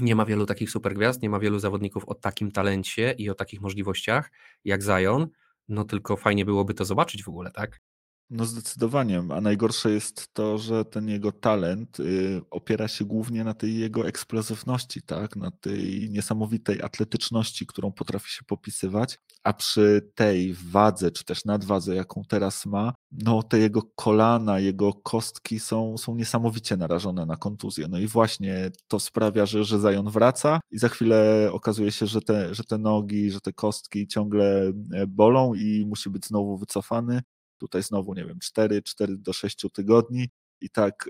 Nie 0.00 0.16
ma 0.16 0.24
wielu 0.24 0.46
takich 0.46 0.70
supergwiazd, 0.70 1.22
nie 1.22 1.30
ma 1.30 1.38
wielu 1.38 1.58
zawodników 1.58 2.04
o 2.04 2.14
takim 2.14 2.52
talencie 2.52 3.12
i 3.12 3.30
o 3.30 3.34
takich 3.34 3.60
możliwościach 3.60 4.30
jak 4.64 4.82
Zion, 4.82 5.28
no 5.68 5.84
tylko 5.84 6.16
fajnie 6.16 6.44
byłoby 6.44 6.74
to 6.74 6.84
zobaczyć 6.84 7.24
w 7.24 7.28
ogóle, 7.28 7.50
tak? 7.50 7.80
No 8.30 8.44
zdecydowanie, 8.44 9.22
a 9.30 9.40
najgorsze 9.40 9.90
jest 9.90 10.34
to, 10.34 10.58
że 10.58 10.84
ten 10.84 11.08
jego 11.08 11.32
talent 11.32 12.00
y, 12.00 12.40
opiera 12.50 12.88
się 12.88 13.04
głównie 13.04 13.44
na 13.44 13.54
tej 13.54 13.78
jego 13.78 14.08
eksplozywności, 14.08 15.02
tak? 15.02 15.36
na 15.36 15.50
tej 15.50 16.10
niesamowitej 16.10 16.82
atletyczności, 16.82 17.66
którą 17.66 17.92
potrafi 17.92 18.30
się 18.30 18.44
popisywać, 18.44 19.18
a 19.44 19.52
przy 19.52 20.10
tej 20.14 20.54
wadze, 20.54 21.10
czy 21.10 21.24
też 21.24 21.44
nadwadze, 21.44 21.94
jaką 21.94 22.22
teraz 22.28 22.66
ma, 22.66 22.94
no 23.12 23.42
te 23.42 23.58
jego 23.58 23.82
kolana, 23.94 24.58
jego 24.58 24.92
kostki 24.92 25.60
są, 25.60 25.98
są 25.98 26.14
niesamowicie 26.14 26.76
narażone 26.76 27.26
na 27.26 27.36
kontuzję. 27.36 27.86
No 27.88 27.98
i 27.98 28.06
właśnie 28.06 28.70
to 28.88 29.00
sprawia, 29.00 29.46
że, 29.46 29.64
że 29.64 29.78
Zajon 29.78 30.10
wraca 30.10 30.60
i 30.70 30.78
za 30.78 30.88
chwilę 30.88 31.48
okazuje 31.52 31.92
się, 31.92 32.06
że 32.06 32.20
te, 32.20 32.54
że 32.54 32.64
te 32.64 32.78
nogi, 32.78 33.30
że 33.30 33.40
te 33.40 33.52
kostki 33.52 34.06
ciągle 34.06 34.72
e, 34.94 35.06
bolą 35.06 35.54
i 35.54 35.84
musi 35.86 36.10
być 36.10 36.26
znowu 36.26 36.58
wycofany. 36.58 37.20
Tutaj 37.58 37.82
znowu, 37.82 38.14
nie 38.14 38.24
wiem, 38.24 38.38
4, 38.42 38.82
4 38.82 39.16
do 39.16 39.32
6 39.32 39.66
tygodni 39.72 40.28
i 40.60 40.70
tak 40.70 41.08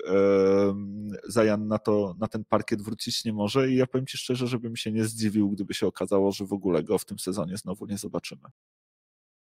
Zajan 1.28 1.68
na, 1.68 1.78
to, 1.78 2.14
na 2.18 2.28
ten 2.28 2.44
parkiet 2.44 2.82
wrócić 2.82 3.24
nie 3.24 3.32
może 3.32 3.70
i 3.70 3.76
ja 3.76 3.86
powiem 3.86 4.06
Ci 4.06 4.18
szczerze, 4.18 4.46
żebym 4.46 4.76
się 4.76 4.92
nie 4.92 5.04
zdziwił, 5.04 5.50
gdyby 5.50 5.74
się 5.74 5.86
okazało, 5.86 6.32
że 6.32 6.46
w 6.46 6.52
ogóle 6.52 6.82
go 6.82 6.98
w 6.98 7.04
tym 7.04 7.18
sezonie 7.18 7.56
znowu 7.56 7.86
nie 7.86 7.98
zobaczymy. 7.98 8.42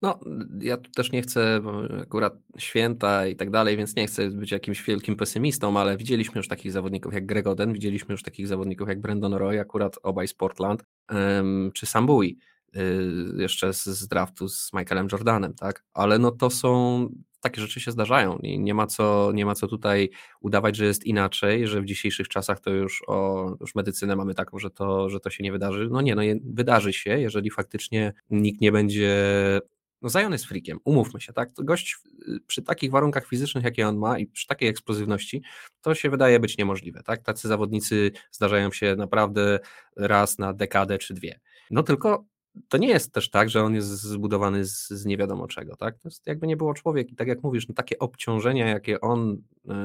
No, 0.02 0.20
ja 0.62 0.78
tu 0.78 0.92
też 0.92 1.12
nie 1.12 1.22
chcę, 1.22 1.62
akurat 2.02 2.34
święta 2.58 3.28
i 3.28 3.36
tak 3.36 3.50
dalej, 3.50 3.78
więc 3.78 3.96
nie 3.96 4.08
chcę 4.08 4.30
być 4.30 4.52
jakimś 4.52 4.84
wielkim 4.84 5.16
pesymistą, 5.16 5.80
ale 5.80 5.98
widzieliśmy 5.98 6.40
już 6.40 6.48
takich 6.48 6.72
zawodników 6.72 7.14
jak 7.14 7.26
Greg 7.26 7.48
Oden, 7.48 7.74
widzieliśmy 7.74 8.12
już 8.12 8.24
takich 8.24 8.48
zawodników 8.48 8.88
jak 8.88 9.02
Brandon 9.02 9.34
Roy, 9.34 9.60
akurat 9.60 9.98
obaj 10.04 10.28
z 10.28 10.34
Portland, 10.34 10.84
czy 11.74 11.86
Sambui. 11.86 12.38
Y, 12.76 13.34
jeszcze 13.38 13.74
z, 13.74 13.86
z 13.86 14.08
draftu 14.08 14.50
z 14.50 14.74
Michaelem 14.74 15.08
Jordanem, 15.12 15.54
tak? 15.54 15.84
Ale 15.94 16.20
no 16.20 16.32
to 16.32 16.50
są 16.50 17.08
takie 17.42 17.62
rzeczy 17.62 17.80
się 17.80 17.92
zdarzają 17.92 18.38
i 18.38 18.60
nie 18.60 18.74
ma 18.74 18.88
co, 18.88 19.32
nie 19.34 19.46
ma 19.46 19.56
co 19.56 19.68
tutaj 19.68 20.10
udawać, 20.42 20.76
że 20.76 20.86
jest 20.86 21.04
inaczej, 21.06 21.68
że 21.68 21.82
w 21.82 21.86
dzisiejszych 21.86 22.28
czasach 22.28 22.60
to 22.60 22.70
już 22.70 23.04
o 23.08 23.50
już 23.62 23.76
medycynę 23.76 24.16
mamy 24.16 24.34
taką, 24.34 24.60
że 24.60 24.70
to, 24.70 25.10
że 25.10 25.20
to 25.20 25.30
się 25.30 25.44
nie 25.44 25.52
wydarzy. 25.52 25.88
No 25.92 26.02
nie, 26.02 26.16
no 26.16 26.22
wydarzy 26.44 26.94
się, 26.94 27.20
jeżeli 27.20 27.52
faktycznie 27.52 28.14
nikt 28.30 28.62
nie 28.62 28.72
będzie 28.72 29.12
no 30.02 30.10
Zion 30.10 30.32
jest 30.32 30.46
freakiem, 30.46 30.80
umówmy 30.84 31.22
się, 31.22 31.34
tak? 31.34 31.50
Gość 31.58 31.98
y, 32.28 32.40
przy 32.48 32.62
takich 32.62 32.92
warunkach 32.92 33.28
fizycznych, 33.28 33.64
jakie 33.64 33.88
on 33.88 33.98
ma 33.98 34.20
i 34.20 34.28
przy 34.28 34.48
takiej 34.48 34.70
eksplozywności, 34.70 35.42
to 35.82 35.96
się 35.96 36.10
wydaje 36.10 36.40
być 36.40 36.58
niemożliwe, 36.58 37.04
tak? 37.04 37.24
Tacy 37.24 37.48
zawodnicy 37.48 38.12
zdarzają 38.32 38.72
się 38.72 38.96
naprawdę 38.96 39.60
raz 39.96 40.40
na 40.40 40.54
dekadę 40.54 40.98
czy 40.98 41.14
dwie. 41.14 41.40
No 41.72 41.84
tylko 41.84 42.26
to 42.68 42.78
nie 42.78 42.88
jest 42.88 43.14
też 43.14 43.30
tak, 43.30 43.50
że 43.50 43.64
on 43.64 43.76
jest 43.76 43.88
zbudowany 43.88 44.66
z, 44.66 44.90
z 44.90 45.06
nie 45.06 45.18
wiadomo 45.18 45.48
czego, 45.48 45.76
tak? 45.76 46.00
To 46.00 46.08
jest 46.08 46.28
jakby 46.28 46.48
nie 46.48 46.58
było 46.58 46.74
człowiek 46.74 47.12
i 47.12 47.16
tak 47.16 47.28
jak 47.28 47.44
mówisz, 47.44 47.68
no 47.68 47.74
takie 47.74 48.00
obciążenia, 48.00 48.68
jakie 48.68 49.02
on 49.02 49.42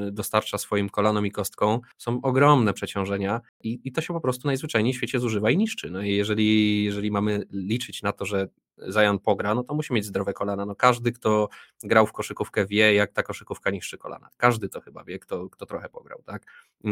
y, 0.07 0.11
dostarcza 0.11 0.57
swoim 0.57 0.89
kolanom 0.89 1.25
i 1.25 1.31
kostką, 1.31 1.79
są 1.97 2.21
ogromne 2.21 2.73
przeciążenia 2.73 3.41
i, 3.63 3.79
i 3.83 3.91
to 3.91 4.01
się 4.01 4.13
po 4.13 4.21
prostu 4.21 4.47
najzwyczajniej 4.47 4.93
w 4.93 4.97
świecie 4.97 5.19
zużywa 5.19 5.51
i 5.51 5.57
niszczy. 5.57 5.91
No 5.91 6.01
i 6.01 6.15
jeżeli, 6.15 6.83
jeżeli 6.83 7.11
mamy 7.11 7.43
liczyć 7.51 8.01
na 8.01 8.11
to, 8.11 8.25
że 8.25 8.47
Zajan 8.77 9.19
pogra, 9.19 9.55
no 9.55 9.63
to 9.63 9.73
musi 9.73 9.93
mieć 9.93 10.05
zdrowe 10.05 10.33
kolana. 10.33 10.65
No 10.65 10.75
każdy, 10.75 11.11
kto 11.11 11.49
grał 11.83 12.07
w 12.07 12.11
koszykówkę 12.11 12.65
wie, 12.65 12.93
jak 12.93 13.11
ta 13.11 13.23
koszykówka 13.23 13.69
niszczy 13.71 13.97
kolana. 13.97 14.29
Każdy 14.37 14.69
to 14.69 14.81
chyba 14.81 15.03
wie, 15.03 15.19
kto, 15.19 15.49
kto 15.49 15.65
trochę 15.65 15.89
pograł, 15.89 16.21
tak? 16.25 16.45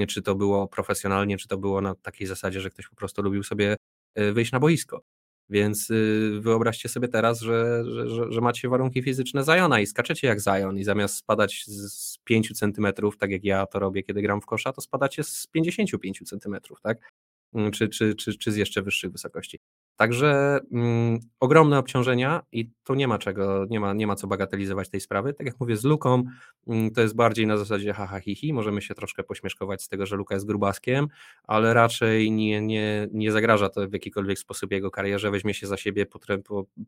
Czy 0.07 0.21
to 0.21 0.35
było 0.35 0.67
profesjonalnie, 0.67 1.37
czy 1.37 1.47
to 1.47 1.57
było 1.57 1.81
na 1.81 1.95
takiej 1.95 2.27
zasadzie, 2.27 2.61
że 2.61 2.69
ktoś 2.69 2.87
po 2.87 2.95
prostu 2.95 3.21
lubił 3.21 3.43
sobie 3.43 3.75
wyjść 4.15 4.51
na 4.51 4.59
boisko. 4.59 5.01
Więc 5.49 5.89
y, 5.89 6.39
wyobraźcie 6.41 6.89
sobie 6.89 7.07
teraz, 7.07 7.41
że, 7.41 7.83
że, 8.07 8.31
że 8.31 8.41
macie 8.41 8.69
warunki 8.69 9.03
fizyczne 9.03 9.43
Zajona 9.43 9.79
i 9.79 9.87
skaczecie 9.87 10.27
jak 10.27 10.41
Zajon 10.41 10.77
i 10.77 10.83
zamiast 10.83 11.15
spadać 11.15 11.65
z 11.65 12.17
5 12.23 12.59
centymetrów, 12.59 13.17
tak 13.17 13.31
jak 13.31 13.43
ja 13.43 13.65
to 13.65 13.79
robię, 13.79 14.03
kiedy 14.03 14.21
gram 14.21 14.41
w 14.41 14.45
kosza, 14.45 14.73
to 14.73 14.81
spadacie 14.81 15.23
z 15.23 15.47
55 15.47 16.19
centymetrów, 16.29 16.81
tak? 16.81 17.11
Mm, 17.53 17.71
czy, 17.71 17.89
czy, 17.89 18.15
czy, 18.15 18.37
czy 18.37 18.51
z 18.51 18.55
jeszcze 18.55 18.81
wyższych 18.81 19.11
wysokości. 19.11 19.59
Także 19.95 20.59
mm, 20.71 21.19
ogromne 21.39 21.79
obciążenia 21.79 22.41
i 22.51 22.69
tu 22.83 22.93
nie 22.93 23.07
ma 23.07 23.17
czego, 23.17 23.65
nie 23.69 23.79
ma, 23.79 23.93
nie 23.93 24.07
ma 24.07 24.15
co 24.15 24.27
bagatelizować 24.27 24.89
tej 24.89 25.01
sprawy. 25.01 25.33
Tak 25.33 25.47
jak 25.47 25.59
mówię, 25.59 25.77
z 25.77 25.83
Luką 25.83 26.23
mm, 26.67 26.91
to 26.91 27.01
jest 27.01 27.15
bardziej 27.15 27.47
na 27.47 27.57
zasadzie 27.57 27.93
haha 27.93 28.19
hi, 28.19 28.35
hi. 28.35 28.53
możemy 28.53 28.81
się 28.81 28.95
troszkę 28.95 29.23
pośmieszkować 29.23 29.83
z 29.83 29.87
tego, 29.87 30.05
że 30.05 30.15
Luka 30.15 30.35
jest 30.35 30.47
grubaskiem, 30.47 31.07
ale 31.43 31.73
raczej 31.73 32.31
nie, 32.31 32.61
nie, 32.61 33.07
nie 33.11 33.31
zagraża 33.31 33.69
to 33.69 33.87
w 33.87 33.93
jakikolwiek 33.93 34.39
sposób 34.39 34.71
jego 34.71 34.91
karierze, 34.91 35.31
weźmie 35.31 35.53
się 35.53 35.67
za 35.67 35.77
siebie, 35.77 36.05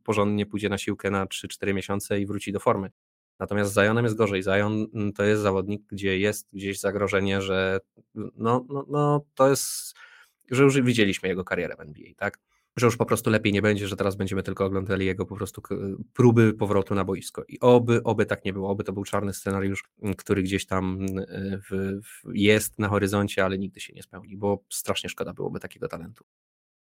porządnie 0.04 0.46
pójdzie 0.46 0.70
na 0.70 0.78
siłkę 0.78 1.12
na 1.12 1.26
3-4 1.26 1.74
miesiące 1.74 2.20
i 2.20 2.26
wróci 2.26 2.52
do 2.52 2.60
formy. 2.60 2.92
Natomiast 3.40 3.74
z 3.74 3.76
Zionem 3.76 4.06
jest 4.06 4.18
gorzej. 4.18 4.44
Zion 4.44 4.88
mm, 4.94 5.14
to 5.14 5.24
jest 5.24 5.42
zawodnik, 5.42 5.82
gdzie 5.92 6.20
jest 6.20 6.48
gdzieś 6.54 6.80
zagrożenie, 6.80 7.42
że 7.42 7.80
no, 8.16 8.66
no, 8.70 8.86
no 8.90 9.26
to 9.36 9.50
jest, 9.50 9.96
że 10.52 10.64
już 10.64 10.82
widzieliśmy 10.82 11.30
jego 11.30 11.44
karierę 11.44 11.76
w 11.76 11.80
NBA, 11.80 12.14
tak? 12.18 12.40
Że 12.78 12.86
już 12.86 12.98
po 12.98 13.06
prostu 13.06 13.30
lepiej 13.30 13.54
nie 13.54 13.62
będzie, 13.62 13.88
że 13.88 13.96
teraz 13.96 14.16
będziemy 14.16 14.44
tylko 14.44 14.66
oglądali 14.66 15.06
jego 15.06 15.26
po 15.26 15.36
prostu 15.36 15.62
próby 16.14 16.54
powrotu 16.54 16.96
na 16.96 17.04
boisko. 17.04 17.44
I 17.48 17.60
oby, 17.60 18.04
oby 18.04 18.26
tak 18.26 18.46
nie 18.46 18.54
było, 18.54 18.70
oby 18.70 18.84
to 18.84 18.94
był 18.94 19.04
czarny 19.04 19.34
scenariusz, 19.34 19.84
który 20.18 20.44
gdzieś 20.44 20.66
tam 20.66 21.06
w, 21.70 22.00
w 22.04 22.32
jest 22.34 22.80
na 22.80 22.90
horyzoncie, 22.90 23.46
ale 23.46 23.58
nigdy 23.58 23.80
się 23.80 23.94
nie 23.94 24.04
spełni, 24.04 24.38
bo 24.38 24.64
strasznie 24.70 25.10
szkoda 25.10 25.34
byłoby 25.34 25.60
takiego 25.60 25.88
talentu. 25.88 26.26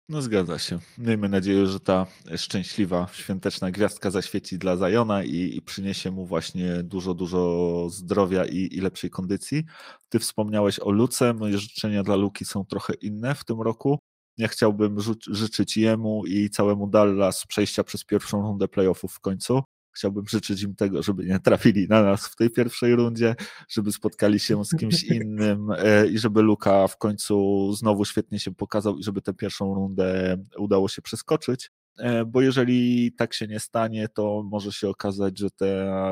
No 0.09 0.21
zgadza 0.21 0.59
się. 0.59 0.79
Miejmy 0.97 1.29
nadzieję, 1.29 1.67
że 1.67 1.79
ta 1.79 2.05
szczęśliwa, 2.37 3.07
świąteczna 3.13 3.71
gwiazdka 3.71 4.11
zaświeci 4.11 4.57
dla 4.57 4.77
Zajona 4.77 5.23
i, 5.23 5.55
i 5.55 5.61
przyniesie 5.61 6.11
mu 6.11 6.25
właśnie 6.25 6.83
dużo, 6.83 7.13
dużo 7.13 7.87
zdrowia 7.89 8.45
i, 8.45 8.69
i, 8.71 8.81
lepszej 8.81 9.09
kondycji. 9.09 9.63
Ty 10.09 10.19
wspomniałeś 10.19 10.79
o 10.79 10.91
Luce, 10.91 11.33
moje 11.33 11.57
życzenia 11.57 12.03
dla 12.03 12.15
Luki 12.15 12.45
są 12.45 12.65
trochę 12.65 12.93
inne 12.93 13.35
w 13.35 13.45
tym 13.45 13.61
roku. 13.61 13.99
Ja 14.37 14.47
chciałbym 14.47 14.97
życzyć 15.27 15.77
jemu 15.77 16.25
i 16.25 16.49
całemu 16.49 16.87
Dallas 16.87 17.45
przejścia 17.45 17.83
przez 17.83 18.03
pierwszą 18.03 18.41
rundę 18.41 18.67
playoffów 18.67 19.13
w 19.13 19.19
końcu. 19.19 19.61
Chciałbym 19.95 20.27
życzyć 20.27 20.61
im 20.61 20.75
tego, 20.75 21.03
żeby 21.03 21.25
nie 21.25 21.39
trafili 21.39 21.87
na 21.87 22.03
nas 22.03 22.27
w 22.27 22.35
tej 22.35 22.49
pierwszej 22.49 22.95
rundzie, 22.95 23.35
żeby 23.69 23.91
spotkali 23.91 24.39
się 24.39 24.65
z 24.65 24.75
kimś 24.75 25.03
innym 25.21 25.71
e, 25.77 26.07
i 26.07 26.19
żeby 26.19 26.41
Luka 26.41 26.87
w 26.87 26.97
końcu 26.97 27.73
znowu 27.73 28.05
świetnie 28.05 28.39
się 28.39 28.55
pokazał 28.55 28.97
i 28.97 29.03
żeby 29.03 29.21
tę 29.21 29.33
pierwszą 29.33 29.75
rundę 29.75 30.37
udało 30.57 30.87
się 30.87 31.01
przeskoczyć. 31.01 31.69
E, 31.97 32.25
bo 32.25 32.41
jeżeli 32.41 33.11
tak 33.11 33.33
się 33.33 33.47
nie 33.47 33.59
stanie, 33.59 34.07
to 34.07 34.43
może 34.43 34.71
się 34.71 34.89
okazać, 34.89 35.39
że 35.39 35.51
ta 35.51 35.65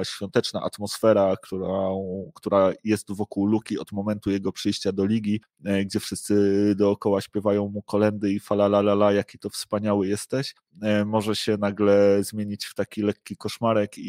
świąteczna 0.03 0.61
atmosfera, 0.61 1.35
która, 1.43 1.89
która 2.35 2.73
jest 2.83 3.11
wokół 3.11 3.45
Luki 3.45 3.79
od 3.79 3.91
momentu 3.91 4.31
jego 4.31 4.51
przyjścia 4.51 4.91
do 4.91 5.05
ligi, 5.05 5.41
e, 5.65 5.85
gdzie 5.85 5.99
wszyscy 5.99 6.35
dookoła 6.77 7.21
śpiewają 7.21 7.67
mu 7.67 7.81
kolendy 7.81 8.31
i 8.31 8.39
falalalala, 8.39 9.11
jaki 9.11 9.39
to 9.39 9.49
wspaniały 9.49 10.07
jesteś, 10.07 10.55
e, 10.81 11.05
może 11.05 11.35
się 11.35 11.57
nagle 11.57 12.23
zmienić 12.23 12.65
w 12.65 12.73
taki 12.73 13.01
lekki 13.01 13.37
koszmarek 13.37 13.97
i, 13.97 14.01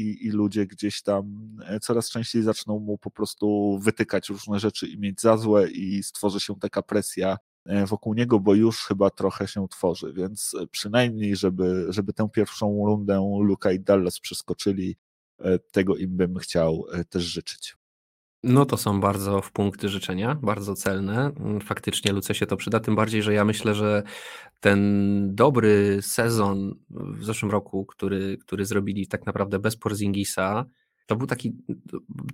i, 0.00 0.26
i 0.26 0.30
ludzie 0.30 0.66
gdzieś 0.66 1.02
tam 1.02 1.56
coraz 1.82 2.10
częściej 2.10 2.42
zaczną 2.42 2.78
mu 2.78 2.98
po 2.98 3.10
prostu 3.10 3.78
wytykać 3.82 4.28
różne 4.28 4.58
rzeczy 4.58 4.86
i 4.86 4.98
mieć 4.98 5.20
za 5.20 5.36
złe 5.36 5.70
i 5.70 6.02
stworzy 6.02 6.40
się 6.40 6.54
taka 6.60 6.82
presja 6.82 7.36
wokół 7.86 8.14
niego, 8.14 8.40
bo 8.40 8.54
już 8.54 8.80
chyba 8.80 9.10
trochę 9.10 9.48
się 9.48 9.68
tworzy, 9.68 10.12
więc 10.12 10.54
e, 10.60 10.66
przynajmniej, 10.66 11.36
żeby, 11.36 11.86
żeby 11.88 12.12
tę 12.12 12.28
pierwszą 12.32 12.86
rundę 12.86 13.38
Luka 13.40 13.72
i 13.72 13.80
Dallas 13.80 14.20
przeskoczyli, 14.20 14.96
e, 15.38 15.58
tego 15.58 15.96
im 15.96 16.16
bym 16.16 16.36
chciał 16.36 16.86
też 17.10 17.22
życzyć. 17.22 17.76
No 18.44 18.66
to 18.66 18.76
są 18.76 19.00
bardzo 19.00 19.42
w 19.42 19.52
punkty 19.52 19.88
życzenia, 19.88 20.34
bardzo 20.42 20.74
celne. 20.74 21.32
Mm, 21.36 21.60
faktycznie 21.60 22.12
Luce 22.12 22.34
się 22.34 22.46
to 22.46 22.56
przyda, 22.56 22.80
tym 22.80 22.96
bardziej, 22.96 23.22
że 23.22 23.34
ja 23.34 23.44
myślę, 23.44 23.74
że 23.74 24.02
ten 24.60 25.34
dobry 25.34 25.98
sezon 26.02 26.74
w 26.90 27.24
zeszłym 27.24 27.50
roku, 27.50 27.86
który, 27.86 28.38
który 28.38 28.66
zrobili 28.66 29.06
tak 29.06 29.26
naprawdę 29.26 29.58
bez 29.58 29.76
Porzingisa, 29.76 30.64
to 31.06 31.16
był 31.16 31.26
taki, 31.26 31.52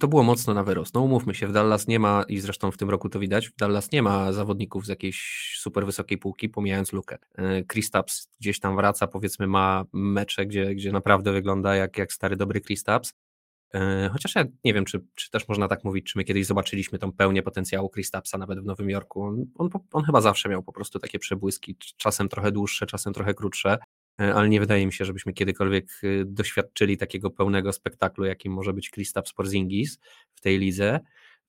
to 0.00 0.08
było 0.08 0.22
mocno 0.22 0.54
na 0.54 0.64
wyrost. 0.64 0.94
No 0.94 1.00
umówmy 1.00 1.34
się, 1.34 1.46
w 1.46 1.52
Dallas 1.52 1.88
nie 1.88 1.98
ma, 1.98 2.24
i 2.28 2.38
zresztą 2.40 2.70
w 2.70 2.76
tym 2.76 2.90
roku 2.90 3.08
to 3.08 3.18
widać, 3.18 3.48
w 3.48 3.56
Dallas 3.56 3.92
nie 3.92 4.02
ma 4.02 4.32
zawodników 4.32 4.86
z 4.86 4.88
jakiejś 4.88 5.52
super 5.58 5.86
wysokiej 5.86 6.18
półki, 6.18 6.48
pomijając 6.48 6.92
lukę. 6.92 7.18
E, 7.34 7.62
Kristaps 7.64 8.28
gdzieś 8.40 8.60
tam 8.60 8.76
wraca, 8.76 9.06
powiedzmy 9.06 9.46
ma 9.46 9.84
mecze, 9.92 10.46
gdzie, 10.46 10.74
gdzie 10.74 10.92
naprawdę 10.92 11.32
wygląda 11.32 11.76
jak, 11.76 11.98
jak 11.98 12.12
stary, 12.12 12.36
dobry 12.36 12.60
Kristaps. 12.60 13.14
E, 13.74 14.10
chociaż 14.12 14.34
ja 14.34 14.44
nie 14.64 14.74
wiem, 14.74 14.84
czy, 14.84 15.04
czy 15.14 15.30
też 15.30 15.48
można 15.48 15.68
tak 15.68 15.84
mówić, 15.84 16.12
czy 16.12 16.18
my 16.18 16.24
kiedyś 16.24 16.46
zobaczyliśmy 16.46 16.98
tą 16.98 17.12
pełnię 17.12 17.42
potencjału 17.42 17.88
Kristapsa 17.88 18.38
nawet 18.38 18.60
w 18.60 18.64
Nowym 18.64 18.90
Jorku. 18.90 19.22
On, 19.22 19.46
on, 19.58 19.70
on 19.92 20.04
chyba 20.04 20.20
zawsze 20.20 20.48
miał 20.48 20.62
po 20.62 20.72
prostu 20.72 20.98
takie 20.98 21.18
przebłyski, 21.18 21.76
czasem 21.96 22.28
trochę 22.28 22.52
dłuższe, 22.52 22.86
czasem 22.86 23.12
trochę 23.12 23.34
krótsze. 23.34 23.78
E, 24.20 24.34
ale 24.34 24.48
nie 24.48 24.60
wydaje 24.60 24.86
mi 24.86 24.92
się, 24.92 25.04
żebyśmy 25.04 25.32
kiedykolwiek 25.32 25.86
e, 26.02 26.24
doświadczyli 26.24 26.96
takiego 26.96 27.30
pełnego 27.30 27.72
spektaklu, 27.72 28.24
jakim 28.24 28.52
może 28.52 28.72
być 28.72 28.90
Kristaps 28.90 29.32
Porzingis 29.32 29.98
w 30.34 30.40
tej 30.40 30.58
lidze. 30.58 31.00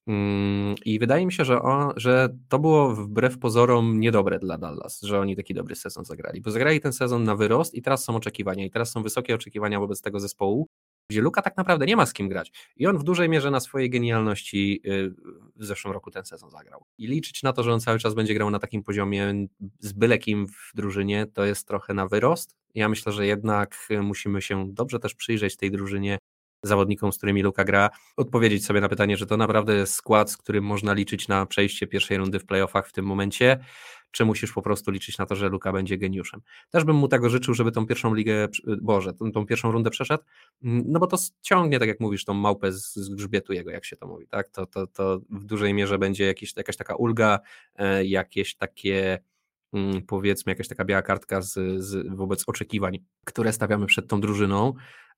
Mm, 0.08 0.76
I 0.86 1.00
wydaje 1.00 1.26
mi 1.26 1.34
się, 1.34 1.46
że, 1.46 1.62
on, 1.62 1.94
że 1.96 2.30
to 2.50 2.60
było 2.60 2.96
wbrew 2.96 3.40
pozorom 3.40 4.00
niedobre 4.00 4.40
dla 4.40 4.58
Dallas, 4.58 5.02
że 5.02 5.20
oni 5.20 5.36
taki 5.36 5.54
dobry 5.54 5.76
sezon 5.76 6.06
zagrali, 6.06 6.42
bo 6.42 6.52
zagrali 6.52 6.80
ten 6.80 6.94
sezon 6.94 7.24
na 7.24 7.36
wyrost 7.36 7.74
i 7.74 7.82
teraz 7.82 8.04
są 8.04 8.16
oczekiwania, 8.16 8.66
i 8.66 8.72
teraz 8.72 8.92
są 8.92 9.04
wysokie 9.04 9.36
oczekiwania 9.36 9.80
wobec 9.80 10.02
tego 10.02 10.20
zespołu, 10.20 10.68
gdzie 11.12 11.22
Luka 11.22 11.42
tak 11.42 11.58
naprawdę 11.58 11.86
nie 11.86 11.96
ma 11.96 12.06
z 12.06 12.14
kim 12.14 12.30
grać. 12.30 12.52
I 12.78 12.88
on 12.88 12.98
w 12.98 13.04
dużej 13.04 13.30
mierze 13.30 13.52
na 13.52 13.60
swojej 13.60 13.90
genialności 13.90 14.82
y, 14.86 15.14
w 15.56 15.66
zeszłym 15.66 15.94
roku 15.94 16.12
ten 16.12 16.26
sezon 16.26 16.50
zagrał. 16.50 16.86
I 16.98 17.08
liczyć 17.08 17.44
na 17.44 17.54
to, 17.54 17.64
że 17.64 17.74
on 17.74 17.80
cały 17.80 18.00
czas 18.00 18.14
będzie 18.14 18.34
grał 18.34 18.50
na 18.50 18.60
takim 18.60 18.84
poziomie 18.84 19.48
z 19.80 19.92
byle 19.94 20.18
kim 20.18 20.48
w 20.48 20.72
drużynie, 20.76 21.26
to 21.34 21.46
jest 21.46 21.68
trochę 21.68 21.94
na 21.94 22.08
wyrost. 22.08 22.56
Ja 22.76 22.90
myślę, 22.90 23.12
że 23.12 23.26
jednak 23.26 23.88
musimy 24.02 24.42
się 24.42 24.74
dobrze 24.74 25.00
też 25.00 25.16
przyjrzeć 25.16 25.58
tej 25.58 25.72
drużynie, 25.72 26.18
zawodnikom, 26.64 27.14
z 27.14 27.18
którymi 27.18 27.42
Luka 27.42 27.64
gra, 27.64 27.90
odpowiedzieć 28.18 28.66
sobie 28.66 28.82
na 28.82 28.90
pytanie, 28.90 29.18
że 29.18 29.26
to 29.26 29.38
naprawdę 29.38 29.76
jest 29.76 29.94
skład, 29.94 30.32
z 30.32 30.38
którym 30.38 30.64
można 30.64 30.94
liczyć 30.94 31.28
na 31.28 31.46
przejście 31.46 31.88
pierwszej 31.88 32.18
rundy 32.18 32.40
w 32.40 32.46
playoffach 32.46 32.88
w 32.88 32.92
tym 32.92 33.06
momencie, 33.06 33.60
czy 34.12 34.26
musisz 34.26 34.54
po 34.54 34.62
prostu 34.62 34.92
liczyć 34.92 35.18
na 35.18 35.26
to, 35.26 35.36
że 35.36 35.50
Luka 35.50 35.72
będzie 35.72 35.98
geniuszem. 35.98 36.42
Też 36.70 36.84
bym 36.84 36.96
mu 36.96 37.08
tego 37.08 37.30
życzył, 37.30 37.54
żeby 37.54 37.72
tą 37.72 37.88
pierwszą 37.88 38.14
ligę, 38.14 38.48
Boże, 38.82 39.14
tą, 39.14 39.32
tą 39.32 39.46
pierwszą 39.46 39.72
rundę 39.72 39.90
przeszedł, 39.90 40.24
no 40.62 41.00
bo 41.00 41.08
to 41.08 41.18
ciągnie, 41.42 41.80
tak 41.80 41.88
jak 41.88 42.00
mówisz, 42.00 42.26
tą 42.26 42.34
małpę 42.34 42.72
z, 42.72 42.96
z 42.96 43.10
grzbietu 43.10 43.54
jego, 43.54 43.72
jak 43.72 43.86
się 43.86 43.96
to 43.96 44.08
mówi, 44.08 44.28
tak? 44.28 44.50
To, 44.50 44.66
to, 44.66 44.88
to 44.88 45.20
w 45.30 45.46
dużej 45.46 45.74
mierze 45.74 45.98
będzie 45.98 46.26
jakiś, 46.26 46.54
jakaś 46.58 46.78
taka 46.78 46.96
ulga, 46.96 47.40
e, 47.76 48.06
jakieś 48.06 48.56
takie 48.56 49.20
powiedzmy 50.08 50.52
jakaś 50.52 50.68
taka 50.68 50.86
biała 50.86 51.02
kartka 51.02 51.42
z, 51.42 51.54
z, 51.84 52.16
wobec 52.16 52.44
oczekiwań, 52.48 53.00
które 53.26 53.54
stawiamy 53.54 53.86
przed 53.86 54.08
tą 54.08 54.22
drużyną. 54.22 54.74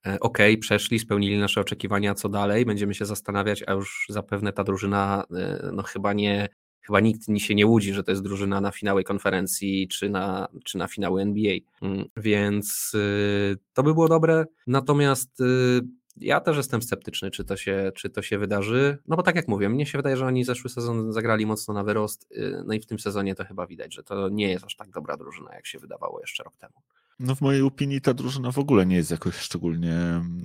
E, 0.06 0.20
ok, 0.20 0.38
przeszli, 0.60 0.98
spełnili 0.98 1.38
nasze 1.38 1.60
oczekiwania, 1.60 2.14
co 2.14 2.28
dalej? 2.28 2.64
Będziemy 2.64 2.94
się 2.94 3.04
zastanawiać, 3.04 3.64
a 3.66 3.72
już 3.72 4.06
zapewne 4.08 4.52
ta 4.52 4.64
drużyna 4.64 5.24
e, 5.36 5.70
no 5.72 5.82
chyba 5.82 6.12
nie, 6.12 6.48
chyba 6.86 7.00
nikt 7.00 7.20
się 7.38 7.54
nie 7.54 7.66
łudzi, 7.66 7.92
że 7.92 8.02
to 8.04 8.12
jest 8.12 8.22
drużyna 8.22 8.60
na 8.60 8.70
finały 8.70 9.04
konferencji 9.04 9.88
czy 9.88 10.08
na, 10.08 10.48
czy 10.64 10.78
na 10.78 10.88
finały 10.88 11.22
NBA. 11.22 11.54
Mm, 11.82 12.04
więc 12.16 12.92
y, 12.94 13.56
to 13.72 13.82
by 13.82 13.94
było 13.94 14.08
dobre. 14.08 14.44
Natomiast 14.66 15.40
y, 15.40 15.80
ja 16.16 16.40
też 16.40 16.56
jestem 16.56 16.82
sceptyczny, 16.82 17.30
czy 17.30 17.44
to, 17.44 17.56
się, 17.56 17.92
czy 17.94 18.10
to 18.10 18.22
się 18.22 18.38
wydarzy. 18.38 18.98
No 19.08 19.16
bo 19.16 19.22
tak 19.22 19.36
jak 19.36 19.48
mówię, 19.48 19.68
mnie 19.68 19.86
się 19.86 19.98
wydaje, 19.98 20.16
że 20.16 20.26
oni 20.26 20.44
zeszły 20.44 20.70
sezon 20.70 21.12
zagrali 21.12 21.46
mocno 21.46 21.74
na 21.74 21.84
wyrost. 21.84 22.26
Y, 22.32 22.62
no 22.66 22.74
i 22.74 22.80
w 22.80 22.86
tym 22.86 22.98
sezonie 22.98 23.34
to 23.34 23.44
chyba 23.44 23.66
widać, 23.66 23.94
że 23.94 24.02
to 24.02 24.28
nie 24.28 24.50
jest 24.50 24.64
aż 24.64 24.76
tak 24.76 24.90
dobra 24.90 25.16
drużyna, 25.16 25.54
jak 25.54 25.66
się 25.66 25.78
wydawało 25.78 26.20
jeszcze 26.20 26.42
rok 26.42 26.56
temu. 26.56 26.74
No 27.18 27.34
w 27.34 27.40
mojej 27.40 27.62
opinii 27.62 28.00
ta 28.00 28.14
drużyna 28.14 28.52
w 28.52 28.58
ogóle 28.58 28.86
nie 28.86 28.96
jest 28.96 29.10
jakoś 29.10 29.34
szczególnie 29.34 29.94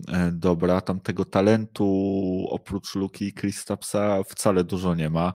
e, 0.07 0.31
dobra. 0.33 0.81
Tam 0.81 0.99
tego 0.99 1.25
talentu 1.25 1.85
oprócz 2.49 2.95
Luki 2.95 3.25
i 3.25 3.33
Kristapsa 3.33 4.23
wcale 4.23 4.63
dużo 4.63 4.95
nie 4.95 5.09
ma. 5.09 5.33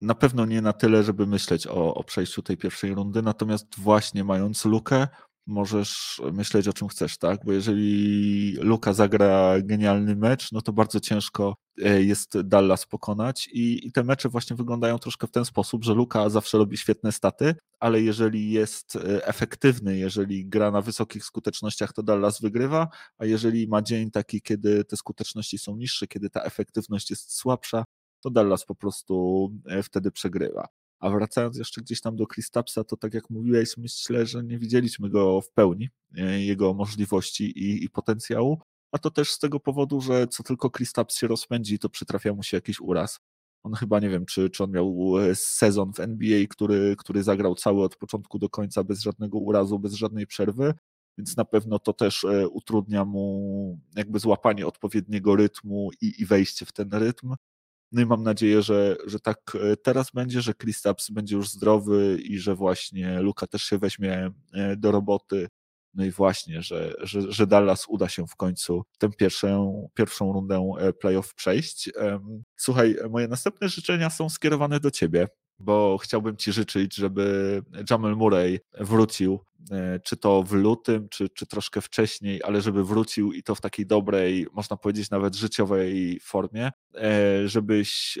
Na 0.00 0.14
pewno 0.14 0.46
nie 0.46 0.62
na 0.62 0.72
tyle, 0.72 1.02
żeby 1.02 1.26
myśleć 1.26 1.66
o, 1.66 1.94
o 1.94 2.04
przejściu 2.04 2.42
tej 2.42 2.56
pierwszej 2.56 2.94
rundy, 2.94 3.22
natomiast 3.22 3.66
właśnie 3.78 4.24
mając 4.24 4.64
lukę, 4.64 5.08
możesz 5.46 6.22
myśleć 6.32 6.68
o 6.68 6.72
czym 6.72 6.88
chcesz, 6.88 7.18
tak? 7.18 7.44
Bo 7.44 7.52
jeżeli 7.52 8.52
Luka 8.60 8.92
zagra 8.92 9.54
genialny 9.62 10.16
mecz, 10.16 10.52
no 10.52 10.62
to 10.62 10.72
bardzo 10.72 11.00
ciężko 11.00 11.56
e, 11.82 12.02
jest 12.02 12.40
Dallas 12.40 12.86
pokonać 12.86 13.48
i, 13.52 13.86
i 13.86 13.92
te 13.92 14.04
mecze 14.04 14.28
właśnie 14.28 14.56
wyglądają 14.56 14.98
troszkę 14.98 15.26
w 15.26 15.30
ten 15.30 15.44
sposób, 15.44 15.84
że 15.84 15.94
Luka 15.94 16.30
zawsze 16.30 16.58
robi 16.58 16.76
świetne 16.76 17.12
staty, 17.12 17.54
ale 17.80 18.02
jeżeli 18.02 18.50
jest 18.50 18.96
e, 18.96 19.26
efektywny, 19.26 19.98
jeżeli 19.98 20.46
gra 20.46 20.70
na 20.70 20.80
wysokich 20.80 21.24
skutecznościach, 21.24 21.92
to 21.92 22.02
Dallas 22.02 22.40
wygrywa, 22.40 22.88
a 23.18 23.24
jeżeli 23.24 23.68
ma 23.68 23.82
dzień 23.82 24.10
taki, 24.10 24.42
kiedy 24.42 24.84
te 24.84 24.96
skuteczności 24.96 25.58
są 25.58 25.76
niższe, 25.76 26.06
kiedy 26.06 26.30
ta 26.30 26.42
efektywność 26.42 27.10
jest 27.10 27.36
słabsza, 27.36 27.84
to 28.20 28.30
Dallas 28.30 28.64
po 28.64 28.74
prostu 28.74 29.50
e, 29.66 29.82
wtedy 29.82 30.10
przegrywa. 30.10 30.68
A 31.04 31.10
wracając 31.10 31.58
jeszcze 31.58 31.80
gdzieś 31.80 32.00
tam 32.00 32.16
do 32.16 32.26
Kristapsa, 32.26 32.84
to 32.84 32.96
tak 32.96 33.14
jak 33.14 33.30
mówiłeś, 33.30 33.76
myślę, 33.76 34.26
że 34.26 34.44
nie 34.44 34.58
widzieliśmy 34.58 35.10
go 35.10 35.40
w 35.40 35.50
pełni, 35.50 35.88
e, 36.16 36.40
jego 36.44 36.74
możliwości 36.74 37.44
i, 37.44 37.84
i 37.84 37.90
potencjału, 37.90 38.60
a 38.92 38.98
to 38.98 39.10
też 39.10 39.30
z 39.30 39.38
tego 39.38 39.60
powodu, 39.60 40.00
że 40.00 40.26
co 40.28 40.42
tylko 40.42 40.70
Kristaps 40.70 41.16
się 41.16 41.26
rozpędzi, 41.26 41.78
to 41.78 41.88
przytrafia 41.88 42.32
mu 42.34 42.42
się 42.42 42.56
jakiś 42.56 42.80
uraz. 42.80 43.20
On 43.62 43.74
chyba 43.74 44.00
nie 44.00 44.08
wiem, 44.08 44.26
czy, 44.26 44.50
czy 44.50 44.64
on 44.64 44.70
miał 44.70 45.18
e, 45.18 45.34
sezon 45.34 45.92
w 45.92 46.00
NBA, 46.00 46.46
który, 46.50 46.96
który 46.98 47.22
zagrał 47.22 47.54
cały 47.54 47.82
od 47.82 47.96
początku 47.96 48.38
do 48.38 48.48
końca 48.48 48.84
bez 48.84 49.00
żadnego 49.00 49.38
urazu, 49.38 49.78
bez 49.78 49.92
żadnej 49.94 50.26
przerwy, 50.26 50.74
więc 51.18 51.36
na 51.36 51.44
pewno 51.44 51.78
to 51.78 51.92
też 51.92 52.24
e, 52.24 52.48
utrudnia 52.48 53.04
mu 53.04 53.78
jakby 53.96 54.18
złapanie 54.18 54.66
odpowiedniego 54.66 55.36
rytmu 55.36 55.90
i, 56.00 56.22
i 56.22 56.26
wejście 56.26 56.66
w 56.66 56.72
ten 56.72 56.88
rytm. 56.92 57.34
No 57.94 58.02
i 58.02 58.06
mam 58.06 58.22
nadzieję, 58.22 58.62
że, 58.62 58.96
że 59.06 59.20
tak 59.20 59.38
e, 59.54 59.76
teraz 59.76 60.10
będzie, 60.10 60.40
że 60.42 60.54
Kristaps 60.54 61.10
będzie 61.10 61.36
już 61.36 61.50
zdrowy 61.50 62.18
i 62.24 62.38
że 62.38 62.54
właśnie 62.54 63.20
Luka 63.20 63.46
też 63.46 63.62
się 63.62 63.78
weźmie 63.78 64.30
do 64.76 64.90
roboty 64.90 65.48
no 65.94 66.04
i 66.04 66.10
właśnie, 66.10 66.62
że, 66.62 66.94
że, 67.02 67.32
że 67.32 67.46
Dallas 67.46 67.84
uda 67.88 68.08
się 68.08 68.26
w 68.26 68.36
końcu 68.36 68.84
tę 68.98 69.10
pierwszą, 69.10 69.88
pierwszą 69.94 70.32
rundę 70.32 70.74
e, 70.78 70.92
playoff 70.92 71.34
przejść. 71.34 71.90
Słuchaj, 72.56 72.96
moje 73.10 73.28
następne 73.28 73.68
życzenia 73.68 74.10
są 74.10 74.28
skierowane 74.30 74.80
do 74.80 74.90
ciebie, 74.90 75.28
bo 75.58 75.98
chciałbym 75.98 76.36
ci 76.36 76.52
życzyć, 76.52 76.94
żeby 76.94 77.62
Jamal 77.90 78.16
Murray 78.16 78.60
wrócił, 78.80 79.40
e, 79.70 80.00
czy 80.00 80.16
to 80.16 80.42
w 80.42 80.52
lutym, 80.52 81.08
czy, 81.08 81.28
czy 81.28 81.46
troszkę 81.46 81.80
wcześniej, 81.80 82.40
ale 82.44 82.60
żeby 82.60 82.84
wrócił 82.84 83.32
i 83.32 83.42
to 83.42 83.54
w 83.54 83.60
takiej 83.60 83.86
dobrej, 83.86 84.46
można 84.52 84.76
powiedzieć 84.76 85.10
nawet 85.10 85.34
życiowej 85.34 86.20
formie, 86.22 86.70
e, 86.94 87.48
żebyś 87.48 88.18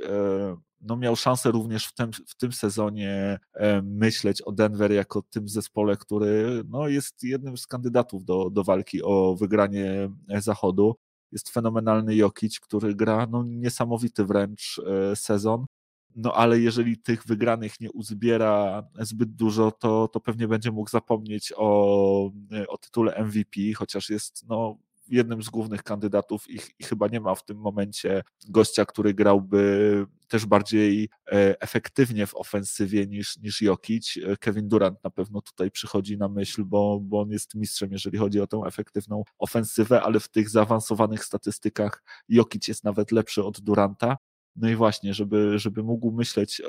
no 0.84 0.96
miał 0.96 1.16
szansę 1.16 1.50
również 1.50 1.86
w 1.86 1.94
tym, 1.94 2.10
w 2.12 2.36
tym 2.36 2.52
sezonie 2.52 3.38
e, 3.54 3.82
myśleć 3.82 4.42
o 4.42 4.52
Denver 4.52 4.92
jako 4.92 5.22
tym 5.22 5.48
zespole, 5.48 5.96
który 5.96 6.62
no, 6.68 6.88
jest 6.88 7.22
jednym 7.22 7.58
z 7.58 7.66
kandydatów 7.66 8.24
do, 8.24 8.50
do 8.50 8.64
walki 8.64 9.02
o 9.02 9.36
wygranie 9.40 10.10
e, 10.28 10.40
zachodu. 10.40 10.96
Jest 11.32 11.50
fenomenalny 11.50 12.14
Jokic, 12.16 12.60
który 12.60 12.94
gra 12.94 13.26
no, 13.30 13.42
niesamowity 13.42 14.24
wręcz 14.24 14.80
e, 14.86 15.16
sezon. 15.16 15.66
No 16.16 16.32
ale 16.32 16.60
jeżeli 16.60 16.98
tych 16.98 17.26
wygranych 17.26 17.80
nie 17.80 17.92
uzbiera 17.92 18.82
zbyt 19.00 19.34
dużo, 19.34 19.70
to, 19.70 20.08
to 20.08 20.20
pewnie 20.20 20.48
będzie 20.48 20.70
mógł 20.70 20.90
zapomnieć 20.90 21.52
o, 21.56 22.30
o 22.68 22.78
tytule 22.78 23.24
MVP, 23.24 23.60
chociaż 23.76 24.10
jest 24.10 24.48
no, 24.48 24.78
jednym 25.08 25.42
z 25.42 25.50
głównych 25.50 25.82
kandydatów 25.82 26.50
i, 26.50 26.58
i 26.78 26.84
chyba 26.84 27.08
nie 27.08 27.20
ma 27.20 27.34
w 27.34 27.44
tym 27.44 27.58
momencie 27.58 28.22
gościa, 28.48 28.84
który 28.84 29.14
grałby 29.14 30.06
też 30.28 30.46
bardziej 30.46 31.08
e, 31.32 31.60
efektywnie 31.60 32.26
w 32.26 32.34
ofensywie 32.34 33.06
niż, 33.06 33.36
niż 33.36 33.62
Jokic. 33.62 34.16
E, 34.16 34.36
Kevin 34.36 34.68
Durant 34.68 35.04
na 35.04 35.10
pewno 35.10 35.40
tutaj 35.40 35.70
przychodzi 35.70 36.18
na 36.18 36.28
myśl, 36.28 36.64
bo, 36.64 37.00
bo 37.02 37.20
on 37.20 37.30
jest 37.30 37.54
mistrzem, 37.54 37.92
jeżeli 37.92 38.18
chodzi 38.18 38.40
o 38.40 38.46
tę 38.46 38.62
efektywną 38.66 39.22
ofensywę, 39.38 40.02
ale 40.02 40.20
w 40.20 40.28
tych 40.28 40.50
zaawansowanych 40.50 41.24
statystykach 41.24 42.02
Jokic 42.28 42.68
jest 42.68 42.84
nawet 42.84 43.12
lepszy 43.12 43.44
od 43.44 43.60
Duranta. 43.60 44.16
No 44.56 44.68
i 44.68 44.74
właśnie, 44.74 45.14
żeby, 45.14 45.58
żeby 45.58 45.82
mógł 45.82 46.12
myśleć 46.12 46.62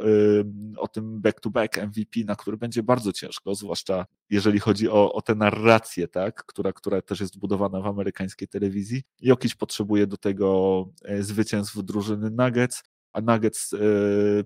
o 0.77 0.87
tym 0.87 1.21
back-to-back 1.21 1.77
MVP, 1.77 2.19
na 2.25 2.35
który 2.35 2.57
będzie 2.57 2.83
bardzo 2.83 3.13
ciężko, 3.13 3.55
zwłaszcza 3.55 4.05
jeżeli 4.29 4.59
chodzi 4.59 4.89
o, 4.89 5.13
o 5.13 5.21
tę 5.21 5.35
narrację, 5.35 6.07
tak, 6.07 6.43
która, 6.43 6.73
która 6.73 7.01
też 7.01 7.19
jest 7.19 7.39
budowana 7.39 7.81
w 7.81 7.87
amerykańskiej 7.87 8.47
telewizji. 8.47 9.03
Jokic 9.21 9.55
potrzebuje 9.55 10.07
do 10.07 10.17
tego 10.17 10.85
e, 11.03 11.23
zwycięstw 11.23 11.77
drużyny 11.83 12.29
Nuggets, 12.29 12.83
a 13.13 13.21
Nuggets 13.21 13.73
e, 13.73 13.77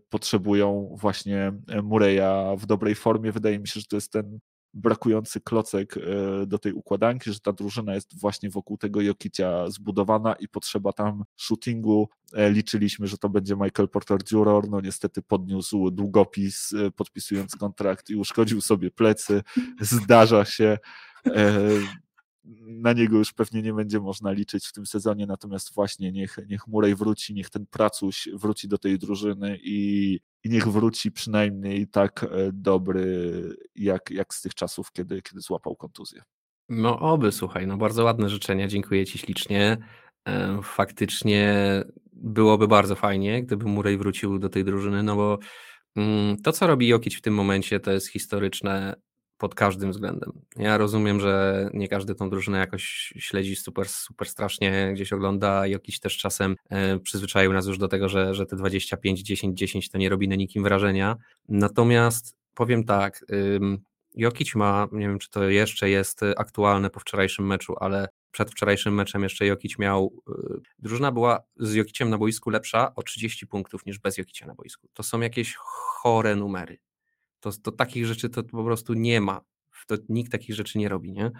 potrzebują 0.10 0.96
właśnie 1.00 1.54
Mureya 1.84 2.58
w 2.58 2.66
dobrej 2.66 2.96
formie. 2.96 3.32
Wydaje 3.32 3.60
mi 3.60 3.68
się, 3.68 3.80
że 3.80 3.86
to 3.86 3.98
jest 3.98 4.12
ten 4.12 4.40
brakujący 4.74 5.42
klocek 5.42 5.98
e, 5.98 6.46
do 6.46 6.58
tej 6.58 6.74
układanki, 6.74 7.34
że 7.34 7.40
ta 7.40 7.54
drużyna 7.54 7.96
jest 7.96 8.20
właśnie 8.20 8.50
wokół 8.50 8.78
tego 8.78 9.02
Jokicia 9.02 9.70
zbudowana 9.70 10.34
i 10.34 10.48
potrzeba 10.48 10.94
tam 10.94 11.24
shootingu. 11.38 12.10
E, 12.34 12.52
liczyliśmy, 12.52 13.08
że 13.08 13.18
to 13.18 13.30
będzie 13.30 13.56
Michael 13.56 13.90
Porter 13.90 14.20
Jr., 14.32 14.70
no 14.70 14.82
niestety 14.82 15.22
podniósł 15.22 15.92
długopis 15.92 16.74
e, 16.74 16.92
podpisując 16.92 17.56
kontrakt 17.56 18.10
i 18.10 18.16
uszkodził 18.16 18.62
sobie 18.62 18.92
plecy. 18.92 19.42
Zdarza 19.82 20.46
się 20.46 20.78
na 22.62 22.94
niego 22.94 23.18
już 23.18 23.34
pewnie 23.34 23.62
nie 23.62 23.74
będzie 23.74 24.00
można 24.00 24.32
liczyć 24.32 24.68
w 24.68 24.74
tym 24.74 24.86
sezonie, 24.86 25.26
natomiast 25.26 25.74
właśnie 25.74 26.12
niech, 26.12 26.38
niech 26.48 26.68
Murray 26.68 26.96
wróci, 26.96 27.34
niech 27.34 27.50
ten 27.50 27.66
pracuś 27.66 28.30
wróci 28.34 28.68
do 28.68 28.78
tej 28.78 29.00
drużyny 29.00 29.60
i, 29.64 30.20
i 30.44 30.50
niech 30.50 30.68
wróci 30.68 31.12
przynajmniej 31.12 31.88
tak 31.88 32.24
e, 32.24 32.28
dobry, 32.54 33.42
jak, 33.76 34.12
jak 34.12 34.34
z 34.34 34.42
tych 34.42 34.56
czasów, 34.56 34.92
kiedy, 34.92 35.22
kiedy 35.22 35.42
złapał 35.42 35.76
kontuzję. 35.76 36.22
No 36.70 37.00
oby, 37.00 37.32
słuchaj, 37.32 37.68
no 37.68 37.78
bardzo 37.78 38.04
ładne 38.04 38.30
życzenia, 38.30 38.68
dziękuję 38.68 39.06
Ci 39.06 39.18
ślicznie. 39.18 39.78
E, 40.28 40.60
faktycznie 40.64 41.56
byłoby 42.14 42.68
bardzo 42.68 42.96
fajnie, 42.96 43.44
gdyby 43.44 43.66
Murray 43.66 43.98
wrócił 43.98 44.40
do 44.40 44.50
tej 44.50 44.64
drużyny, 44.66 45.04
no 45.04 45.16
bo 45.16 45.40
mm, 45.96 46.38
to, 46.38 46.52
co 46.52 46.68
robi 46.68 46.88
Jokic 46.88 47.18
w 47.18 47.22
tym 47.22 47.34
momencie, 47.34 47.80
to 47.80 47.92
jest 47.92 48.08
historyczne 48.08 48.96
pod 49.40 49.56
każdym 49.56 49.92
względem. 49.92 50.32
Ja 50.56 50.78
rozumiem, 50.78 51.20
że 51.20 51.70
nie 51.74 51.88
każdy 51.88 52.16
tą 52.16 52.30
drużynę 52.30 52.58
jakoś 52.58 53.14
śledzi 53.18 53.56
super, 53.56 53.90
super 53.90 54.28
strasznie, 54.28 54.92
gdzieś 54.94 55.14
ogląda. 55.14 55.68
Jakiś 55.68 56.00
też 56.00 56.18
czasem 56.18 56.56
e, 56.70 57.00
przyzwyczaił 57.00 57.54
nas 57.54 57.68
już 57.68 57.78
do 57.78 57.88
tego, 57.88 58.10
że, 58.10 58.36
że 58.36 58.46
te 58.46 58.56
25, 58.56 59.22
10, 59.22 59.60
10 59.60 59.90
to 59.90 59.98
nie 59.98 60.10
robi 60.10 60.28
na 60.28 60.36
nikim 60.36 60.64
wrażenia. 60.64 61.16
Natomiast 61.50 62.36
powiem 62.56 62.84
tak, 62.84 63.26
Jokic 64.16 64.56
ma, 64.56 64.88
nie 64.92 65.08
wiem 65.08 65.20
czy 65.20 65.30
to 65.30 65.44
jeszcze 65.44 65.90
jest 65.90 66.22
aktualne 66.38 66.90
po 66.90 67.00
wczorajszym 67.00 67.48
meczu, 67.48 67.76
ale 67.80 68.08
przed 68.32 68.52
wczorajszym 68.52 68.94
meczem 68.94 69.24
jeszcze 69.24 69.46
Jokic 69.46 69.80
miał, 69.80 70.14
y, 70.30 70.62
drużyna 70.80 71.12
była 71.12 71.40
z 71.58 71.74
Jokiciem 71.74 72.10
na 72.10 72.18
boisku 72.18 72.50
lepsza 72.50 72.96
o 72.96 73.04
30 73.04 73.48
punktów 73.48 73.86
niż 73.86 74.00
bez 74.00 74.18
Jokicia 74.18 74.48
na 74.48 74.56
boisku. 74.56 74.88
To 74.94 75.04
są 75.04 75.20
jakieś 75.20 75.56
chore 75.56 76.36
numery. 76.36 76.78
To, 77.40 77.52
to 77.64 77.72
takich 77.72 78.06
rzeczy 78.06 78.30
to 78.30 78.44
po 78.44 78.64
prostu 78.64 78.94
nie 78.94 79.22
ma. 79.22 79.42
To 79.88 79.96
nikt 80.10 80.32
takich 80.32 80.56
rzeczy 80.56 80.80
nie 80.80 80.90
robi, 80.90 81.12
nie? 81.12 81.32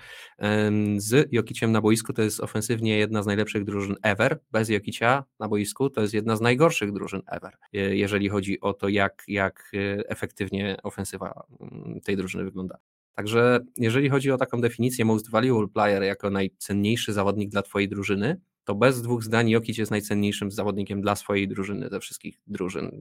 Z 0.98 1.28
Jokiciem 1.32 1.72
na 1.72 1.82
boisku 1.82 2.14
to 2.14 2.22
jest 2.22 2.40
ofensywnie 2.40 2.98
jedna 2.98 3.24
z 3.24 3.26
najlepszych 3.26 3.64
drużyn 3.64 3.96
ever. 4.04 4.40
Bez 4.52 4.70
Jokicia 4.70 5.24
na 5.40 5.48
boisku 5.48 5.90
to 5.90 6.02
jest 6.02 6.14
jedna 6.14 6.36
z 6.36 6.42
najgorszych 6.42 6.92
drużyn 6.92 7.22
ever, 7.28 7.58
jeżeli 7.74 8.30
chodzi 8.30 8.62
o 8.62 8.74
to, 8.74 8.88
jak, 8.88 9.24
jak 9.28 9.72
e, 9.74 10.10
efektywnie 10.10 10.78
ofensywa 10.84 11.44
mm, 11.62 12.02
tej 12.02 12.18
drużyny 12.18 12.44
wygląda. 12.44 12.78
Także 13.16 13.60
jeżeli 13.78 14.10
chodzi 14.10 14.32
o 14.32 14.38
taką 14.38 14.62
definicję 14.62 15.06
most 15.06 15.32
valuable 15.32 15.68
player 15.68 16.04
jako 16.04 16.30
najcenniejszy 16.30 17.14
zawodnik 17.14 17.50
dla 17.50 17.62
twojej 17.62 17.90
drużyny, 17.90 18.42
to 18.70 18.76
bez 18.76 19.02
dwóch 19.02 19.24
zdań 19.24 19.50
Jokic 19.50 19.78
jest 19.78 19.92
najcenniejszym 19.92 20.52
zawodnikiem 20.52 21.02
dla 21.02 21.16
swojej 21.16 21.48
drużyny, 21.48 21.90
ze 21.90 22.00
wszystkich 22.00 22.42
drużyn. 22.48 22.92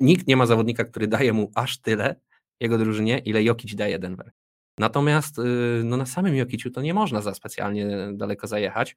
Nikt 0.00 0.26
nie 0.26 0.36
ma 0.36 0.46
zawodnika, 0.46 0.84
który 0.84 1.06
daje 1.06 1.32
mu 1.32 1.50
aż 1.54 1.78
tyle 1.78 2.20
jego 2.60 2.78
drużynie, 2.78 3.18
ile 3.18 3.44
Jokic 3.44 3.74
daje 3.74 3.98
Denver. 3.98 4.32
Natomiast 4.78 5.38
y, 5.38 5.42
no 5.84 5.96
na 5.96 6.06
samym 6.06 6.34
Jokiciu 6.34 6.70
to 6.70 6.82
nie 6.82 6.94
można 6.94 7.20
za 7.20 7.34
specjalnie 7.34 8.08
daleko 8.12 8.46
zajechać. 8.46 8.96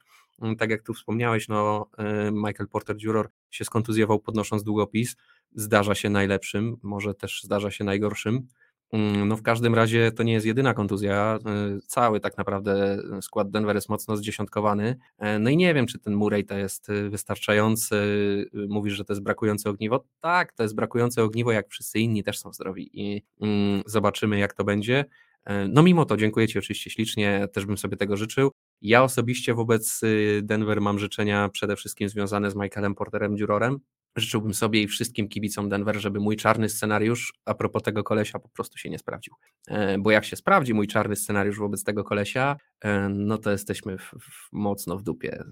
Tak 0.58 0.70
jak 0.70 0.84
tu 0.84 0.94
wspomniałeś, 0.94 1.48
no 1.48 1.90
y, 2.28 2.32
Michael 2.32 2.68
Porter 2.72 2.96
Jr. 3.04 3.30
się 3.50 3.66
skontuzjował 3.66 4.20
podnosząc 4.20 4.64
długopis. 4.64 5.16
Zdarza 5.56 5.96
się 5.96 6.10
najlepszym, 6.10 6.78
może 6.84 7.14
też 7.14 7.44
zdarza 7.44 7.72
się 7.72 7.84
najgorszym. 7.84 8.48
Mm, 8.92 9.28
no 9.28 9.38
w 9.38 9.42
każdym 9.42 9.76
razie 9.76 10.12
to 10.12 10.24
nie 10.24 10.34
jest 10.34 10.46
jedyna 10.46 10.74
kontuzja. 10.74 11.40
Y, 11.78 11.82
cały 11.82 12.20
tak 12.20 12.38
naprawdę 12.38 12.98
skład 13.22 13.52
Denver 13.52 13.76
jest 13.76 13.90
mocno 13.90 14.18
zdziesiątkowany. 14.18 14.98
E, 15.18 15.40
no 15.40 15.50
i 15.50 15.58
nie 15.58 15.74
wiem, 15.74 15.86
czy 15.86 16.00
ten 16.00 16.14
Murray 16.14 16.46
to 16.46 16.58
jest 16.58 16.90
y, 16.90 17.10
wystarczający. 17.10 17.96
Y, 17.96 18.68
mówisz, 18.70 18.94
że 18.94 19.06
to 19.06 19.14
jest 19.14 19.24
brakujące 19.24 19.70
ogniwo. 19.70 20.06
Tak, 20.20 20.54
to 20.54 20.64
jest 20.64 20.76
brakujące 20.76 21.24
ogniwo, 21.24 21.52
jak 21.52 21.70
wszyscy 21.70 22.00
inni 22.00 22.24
też 22.24 22.40
są 22.40 22.54
zdrowi 22.54 22.90
i 22.94 23.24
mm, 23.42 23.84
zobaczymy, 23.86 24.40
jak 24.40 24.54
to 24.54 24.64
będzie. 24.64 25.06
E, 25.46 25.68
no 25.68 25.84
mimo 25.84 26.06
to 26.06 26.18
dziękuję 26.18 26.48
Ci 26.48 26.60
oczywiście 26.60 26.90
ślicznie, 26.90 27.48
też 27.54 27.66
bym 27.66 27.78
sobie 27.78 27.98
tego 27.98 28.18
życzył. 28.18 28.52
Ja 28.82 29.04
osobiście 29.04 29.54
wobec 29.54 30.02
Denver 30.42 30.82
mam 30.82 31.00
życzenia 31.00 31.50
przede 31.50 31.76
wszystkim 31.76 32.10
związane 32.10 32.52
z 32.52 32.56
Michaelem 32.56 32.96
Porterem 32.96 33.38
Jurorem. 33.38 33.80
Życzyłbym 34.20 34.54
sobie 34.54 34.82
i 34.82 34.88
wszystkim 34.88 35.30
kibicom 35.30 35.70
Denver, 35.70 36.02
żeby 36.02 36.20
mój 36.20 36.36
czarny 36.36 36.70
scenariusz 36.70 37.34
a 37.46 37.54
propos 37.54 37.84
tego 37.84 38.04
kolesia 38.04 38.40
po 38.40 38.50
prostu 38.50 38.78
się 38.78 38.90
nie 38.90 39.00
sprawdził. 39.00 39.34
E, 39.68 39.98
bo 39.98 40.12
jak 40.12 40.26
się 40.26 40.36
sprawdzi 40.36 40.74
mój 40.74 40.88
czarny 40.88 41.16
scenariusz 41.16 41.60
wobec 41.60 41.84
tego 41.84 42.04
kolesia, 42.04 42.58
e, 42.82 43.10
no 43.10 43.38
to 43.38 43.52
jesteśmy 43.52 43.98
w, 43.98 44.04
w, 44.04 44.50
mocno 44.52 44.98
w 44.98 45.04
dupie. 45.04 45.44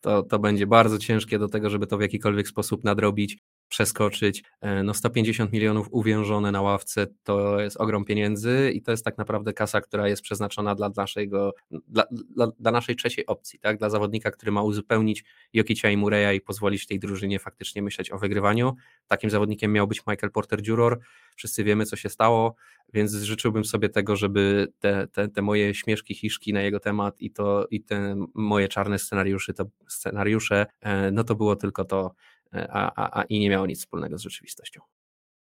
To, 0.00 0.22
to 0.22 0.38
będzie 0.38 0.66
bardzo 0.66 0.98
ciężkie 0.98 1.38
do 1.38 1.48
tego, 1.48 1.70
żeby 1.70 1.86
to 1.86 1.98
w 1.98 2.00
jakikolwiek 2.00 2.48
sposób 2.48 2.84
nadrobić. 2.84 3.38
Przeskoczyć. 3.74 4.42
E, 4.60 4.82
no 4.82 4.94
150 4.94 5.52
milionów 5.52 5.88
uwiężone 5.90 6.52
na 6.52 6.62
ławce 6.62 7.06
to 7.22 7.60
jest 7.60 7.76
ogrom 7.76 8.04
pieniędzy 8.04 8.72
i 8.74 8.82
to 8.82 8.90
jest 8.90 9.04
tak 9.04 9.18
naprawdę 9.18 9.52
kasa, 9.52 9.80
która 9.80 10.08
jest 10.08 10.22
przeznaczona 10.22 10.74
dla, 10.74 10.90
naszego, 10.96 11.54
dla, 11.70 12.04
dla, 12.10 12.46
dla 12.58 12.70
naszej 12.70 12.96
trzeciej 12.96 13.26
opcji, 13.26 13.58
tak? 13.58 13.78
dla 13.78 13.90
zawodnika, 13.90 14.30
który 14.30 14.52
ma 14.52 14.62
uzupełnić 14.62 15.24
Jokicia 15.52 15.90
i 15.90 15.96
Mureya 15.96 16.36
i 16.36 16.40
pozwolić 16.40 16.86
tej 16.86 16.98
drużynie 16.98 17.38
faktycznie 17.38 17.82
myśleć 17.82 18.10
o 18.10 18.18
wygrywaniu. 18.18 18.74
Takim 19.08 19.30
zawodnikiem 19.30 19.72
miał 19.72 19.86
być 19.86 20.02
Michael 20.06 20.32
Porter-Juror. 20.32 20.98
Wszyscy 21.36 21.64
wiemy, 21.64 21.86
co 21.86 21.96
się 21.96 22.08
stało, 22.08 22.54
więc 22.92 23.14
życzyłbym 23.14 23.64
sobie 23.64 23.88
tego, 23.88 24.16
żeby 24.16 24.72
te, 24.78 25.06
te, 25.06 25.28
te 25.28 25.42
moje 25.42 25.74
śmieszki, 25.74 26.14
hiszki 26.14 26.52
na 26.52 26.62
jego 26.62 26.80
temat 26.80 27.20
i, 27.20 27.30
to, 27.30 27.66
i 27.70 27.82
te 27.82 28.16
moje 28.34 28.68
czarne 28.68 28.98
scenariusze, 28.98 29.54
to, 29.54 29.64
scenariusze, 29.88 30.66
e, 30.80 31.10
no 31.10 31.24
to 31.24 31.34
było 31.34 31.56
tylko 31.56 31.84
to, 31.84 32.14
a, 32.54 32.92
a, 32.96 33.20
a 33.20 33.22
i 33.22 33.40
nie 33.40 33.50
miało 33.50 33.66
nic 33.66 33.78
wspólnego 33.78 34.18
z 34.18 34.22
rzeczywistością. 34.22 34.80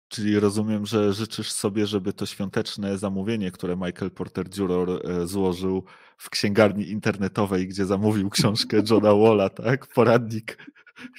Czyli 0.09 0.41
rozumiem, 0.41 0.87
że 0.87 1.13
życzysz 1.13 1.53
sobie, 1.53 1.87
żeby 1.87 2.13
to 2.13 2.27
świąteczne 2.27 2.99
zamówienie, 2.99 3.51
które 3.51 3.77
Michael 3.77 4.11
Porter 4.11 4.47
Juror 4.59 4.91
e, 4.91 5.27
złożył 5.27 5.85
w 6.19 6.31
księgarni 6.31 6.91
internetowej, 6.91 7.69
gdzie 7.69 7.87
zamówił 7.87 8.31
książkę 8.31 8.83
Johna 8.91 9.15
Walla, 9.15 9.49
tak? 9.49 9.87
Poradnik, 9.87 10.59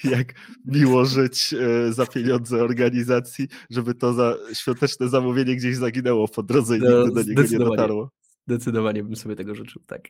jak 0.04 0.34
miło 0.64 1.04
żyć 1.04 1.54
e, 1.54 1.92
za 1.92 2.06
pieniądze 2.06 2.62
organizacji, 2.62 3.48
żeby 3.70 3.94
to 3.94 4.12
za 4.12 4.34
świąteczne 4.52 5.08
zamówienie 5.08 5.56
gdzieś 5.56 5.76
zaginęło 5.76 6.28
po 6.28 6.42
drodze 6.42 6.78
i 6.78 6.80
no, 6.80 7.04
nigdy 7.04 7.14
do 7.14 7.22
niego 7.22 7.42
nie 7.42 7.58
dotarło. 7.58 8.10
Zdecydowanie 8.48 9.04
bym 9.04 9.16
sobie 9.16 9.36
tego 9.36 9.54
życzył, 9.54 9.82
tak. 9.86 10.08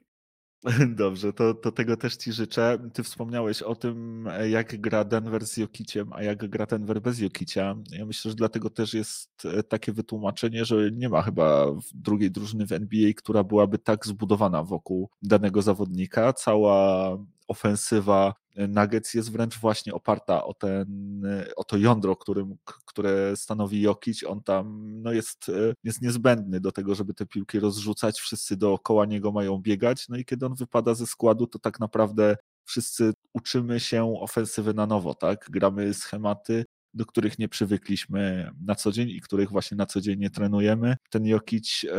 Dobrze, 0.96 1.32
to, 1.32 1.54
to 1.54 1.72
tego 1.72 1.96
też 1.96 2.16
Ci 2.16 2.32
życzę. 2.32 2.78
Ty 2.92 3.02
wspomniałeś 3.02 3.62
o 3.62 3.74
tym, 3.74 4.28
jak 4.50 4.80
gra 4.80 5.04
Denver 5.04 5.46
z 5.46 5.56
Jokiciem, 5.56 6.12
a 6.12 6.22
jak 6.22 6.48
gra 6.48 6.66
Denver 6.66 7.02
bez 7.02 7.18
Jokicia. 7.18 7.76
Ja 7.90 8.06
myślę, 8.06 8.30
że 8.30 8.36
dlatego 8.36 8.70
też 8.70 8.94
jest 8.94 9.44
e, 9.44 9.62
takie 9.62 9.92
wytłumaczenie, 9.92 10.64
że 10.64 10.90
nie 10.92 11.08
ma 11.08 11.22
chyba 11.22 11.66
drugiej 11.94 12.30
drużyny 12.30 12.66
w 12.66 12.72
NBA, 12.72 13.10
która 13.16 13.44
byłaby 13.44 13.78
tak 13.78 14.06
zbudowana 14.06 14.62
wokół 14.62 15.10
danego 15.22 15.62
zawodnika. 15.62 16.32
Cała 16.32 17.18
ofensywa 17.48 18.34
Nuggets 18.68 19.14
jest 19.14 19.32
wręcz 19.32 19.58
właśnie 19.58 19.94
oparta 19.94 20.44
o, 20.44 20.54
ten, 20.54 21.22
o 21.56 21.64
to 21.64 21.76
jądro, 21.76 22.16
którym, 22.16 22.56
które 22.86 23.36
stanowi 23.36 23.80
Jokic. 23.80 24.24
On 24.24 24.42
tam 24.42 24.86
no 25.02 25.12
jest, 25.12 25.50
jest 25.84 26.02
niezbędny 26.02 26.60
do 26.60 26.72
tego, 26.72 26.94
żeby 26.94 27.14
te 27.14 27.26
piłki 27.26 27.60
rozrzucać. 27.60 28.20
Wszyscy 28.20 28.56
dookoła 28.56 29.06
niego 29.06 29.32
mają 29.32 29.58
biegać. 29.58 30.08
No 30.08 30.16
i 30.16 30.24
kiedy 30.24 30.46
on 30.46 30.54
wypada 30.54 30.94
ze 30.94 31.06
składu, 31.06 31.46
to 31.46 31.58
tak 31.58 31.80
naprawdę 31.80 32.36
wszyscy 32.64 33.12
uczymy 33.34 33.80
się 33.80 34.14
ofensywy 34.20 34.74
na 34.74 34.86
nowo, 34.86 35.14
tak? 35.14 35.46
Gramy 35.50 35.94
schematy, 35.94 36.64
do 36.94 37.06
których 37.06 37.38
nie 37.38 37.48
przywykliśmy 37.48 38.50
na 38.66 38.74
co 38.74 38.92
dzień 38.92 39.08
i 39.08 39.20
których 39.20 39.50
właśnie 39.50 39.76
na 39.76 39.86
co 39.86 40.00
dzień 40.00 40.18
nie 40.18 40.30
trenujemy. 40.30 40.96
Ten 41.10 41.26
Jokic 41.26 41.84
e, 41.84 41.96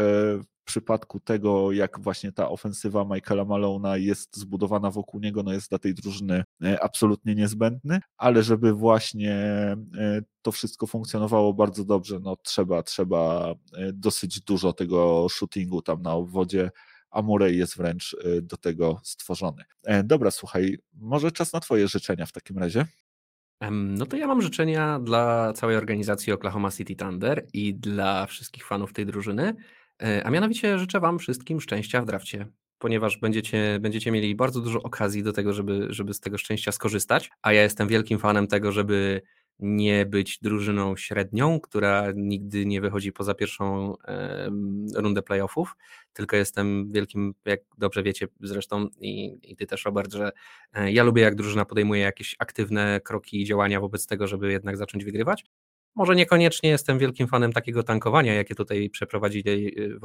w 0.62 0.64
przypadku 0.64 1.20
tego, 1.20 1.72
jak 1.72 2.00
właśnie 2.00 2.32
ta 2.32 2.50
ofensywa 2.50 3.06
Michaela 3.06 3.46
Malona 3.46 3.98
jest 3.98 4.38
zbudowana 4.38 4.92
wokół 4.92 5.20
niego, 5.20 5.44
no 5.44 5.54
jest 5.54 5.70
dla 5.70 5.80
tej 5.80 5.94
drużyny 5.94 6.44
e, 6.64 6.84
absolutnie 6.84 7.36
niezbędny, 7.36 8.00
ale 8.18 8.44
żeby 8.44 8.74
właśnie 8.74 9.34
e, 9.34 9.78
to 10.42 10.52
wszystko 10.52 10.88
funkcjonowało 10.88 11.54
bardzo 11.54 11.86
dobrze, 11.86 12.20
no 12.20 12.36
trzeba, 12.36 12.84
trzeba 12.84 13.54
dosyć 13.94 14.42
dużo 14.42 14.74
tego 14.74 15.28
shootingu 15.30 15.82
tam 15.82 16.02
na 16.02 16.14
obwodzie, 16.14 16.72
a 17.12 17.22
Murray 17.22 17.58
jest 17.58 17.78
wręcz 17.78 18.16
do 18.42 18.58
tego 18.58 19.02
stworzony. 19.04 19.64
Dobra, 20.04 20.32
słuchaj, 20.32 20.78
może 20.94 21.32
czas 21.32 21.54
na 21.54 21.60
Twoje 21.60 21.88
życzenia 21.88 22.26
w 22.26 22.32
takim 22.32 22.58
razie? 22.58 22.86
No 23.72 24.06
to 24.06 24.18
ja 24.18 24.28
mam 24.28 24.42
życzenia 24.42 25.00
dla 25.00 25.54
całej 25.54 25.78
organizacji 25.78 26.34
Oklahoma 26.34 26.72
City 26.72 26.96
Thunder 26.96 27.48
i 27.54 27.74
dla 27.74 28.26
wszystkich 28.26 28.66
fanów 28.66 28.94
tej 28.94 29.06
drużyny, 29.06 29.44
e, 29.48 29.56
a 30.24 30.30
mianowicie 30.30 30.80
życzę 30.80 31.00
Wam 31.00 31.20
wszystkim 31.20 31.62
szczęścia 31.62 32.02
w 32.02 32.06
drafcie, 32.06 32.48
ponieważ 32.80 33.18
będziecie, 33.18 33.80
będziecie 33.82 34.12
mieli 34.12 34.36
bardzo 34.36 34.62
dużo 34.62 34.84
okazji 34.84 35.24
do 35.24 35.34
tego, 35.34 35.54
żeby, 35.54 35.88
żeby 35.90 36.14
z 36.14 36.20
tego 36.20 36.38
szczęścia 36.38 36.72
skorzystać, 36.72 37.32
a 37.42 37.54
ja 37.54 37.64
jestem 37.64 37.88
wielkim 37.88 38.20
fanem 38.20 38.48
tego, 38.48 38.72
żeby 38.72 39.22
nie 39.62 40.06
być 40.06 40.40
drużyną 40.42 40.96
średnią, 40.96 41.60
która 41.60 42.08
nigdy 42.16 42.66
nie 42.66 42.82
wychodzi 42.82 43.12
poza 43.12 43.34
pierwszą 43.34 43.96
rundę 44.96 45.22
playoffów, 45.22 45.76
tylko 46.14 46.36
jestem 46.36 46.92
wielkim, 46.92 47.34
jak 47.46 47.60
dobrze 47.78 48.04
wiecie 48.04 48.28
zresztą 48.40 48.88
i, 49.00 49.40
i 49.44 49.56
ty 49.56 49.68
też 49.68 49.86
Robert, 49.86 50.14
że 50.14 50.32
e, 50.74 50.92
ja 50.92 51.04
lubię 51.04 51.22
jak 51.22 51.36
drużyna 51.36 51.66
podejmuje 51.66 52.02
jakieś 52.02 52.36
aktywne 52.40 53.02
kroki 53.04 53.42
i 53.42 53.46
działania 53.46 53.80
wobec 53.80 54.08
tego, 54.08 54.28
żeby 54.28 54.52
jednak 54.52 54.78
zacząć 54.78 55.06
wygrywać. 55.06 55.46
Może 55.96 56.16
niekoniecznie 56.16 56.70
jestem 56.70 57.00
wielkim 57.00 57.28
fanem 57.28 57.54
takiego 57.54 57.84
tankowania, 57.84 58.34
jakie 58.34 58.56
tutaj 58.56 58.90
przeprowadzili 58.90 59.76
e, 59.80 59.90
w, 59.90 60.00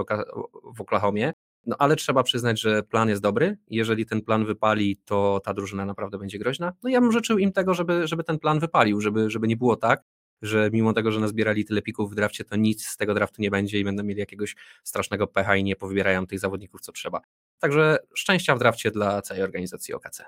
w 0.76 0.80
Oklahomie, 0.80 1.32
no 1.66 1.76
ale 1.78 1.97
trzeba 1.97 2.22
przyznać, 2.22 2.61
że 2.61 2.82
plan 2.82 3.09
jest 3.09 3.22
dobry. 3.22 3.59
Jeżeli 3.68 4.07
ten 4.07 4.22
plan 4.22 4.45
wypali, 4.45 4.97
to 5.05 5.41
ta 5.45 5.55
drużyna 5.55 5.84
naprawdę 5.84 6.18
będzie 6.18 6.39
groźna. 6.39 6.72
No 6.82 6.91
ja 6.91 7.01
bym 7.01 7.12
życzył 7.12 7.39
im 7.39 7.53
tego, 7.53 7.74
żeby, 7.74 8.07
żeby 8.07 8.24
ten 8.24 8.39
plan 8.39 8.59
wypalił, 8.59 9.01
żeby, 9.01 9.30
żeby 9.30 9.49
nie 9.49 9.57
było 9.57 9.76
tak, 9.76 10.03
że 10.43 10.70
mimo 10.72 10.93
tego, 10.93 11.12
że 11.12 11.20
nazbierali 11.20 11.64
tyle 11.64 11.82
pików 11.82 12.12
w 12.12 12.14
drafcie, 12.14 12.45
to 12.45 12.57
nic 12.57 12.87
z 12.87 12.97
tego 12.97 13.14
draftu 13.14 13.43
nie 13.43 13.51
będzie 13.51 13.80
i 13.80 13.84
będą 13.84 14.03
mieli 14.03 14.20
jakiegoś 14.20 14.57
strasznego 14.84 15.26
pecha 15.26 15.57
i 15.57 15.64
nie 15.64 15.76
powybierają 15.76 16.26
tych 16.26 16.41
zawodników, 16.41 16.80
co 16.80 16.93
trzeba. 16.93 17.20
Także 17.59 17.99
szczęścia 18.14 18.57
w 18.57 18.59
drafcie 18.59 18.91
dla 18.91 19.22
całej 19.22 19.43
organizacji 19.43 19.95
OKC. 19.95 20.22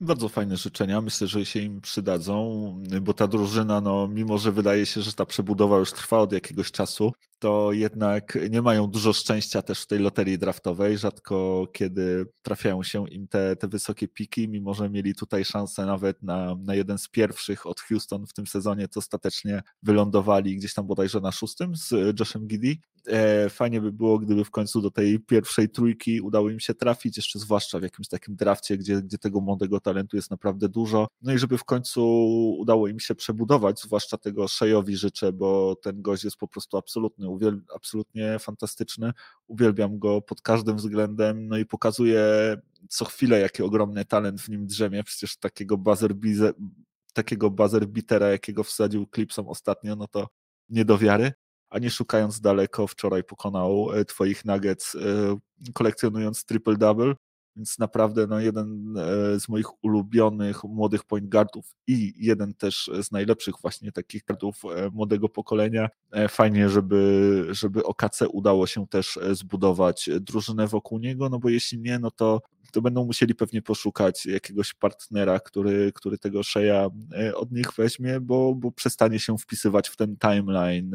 Bardzo 0.00 0.28
fajne 0.28 0.56
życzenia. 0.56 1.00
Myślę, 1.00 1.26
że 1.26 1.44
się 1.46 1.60
im 1.60 1.80
przydadzą, 1.80 2.74
bo 3.02 3.14
ta 3.14 3.26
drużyna, 3.26 3.80
no, 3.80 4.08
mimo 4.08 4.38
że 4.38 4.52
wydaje 4.52 4.86
się, 4.86 5.02
że 5.02 5.12
ta 5.12 5.26
przebudowa 5.26 5.78
już 5.78 5.92
trwa 5.92 6.18
od 6.18 6.32
jakiegoś 6.32 6.70
czasu, 6.72 7.12
to 7.40 7.72
jednak 7.72 8.38
nie 8.50 8.62
mają 8.62 8.86
dużo 8.86 9.12
szczęścia 9.12 9.62
też 9.62 9.82
w 9.82 9.86
tej 9.86 9.98
loterii 9.98 10.38
draftowej. 10.38 10.98
Rzadko 10.98 11.66
kiedy 11.72 12.26
trafiają 12.42 12.82
się 12.82 13.08
im 13.08 13.28
te, 13.28 13.56
te 13.56 13.68
wysokie 13.68 14.08
piki, 14.08 14.48
mimo 14.48 14.74
że 14.74 14.90
mieli 14.90 15.14
tutaj 15.14 15.44
szansę 15.44 15.86
nawet 15.86 16.22
na, 16.22 16.56
na 16.64 16.74
jeden 16.74 16.98
z 16.98 17.08
pierwszych 17.08 17.66
od 17.66 17.80
Houston 17.80 18.26
w 18.26 18.32
tym 18.32 18.46
sezonie, 18.46 18.88
to 18.88 19.00
ostatecznie 19.00 19.62
wylądowali 19.82 20.56
gdzieś 20.56 20.74
tam 20.74 20.86
bodajże 20.86 21.20
na 21.20 21.32
szóstym 21.32 21.76
z 21.76 22.20
Joshem 22.20 22.46
Giddy. 22.46 22.76
E, 23.06 23.50
fajnie 23.50 23.80
by 23.80 23.92
było, 23.92 24.18
gdyby 24.18 24.44
w 24.44 24.50
końcu 24.50 24.80
do 24.80 24.90
tej 24.90 25.20
pierwszej 25.20 25.68
trójki 25.68 26.20
udało 26.20 26.50
im 26.50 26.60
się 26.60 26.74
trafić, 26.74 27.16
jeszcze 27.16 27.38
zwłaszcza 27.38 27.78
w 27.78 27.82
jakimś 27.82 28.08
takim 28.08 28.36
drafcie, 28.36 28.76
gdzie, 28.76 29.02
gdzie 29.02 29.18
tego 29.18 29.40
młodego 29.40 29.80
talentu 29.80 30.16
jest 30.16 30.30
naprawdę 30.30 30.68
dużo. 30.68 31.08
No 31.22 31.32
i 31.32 31.38
żeby 31.38 31.58
w 31.58 31.64
końcu 31.64 32.02
udało 32.58 32.88
im 32.88 33.00
się 33.00 33.14
przebudować, 33.14 33.80
zwłaszcza 33.80 34.18
tego 34.18 34.48
Shejowi 34.48 34.96
życzę, 34.96 35.32
bo 35.32 35.76
ten 35.82 36.02
gość 36.02 36.24
jest 36.24 36.36
po 36.36 36.48
prostu 36.48 36.76
absolutny 36.76 37.28
uwiel- 37.30 37.60
absolutnie 37.74 38.38
fantastyczny. 38.38 39.12
Uwielbiam 39.46 39.98
go 39.98 40.22
pod 40.22 40.42
każdym 40.42 40.76
względem, 40.76 41.48
no 41.48 41.58
i 41.58 41.66
pokazuje 41.66 42.22
co 42.88 43.04
chwilę, 43.04 43.40
jaki 43.40 43.62
ogromny 43.62 44.04
talent 44.04 44.40
w 44.40 44.48
nim 44.48 44.66
drzemie. 44.66 45.04
Przecież 45.04 45.36
takiego 45.36 45.76
buzzer, 45.76 46.14
takiego 47.14 47.50
buzzer 47.50 47.86
bitera, 47.86 48.28
jakiego 48.28 48.64
wsadził 48.64 49.06
Clipsom 49.14 49.48
ostatnio, 49.48 49.96
no 49.96 50.08
to 50.08 50.28
nie 50.68 50.84
do 50.84 50.98
wiary. 50.98 51.32
A 51.70 51.78
nie 51.78 51.90
szukając 51.90 52.40
daleko, 52.40 52.86
wczoraj 52.86 53.24
pokonał 53.24 53.92
e, 53.92 54.04
twoich 54.04 54.44
Nuggets, 54.44 54.94
e, 54.94 54.98
kolekcjonując 55.72 56.44
triple-double. 56.44 57.14
Więc 57.56 57.78
naprawdę 57.78 58.26
no, 58.26 58.40
jeden 58.40 58.96
e, 58.98 59.40
z 59.40 59.48
moich 59.48 59.84
ulubionych 59.84 60.64
młodych 60.64 61.04
point 61.04 61.28
guardów 61.28 61.74
i 61.86 62.12
jeden 62.16 62.54
też 62.54 62.90
z 63.02 63.12
najlepszych 63.12 63.54
właśnie 63.62 63.92
takich 63.92 64.24
guardów 64.24 64.62
e, 64.64 64.90
młodego 64.92 65.28
pokolenia. 65.28 65.88
E, 66.12 66.28
fajnie, 66.28 66.68
żeby, 66.68 67.46
żeby 67.50 67.84
OKC 67.84 68.22
udało 68.32 68.66
się 68.66 68.86
też 68.86 69.18
zbudować 69.32 70.10
drużynę 70.20 70.66
wokół 70.66 70.98
niego, 70.98 71.28
no 71.28 71.38
bo 71.38 71.48
jeśli 71.48 71.78
nie, 71.78 71.98
no 71.98 72.10
to, 72.10 72.40
to 72.72 72.82
będą 72.82 73.04
musieli 73.04 73.34
pewnie 73.34 73.62
poszukać 73.62 74.26
jakiegoś 74.26 74.74
partnera, 74.74 75.40
który, 75.40 75.92
który 75.94 76.18
tego 76.18 76.42
Sheja 76.42 76.88
od 77.34 77.52
nich 77.52 77.72
weźmie, 77.76 78.20
bo, 78.20 78.54
bo 78.54 78.72
przestanie 78.72 79.18
się 79.18 79.38
wpisywać 79.38 79.88
w 79.88 79.96
ten 79.96 80.16
timeline 80.16 80.92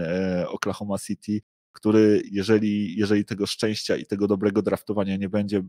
Oklahoma 0.47 0.97
City, 0.97 1.41
który 1.71 2.21
jeżeli, 2.31 2.97
jeżeli 2.97 3.25
tego 3.25 3.47
szczęścia 3.47 3.95
i 3.95 4.05
tego 4.05 4.27
dobrego 4.27 4.61
draftowania 4.61 5.17
nie 5.17 5.29
będzie, 5.29 5.63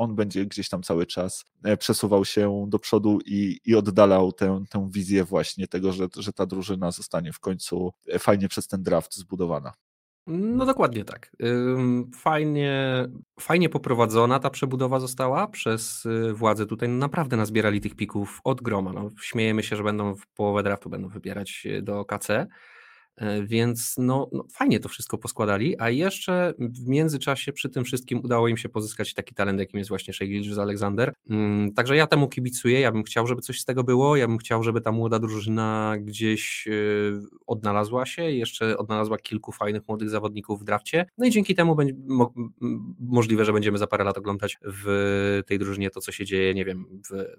on 0.00 0.14
będzie 0.14 0.46
gdzieś 0.46 0.68
tam 0.68 0.82
cały 0.82 1.06
czas 1.06 1.44
e, 1.64 1.76
przesuwał 1.76 2.24
się 2.24 2.64
do 2.68 2.78
przodu 2.78 3.18
i, 3.26 3.60
i 3.64 3.74
oddalał 3.74 4.32
tę, 4.32 4.64
tę 4.70 4.88
wizję 4.90 5.24
właśnie 5.24 5.68
tego, 5.68 5.92
że, 5.92 6.08
że 6.16 6.32
ta 6.32 6.46
drużyna 6.46 6.90
zostanie 6.90 7.32
w 7.32 7.40
końcu 7.40 7.92
e, 8.08 8.18
fajnie 8.18 8.48
przez 8.48 8.68
ten 8.68 8.82
draft 8.82 9.14
zbudowana. 9.14 9.72
No 10.26 10.66
dokładnie 10.66 11.04
tak. 11.04 11.32
Fajnie, 12.14 13.06
fajnie 13.40 13.68
poprowadzona 13.68 14.38
ta 14.38 14.50
przebudowa 14.50 15.00
została 15.00 15.46
przez 15.46 16.06
y, 16.06 16.32
władze 16.32 16.66
tutaj. 16.66 16.88
Naprawdę 16.88 17.36
nazbierali 17.36 17.80
tych 17.80 17.96
pików 17.96 18.40
od 18.44 18.62
groma. 18.62 18.92
No, 18.92 19.10
śmiejemy 19.22 19.62
się, 19.62 19.76
że 19.76 19.82
będą 19.82 20.14
w 20.14 20.26
połowę 20.26 20.62
draftu 20.62 20.90
będą 20.90 21.08
wybierać 21.08 21.62
y, 21.66 21.82
do 21.82 22.04
KC. 22.04 22.46
E, 23.16 23.42
więc 23.42 23.94
no, 23.98 24.28
no, 24.32 24.44
fajnie 24.52 24.80
to 24.80 24.88
wszystko 24.88 25.18
poskładali, 25.18 25.78
a 25.78 25.90
jeszcze 25.90 26.54
w 26.58 26.86
międzyczasie 26.86 27.52
przy 27.52 27.68
tym 27.68 27.84
wszystkim 27.84 28.20
udało 28.24 28.48
im 28.48 28.56
się 28.56 28.68
pozyskać 28.68 29.14
taki 29.14 29.34
talent, 29.34 29.60
jakim 29.60 29.78
jest 29.78 29.88
właśnie 29.88 30.14
Shea 30.14 30.54
z 30.54 30.58
Alexander. 30.58 31.12
Mm, 31.30 31.72
także 31.72 31.96
ja 31.96 32.06
temu 32.06 32.28
kibicuję, 32.28 32.80
ja 32.80 32.92
bym 32.92 33.02
chciał, 33.02 33.26
żeby 33.26 33.40
coś 33.40 33.60
z 33.60 33.64
tego 33.64 33.84
było, 33.84 34.16
ja 34.16 34.28
bym 34.28 34.38
chciał, 34.38 34.62
żeby 34.62 34.80
ta 34.80 34.92
młoda 34.92 35.18
drużyna 35.18 35.96
gdzieś 36.00 36.68
e, 36.68 36.72
odnalazła 37.46 38.06
się, 38.06 38.22
jeszcze 38.22 38.78
odnalazła 38.78 39.18
kilku 39.18 39.52
fajnych 39.52 39.82
młodych 39.88 40.10
zawodników 40.10 40.60
w 40.60 40.64
drafcie, 40.64 41.06
no 41.18 41.26
i 41.26 41.30
dzięki 41.30 41.54
temu 41.54 41.76
będzie 41.76 41.94
mo 42.06 42.34
możliwe, 43.00 43.44
że 43.44 43.52
będziemy 43.52 43.78
za 43.78 43.86
parę 43.86 44.04
lat 44.04 44.18
oglądać 44.18 44.58
w 44.64 45.42
tej 45.46 45.58
drużynie 45.58 45.90
to, 45.90 46.00
co 46.00 46.12
się 46.12 46.24
dzieje, 46.24 46.54
nie 46.54 46.64
wiem, 46.64 46.86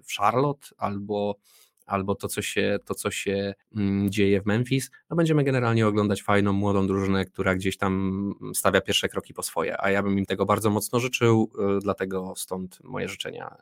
w 0.04 0.14
Charlotte 0.16 0.68
albo 0.78 1.36
albo 1.92 2.14
to, 2.14 2.28
co 2.28 2.42
się, 2.42 2.78
to, 2.84 2.94
co 2.94 3.10
się 3.10 3.54
mm, 3.76 4.10
dzieje 4.10 4.40
w 4.40 4.46
Memphis, 4.46 4.90
no 5.10 5.16
będziemy 5.16 5.44
generalnie 5.44 5.86
oglądać 5.86 6.22
fajną, 6.22 6.52
młodą 6.52 6.86
drużynę, 6.86 7.24
która 7.24 7.54
gdzieś 7.54 7.76
tam 7.76 8.34
stawia 8.54 8.80
pierwsze 8.80 9.08
kroki 9.08 9.34
po 9.34 9.42
swoje, 9.42 9.80
a 9.80 9.90
ja 9.90 10.02
bym 10.02 10.18
im 10.18 10.26
tego 10.26 10.46
bardzo 10.46 10.70
mocno 10.70 11.00
życzył, 11.00 11.52
y, 11.78 11.80
dlatego 11.80 12.34
stąd 12.36 12.78
moje 12.84 13.08
życzenia 13.08 13.56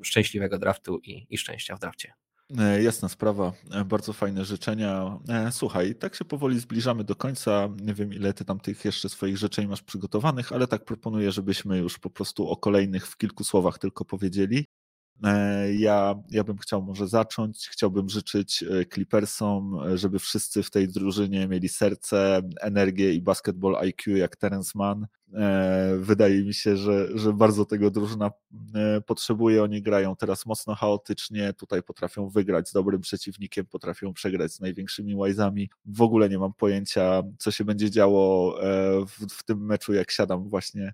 y, 0.00 0.04
szczęśliwego 0.04 0.58
draftu 0.58 0.98
i, 0.98 1.26
i 1.30 1.38
szczęścia 1.38 1.76
w 1.76 1.80
drafcie. 1.80 2.12
E, 2.58 2.82
jasna 2.82 3.08
sprawa, 3.08 3.52
e, 3.70 3.84
bardzo 3.84 4.12
fajne 4.12 4.44
życzenia. 4.44 5.18
E, 5.28 5.52
słuchaj, 5.52 5.94
tak 5.94 6.14
się 6.14 6.24
powoli 6.24 6.60
zbliżamy 6.60 7.04
do 7.04 7.16
końca. 7.16 7.68
Nie 7.80 7.94
wiem, 7.94 8.14
ile 8.14 8.32
ty 8.32 8.44
tam 8.44 8.60
tych 8.60 8.84
jeszcze 8.84 9.08
swoich 9.08 9.36
życzeń 9.36 9.66
masz 9.66 9.82
przygotowanych, 9.82 10.52
ale 10.52 10.66
tak 10.66 10.84
proponuję, 10.84 11.32
żebyśmy 11.32 11.78
już 11.78 11.98
po 11.98 12.10
prostu 12.10 12.48
o 12.48 12.56
kolejnych 12.56 13.06
w 13.06 13.16
kilku 13.16 13.44
słowach 13.44 13.78
tylko 13.78 14.04
powiedzieli. 14.04 14.66
E, 15.24 15.74
ja, 15.74 16.14
ja 16.30 16.44
bym 16.44 16.58
chciał 16.58 16.82
może 16.82 17.08
zacząć. 17.08 17.68
Chciałbym 17.68 18.08
życzyć 18.08 18.62
e, 18.62 18.86
Clippersom, 18.86 19.80
e, 19.82 19.98
żeby 19.98 20.18
wszyscy 20.18 20.62
w 20.62 20.70
tej 20.70 20.88
drużynie 20.88 21.48
mieli 21.48 21.68
serce, 21.68 22.42
energię 22.60 23.12
i 23.12 23.22
basketball 23.22 23.76
IQ 23.76 24.16
jak 24.16 24.36
Terence 24.36 24.72
Mann. 24.74 25.06
Wydaje 25.98 26.44
mi 26.44 26.54
się, 26.54 26.76
że, 26.76 27.18
że 27.18 27.32
bardzo 27.32 27.64
tego 27.64 27.90
drużyna 27.90 28.30
potrzebuje. 29.06 29.62
Oni 29.62 29.82
grają 29.82 30.16
teraz 30.16 30.46
mocno 30.46 30.74
chaotycznie, 30.74 31.52
tutaj 31.52 31.82
potrafią 31.82 32.28
wygrać 32.28 32.68
z 32.68 32.72
dobrym 32.72 33.00
przeciwnikiem, 33.00 33.66
potrafią 33.66 34.12
przegrać 34.12 34.52
z 34.52 34.60
największymi 34.60 35.16
łajzami. 35.16 35.70
W 35.86 36.02
ogóle 36.02 36.28
nie 36.28 36.38
mam 36.38 36.52
pojęcia, 36.52 37.22
co 37.38 37.50
się 37.50 37.64
będzie 37.64 37.90
działo 37.90 38.58
w, 39.06 39.26
w 39.30 39.42
tym 39.42 39.66
meczu, 39.66 39.92
jak 39.92 40.10
siadam 40.10 40.48
właśnie 40.48 40.92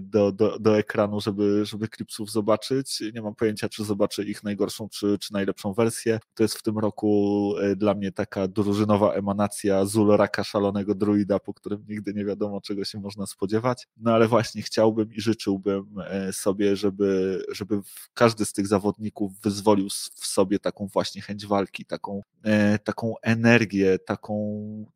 do, 0.00 0.32
do, 0.32 0.58
do 0.58 0.78
ekranu, 0.78 1.20
żeby, 1.20 1.64
żeby 1.64 1.88
Clipsów 1.88 2.30
zobaczyć. 2.30 3.02
Nie 3.14 3.22
mam 3.22 3.34
pojęcia, 3.34 3.68
czy 3.68 3.84
zobaczę 3.84 4.24
ich 4.24 4.42
najgorszą, 4.42 4.88
czy, 4.88 5.18
czy 5.18 5.32
najlepszą 5.32 5.72
wersję. 5.72 6.20
To 6.34 6.42
jest 6.42 6.58
w 6.58 6.62
tym 6.62 6.78
roku 6.78 7.54
e, 7.60 7.76
dla 7.76 7.94
mnie 7.94 8.12
taka 8.12 8.48
drużynowa 8.48 9.12
emanacja 9.12 9.84
Zuloraka 9.84 10.44
szalonego 10.44 10.94
druida, 10.94 11.38
po 11.38 11.54
którym 11.54 11.84
nigdy 11.88 12.14
nie 12.14 12.24
wiadomo, 12.24 12.60
czego 12.60 12.84
się 12.84 13.00
można 13.00 13.26
spodziewać. 13.26 13.88
No 13.96 14.12
ale 14.14 14.28
właśnie 14.28 14.62
chciałbym 14.62 15.12
i 15.12 15.20
życzyłbym 15.20 15.86
e, 16.06 16.32
sobie, 16.32 16.76
żeby, 16.76 17.42
żeby 17.52 17.80
każdy 18.14 18.44
z 18.44 18.52
tych 18.52 18.66
zawodników 18.66 19.40
wyzwolił 19.40 19.88
w 20.14 20.26
sobie 20.26 20.58
taką 20.58 20.86
właśnie 20.86 21.22
chęć 21.22 21.46
walki, 21.46 21.84
taką, 21.84 22.22
e, 22.42 22.78
taką 22.78 23.14
energię, 23.22 23.98
taką, 23.98 24.34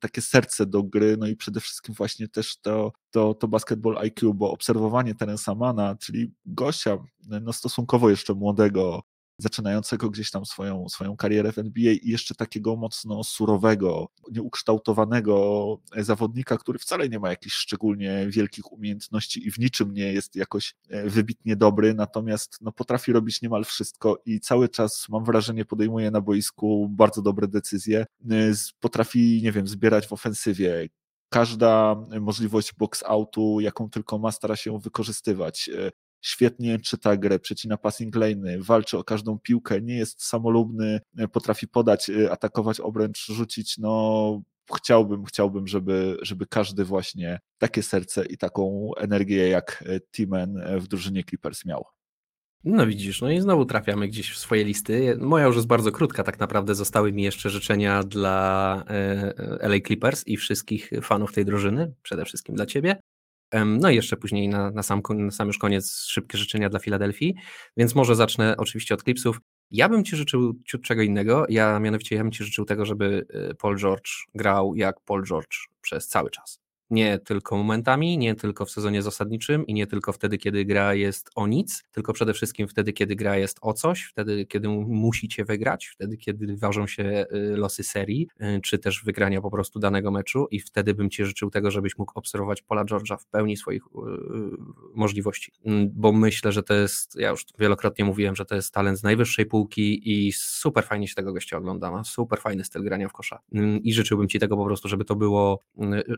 takie 0.00 0.22
serce 0.22 0.66
do 0.66 0.82
gry, 0.82 1.16
no 1.16 1.26
i 1.26 1.36
przede 1.36 1.60
wszystkim 1.60 1.94
właśnie 1.94 2.28
też 2.28 2.56
to, 2.56 2.92
to, 3.10 3.34
to 3.34 3.48
basketball 3.48 3.98
IQ, 3.98 4.34
bo 4.34 4.50
obserwowanie 4.50 5.14
Terensa 5.14 5.54
Mana, 5.54 5.96
czyli 6.00 6.32
gościa 6.46 6.98
no 7.40 7.52
stosunkowo 7.52 8.10
jeszcze 8.10 8.34
młodego, 8.34 9.02
zaczynającego 9.38 10.10
gdzieś 10.10 10.30
tam 10.30 10.46
swoją, 10.46 10.88
swoją 10.88 11.16
karierę 11.16 11.52
w 11.52 11.58
NBA 11.58 11.92
i 11.92 12.08
jeszcze 12.08 12.34
takiego 12.34 12.76
mocno 12.76 13.24
surowego, 13.24 14.08
nieukształtowanego 14.32 15.78
zawodnika, 15.96 16.58
który 16.58 16.78
wcale 16.78 17.08
nie 17.08 17.18
ma 17.18 17.30
jakichś 17.30 17.56
szczególnie 17.56 18.26
wielkich 18.28 18.72
umiejętności 18.72 19.46
i 19.46 19.50
w 19.50 19.58
niczym 19.58 19.92
nie 19.92 20.12
jest 20.12 20.36
jakoś 20.36 20.74
e, 20.88 21.08
wybitnie 21.10 21.56
dobry, 21.56 21.94
natomiast 21.94 22.58
no, 22.60 22.72
potrafi 22.72 23.12
robić 23.12 23.42
niemal 23.42 23.64
wszystko 23.64 24.22
i 24.26 24.40
cały 24.40 24.68
czas 24.68 25.06
mam 25.08 25.24
wrażenie 25.24 25.64
podejmuje 25.64 26.10
na 26.10 26.20
boisku 26.20 26.88
bardzo 26.90 27.22
dobre 27.22 27.48
decyzje, 27.48 28.06
e, 28.30 28.52
potrafi, 28.80 29.40
nie 29.42 29.52
wiem, 29.52 29.68
zbierać 29.68 30.06
w 30.06 30.12
ofensywie, 30.12 30.88
każda 31.28 31.96
możliwość 32.20 32.72
box-outu, 32.74 33.60
jaką 33.60 33.90
tylko 33.90 34.18
ma, 34.18 34.32
stara 34.32 34.56
się 34.56 34.78
wykorzystywać. 34.78 35.68
E, 35.68 35.90
świetnie 36.20 36.78
czyta 36.78 37.16
grę, 37.16 37.38
przecina 37.38 37.76
passing 37.76 38.16
lane'y, 38.16 38.64
walczy 38.64 38.98
o 38.98 39.04
każdą 39.04 39.38
piłkę, 39.38 39.80
nie 39.80 39.96
jest 39.96 40.24
samolubny, 40.24 41.00
e, 41.18 41.28
potrafi 41.28 41.68
podać, 41.68 42.10
e, 42.10 42.30
atakować 42.32 42.80
obręcz, 42.80 43.26
rzucić, 43.26 43.78
no 43.78 44.42
chciałbym, 44.76 45.24
chciałbym, 45.24 45.66
żeby, 45.66 46.16
żeby 46.22 46.46
każdy 46.46 46.84
właśnie 46.84 47.40
takie 47.58 47.82
serce 47.82 48.26
i 48.26 48.38
taką 48.38 48.90
energię 48.96 49.48
jak 49.48 49.84
Timen 50.12 50.62
w 50.80 50.88
drużynie 50.88 51.24
Clippers 51.24 51.64
miał. 51.64 51.97
No 52.64 52.86
widzisz, 52.86 53.20
no 53.20 53.30
i 53.30 53.40
znowu 53.40 53.64
trafiamy 53.64 54.08
gdzieś 54.08 54.30
w 54.30 54.38
swoje 54.38 54.64
listy. 54.64 55.16
Moja 55.20 55.46
już 55.46 55.56
jest 55.56 55.68
bardzo 55.68 55.92
krótka, 55.92 56.22
tak 56.22 56.40
naprawdę 56.40 56.74
zostały 56.74 57.12
mi 57.12 57.22
jeszcze 57.22 57.50
życzenia 57.50 58.02
dla 58.02 58.84
e, 58.88 59.34
LA 59.60 59.80
Clippers 59.86 60.26
i 60.26 60.36
wszystkich 60.36 60.90
fanów 61.02 61.32
tej 61.32 61.44
drużyny, 61.44 61.94
przede 62.02 62.24
wszystkim 62.24 62.54
dla 62.54 62.66
Ciebie. 62.66 63.00
No 63.66 63.90
i 63.90 63.94
jeszcze 63.94 64.16
później 64.16 64.48
na, 64.48 64.70
na, 64.70 64.82
sam, 64.82 65.02
na 65.10 65.30
sam 65.30 65.46
już 65.46 65.58
koniec 65.58 65.96
szybkie 65.96 66.38
życzenia 66.38 66.68
dla 66.68 66.78
Filadelfii, 66.78 67.34
więc 67.76 67.94
może 67.94 68.16
zacznę 68.16 68.54
oczywiście 68.56 68.94
od 68.94 69.02
Clipsów. 69.02 69.40
Ja 69.70 69.88
bym 69.88 70.04
Ci 70.04 70.16
życzył 70.16 70.54
ciut 70.64 70.82
czego 70.82 71.02
innego, 71.02 71.46
ja 71.48 71.80
mianowicie 71.80 72.16
ja 72.16 72.22
bym 72.22 72.32
Ci 72.32 72.44
życzył 72.44 72.64
tego, 72.64 72.84
żeby 72.84 73.26
e, 73.30 73.54
Paul 73.54 73.78
George 73.78 74.10
grał 74.34 74.74
jak 74.74 75.00
Paul 75.00 75.24
George 75.24 75.68
przez 75.80 76.08
cały 76.08 76.30
czas 76.30 76.67
nie 76.90 77.18
tylko 77.18 77.56
momentami, 77.56 78.18
nie 78.18 78.34
tylko 78.34 78.64
w 78.64 78.70
sezonie 78.70 79.02
zasadniczym 79.02 79.66
i 79.66 79.74
nie 79.74 79.86
tylko 79.86 80.12
wtedy, 80.12 80.38
kiedy 80.38 80.64
gra 80.64 80.94
jest 80.94 81.30
o 81.34 81.46
nic, 81.46 81.84
tylko 81.92 82.12
przede 82.12 82.34
wszystkim 82.34 82.68
wtedy, 82.68 82.92
kiedy 82.92 83.16
gra 83.16 83.36
jest 83.36 83.58
o 83.62 83.72
coś, 83.72 84.02
wtedy, 84.02 84.46
kiedy 84.46 84.68
musicie 84.68 85.44
wygrać, 85.44 85.86
wtedy, 85.86 86.16
kiedy 86.16 86.56
ważą 86.56 86.86
się 86.86 87.26
y, 87.32 87.56
losy 87.56 87.84
serii, 87.84 88.28
y, 88.40 88.60
czy 88.60 88.78
też 88.78 89.04
wygrania 89.04 89.40
po 89.40 89.50
prostu 89.50 89.78
danego 89.78 90.10
meczu 90.10 90.46
i 90.50 90.60
wtedy 90.60 90.94
bym 90.94 91.10
Ci 91.10 91.24
życzył 91.24 91.50
tego, 91.50 91.70
żebyś 91.70 91.98
mógł 91.98 92.12
obserwować 92.14 92.62
Pola 92.62 92.84
George'a 92.84 93.18
w 93.18 93.26
pełni 93.26 93.56
swoich 93.56 93.82
y, 93.86 93.88
możliwości, 94.94 95.52
mm, 95.64 95.90
bo 95.92 96.12
myślę, 96.12 96.52
że 96.52 96.62
to 96.62 96.74
jest, 96.74 97.16
ja 97.16 97.30
już 97.30 97.46
wielokrotnie 97.58 98.04
mówiłem, 98.04 98.36
że 98.36 98.44
to 98.44 98.54
jest 98.54 98.74
talent 98.74 98.98
z 98.98 99.02
najwyższej 99.02 99.46
półki 99.46 100.10
i 100.28 100.32
super 100.32 100.84
fajnie 100.84 101.08
się 101.08 101.14
tego 101.14 101.32
gościa 101.32 101.56
ogląda, 101.56 101.90
ma 101.90 102.04
super 102.04 102.40
fajny 102.40 102.64
styl 102.64 102.82
grania 102.82 103.08
w 103.08 103.12
kosza. 103.12 103.40
Mm, 103.52 103.82
i 103.82 103.92
życzyłbym 103.92 104.28
Ci 104.28 104.38
tego 104.38 104.56
po 104.56 104.64
prostu, 104.64 104.88
żeby 104.88 105.04
to 105.04 105.16
było, 105.16 105.62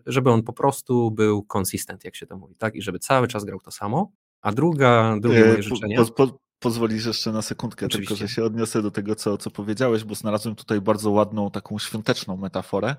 żeby 0.06 0.30
on 0.30 0.42
po 0.42 0.52
prostu 0.60 1.10
był 1.10 1.42
konsystent, 1.42 2.04
jak 2.04 2.16
się 2.16 2.26
to 2.26 2.36
mówi, 2.36 2.54
tak? 2.54 2.74
I 2.74 2.82
żeby 2.82 2.98
cały 2.98 3.28
czas 3.28 3.44
grał 3.44 3.60
to 3.60 3.70
samo. 3.70 4.12
A 4.42 4.52
druga, 4.52 5.16
drugie 5.20 5.40
moje 5.40 5.62
życzenie... 5.62 5.96
Po, 5.96 6.06
po, 6.06 6.38
pozwolisz 6.58 7.06
jeszcze 7.06 7.32
na 7.32 7.42
sekundkę, 7.42 7.86
Oczywiście. 7.86 8.14
tylko 8.14 8.28
że 8.28 8.34
się 8.34 8.44
odniosę 8.44 8.82
do 8.82 8.90
tego, 8.90 9.14
co, 9.14 9.38
co 9.38 9.50
powiedziałeś, 9.50 10.04
bo 10.04 10.14
znalazłem 10.14 10.54
tutaj 10.54 10.80
bardzo 10.80 11.10
ładną, 11.10 11.50
taką 11.50 11.78
świąteczną 11.78 12.36
metaforę. 12.36 12.96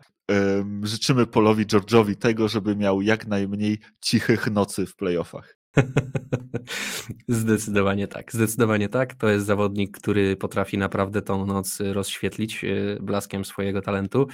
Życzymy 0.83 1.27
Polowi 1.27 1.65
George'owi 1.65 2.15
tego, 2.15 2.47
żeby 2.47 2.75
miał 2.75 3.01
jak 3.01 3.27
najmniej 3.27 3.79
cichych 4.01 4.51
nocy 4.51 4.85
w 4.85 4.95
playoffach. 4.95 5.60
Zdecydowanie 7.27 8.07
tak, 8.07 8.31
zdecydowanie 8.31 8.89
tak. 8.89 9.15
To 9.15 9.29
jest 9.29 9.45
zawodnik, 9.45 9.97
który 9.97 10.35
potrafi 10.35 10.77
naprawdę 10.77 11.21
tą 11.21 11.45
noc 11.45 11.79
rozświetlić 11.79 12.63
e, 12.63 12.67
blaskiem 13.01 13.45
swojego 13.45 13.81
talentu, 13.81 14.27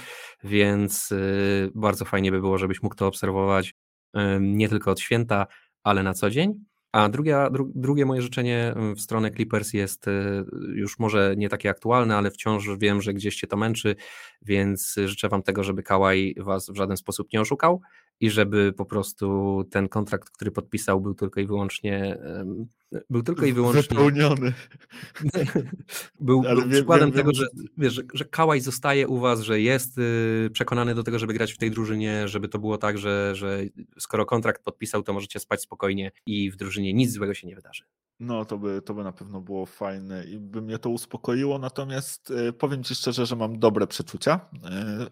więc 0.44 1.12
e, 1.12 1.16
bardzo 1.74 2.04
fajnie 2.04 2.30
by 2.30 2.40
było, 2.40 2.58
żebyś 2.58 2.82
mógł 2.82 2.94
to 2.94 3.06
obserwować 3.06 3.74
nie 4.40 4.68
tylko 4.68 4.90
od 4.90 5.00
święta, 5.00 5.46
ale 5.82 6.02
na 6.02 6.14
co 6.14 6.30
dzień. 6.30 6.64
A 6.92 7.08
drugie, 7.08 7.46
dru, 7.52 7.72
drugie 7.74 8.06
moje 8.06 8.22
życzenie 8.22 8.74
w 8.96 9.00
stronę 9.00 9.30
Clippers 9.30 9.72
jest 9.72 10.08
e, 10.08 10.44
już 10.74 10.98
może 10.98 11.34
nie 11.36 11.48
takie 11.48 11.70
aktualne, 11.70 12.16
ale 12.16 12.30
wciąż 12.30 12.68
wiem, 12.78 13.02
że 13.02 13.14
gdzieś 13.14 13.36
cię 13.36 13.46
to 13.46 13.56
męczy, 13.56 13.96
więc 14.42 14.96
życzę 15.04 15.28
wam 15.28 15.42
tego, 15.42 15.64
żeby 15.64 15.82
Kałaj 15.82 16.34
was 16.38 16.70
w 16.70 16.76
żaden 16.76 16.96
sposób 16.96 17.32
nie 17.32 17.40
oszukał 17.40 17.80
i 18.20 18.30
żeby 18.30 18.72
po 18.72 18.84
prostu 18.84 19.64
ten 19.70 19.88
kontrakt, 19.88 20.30
który 20.30 20.50
podpisał, 20.50 21.00
był 21.00 21.14
tylko 21.14 21.40
i 21.40 21.46
wyłącznie 21.46 22.18
był 23.10 23.22
tylko 23.22 23.46
i 23.46 23.52
wyłącznie. 23.52 23.82
Wypełniony. 23.82 24.52
był, 26.20 26.42
wiem, 26.42 26.70
przykładem 26.70 27.10
wiem, 27.10 27.16
tego, 27.16 27.30
wiem, 27.32 27.34
że, 27.34 27.46
wiesz, 27.78 27.92
że, 27.92 28.02
że 28.14 28.24
Kałaj 28.24 28.60
zostaje 28.60 29.08
u 29.08 29.18
was, 29.18 29.40
że 29.40 29.60
jest 29.60 29.98
y, 29.98 30.50
przekonany 30.52 30.94
do 30.94 31.02
tego, 31.02 31.18
żeby 31.18 31.34
grać 31.34 31.52
w 31.52 31.58
tej 31.58 31.70
drużynie, 31.70 32.28
żeby 32.28 32.48
to 32.48 32.58
było 32.58 32.78
tak, 32.78 32.98
że, 32.98 33.34
że 33.34 33.60
skoro 33.98 34.26
kontrakt 34.26 34.62
podpisał, 34.62 35.02
to 35.02 35.12
możecie 35.12 35.38
spać 35.38 35.62
spokojnie 35.62 36.12
i 36.26 36.50
w 36.50 36.56
drużynie 36.56 36.94
nic 36.94 37.12
złego 37.12 37.34
się 37.34 37.46
nie 37.46 37.54
wydarzy. 37.54 37.84
No, 38.20 38.44
to 38.44 38.58
by, 38.58 38.82
to 38.82 38.94
by 38.94 39.04
na 39.04 39.12
pewno 39.12 39.40
było 39.40 39.66
fajne 39.66 40.24
i 40.24 40.38
by 40.38 40.62
mnie 40.62 40.78
to 40.78 40.90
uspokoiło. 40.90 41.58
Natomiast 41.58 42.30
y, 42.30 42.52
powiem 42.52 42.84
Ci 42.84 42.94
szczerze, 42.94 43.26
że 43.26 43.36
mam 43.36 43.58
dobre 43.58 43.86
przeczucia 43.86 44.40
y, 44.54 44.58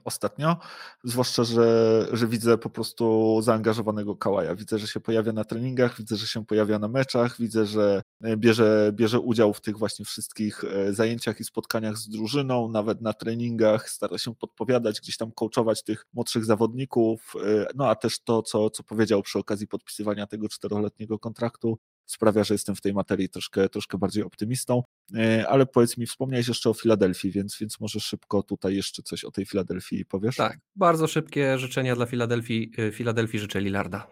ostatnio. 0.04 0.56
Zwłaszcza, 1.04 1.44
że, 1.44 2.06
że 2.12 2.26
widzę 2.26 2.58
po 2.58 2.70
prostu 2.70 2.95
prostu 2.96 3.42
zaangażowanego 3.42 4.16
Kałaja. 4.16 4.54
Widzę, 4.54 4.78
że 4.78 4.86
się 4.86 5.00
pojawia 5.00 5.32
na 5.32 5.44
treningach, 5.44 5.98
widzę, 5.98 6.16
że 6.16 6.26
się 6.26 6.46
pojawia 6.46 6.78
na 6.78 6.88
meczach, 6.88 7.36
widzę, 7.38 7.66
że 7.66 8.02
e, 8.22 8.36
bierze, 8.36 8.90
bierze 8.94 9.20
udział 9.20 9.54
w 9.54 9.60
tych 9.60 9.78
właśnie 9.78 10.04
wszystkich 10.04 10.64
e, 10.64 10.92
zajęciach 10.92 11.40
i 11.40 11.44
spotkaniach 11.44 11.96
z 11.96 12.08
drużyną, 12.08 12.68
nawet 12.68 13.00
na 13.00 13.12
treningach, 13.12 13.90
stara 13.90 14.18
się 14.18 14.34
podpowiadać, 14.34 15.00
gdzieś 15.00 15.16
tam 15.16 15.32
coachować 15.32 15.82
tych 15.82 16.06
młodszych 16.12 16.44
zawodników, 16.44 17.34
no 17.74 17.88
a 17.88 17.94
też 17.94 18.20
to, 18.20 18.42
co, 18.42 18.70
co 18.70 18.82
powiedział 18.82 19.22
przy 19.22 19.38
okazji 19.38 19.68
podpisywania 19.68 20.26
tego 20.26 20.48
czteroletniego 20.48 21.18
kontraktu, 21.18 21.78
sprawia, 22.06 22.44
że 22.44 22.54
jestem 22.54 22.76
w 22.76 22.80
tej 22.80 22.94
materii 22.94 23.28
troszkę, 23.28 23.68
troszkę 23.68 23.98
bardziej 23.98 24.22
optymistą. 24.22 24.82
E, 25.14 25.48
ale 25.48 25.66
powiedz 25.66 25.96
mi, 25.96 26.06
wspomniałeś 26.06 26.48
jeszcze 26.48 26.70
o 26.70 26.74
Filadelfii, 26.74 27.30
więc, 27.30 27.56
więc 27.60 27.80
może 27.80 28.00
szybko 28.00 28.42
tutaj 28.42 28.76
jeszcze 28.76 29.02
coś 29.02 29.24
o 29.24 29.30
tej 29.30 29.46
Filadelfii 29.46 30.04
powiesz? 30.04 30.36
Tak, 30.36 30.58
bardzo 30.76 31.06
szybkie 31.06 31.58
życzenia 31.58 31.96
dla 31.96 32.06
Filadelfii. 32.06 32.72
E, 32.78 32.92
Filadelfii 32.92 33.40
życzę 33.40 33.60
Lillarda. 33.60 34.10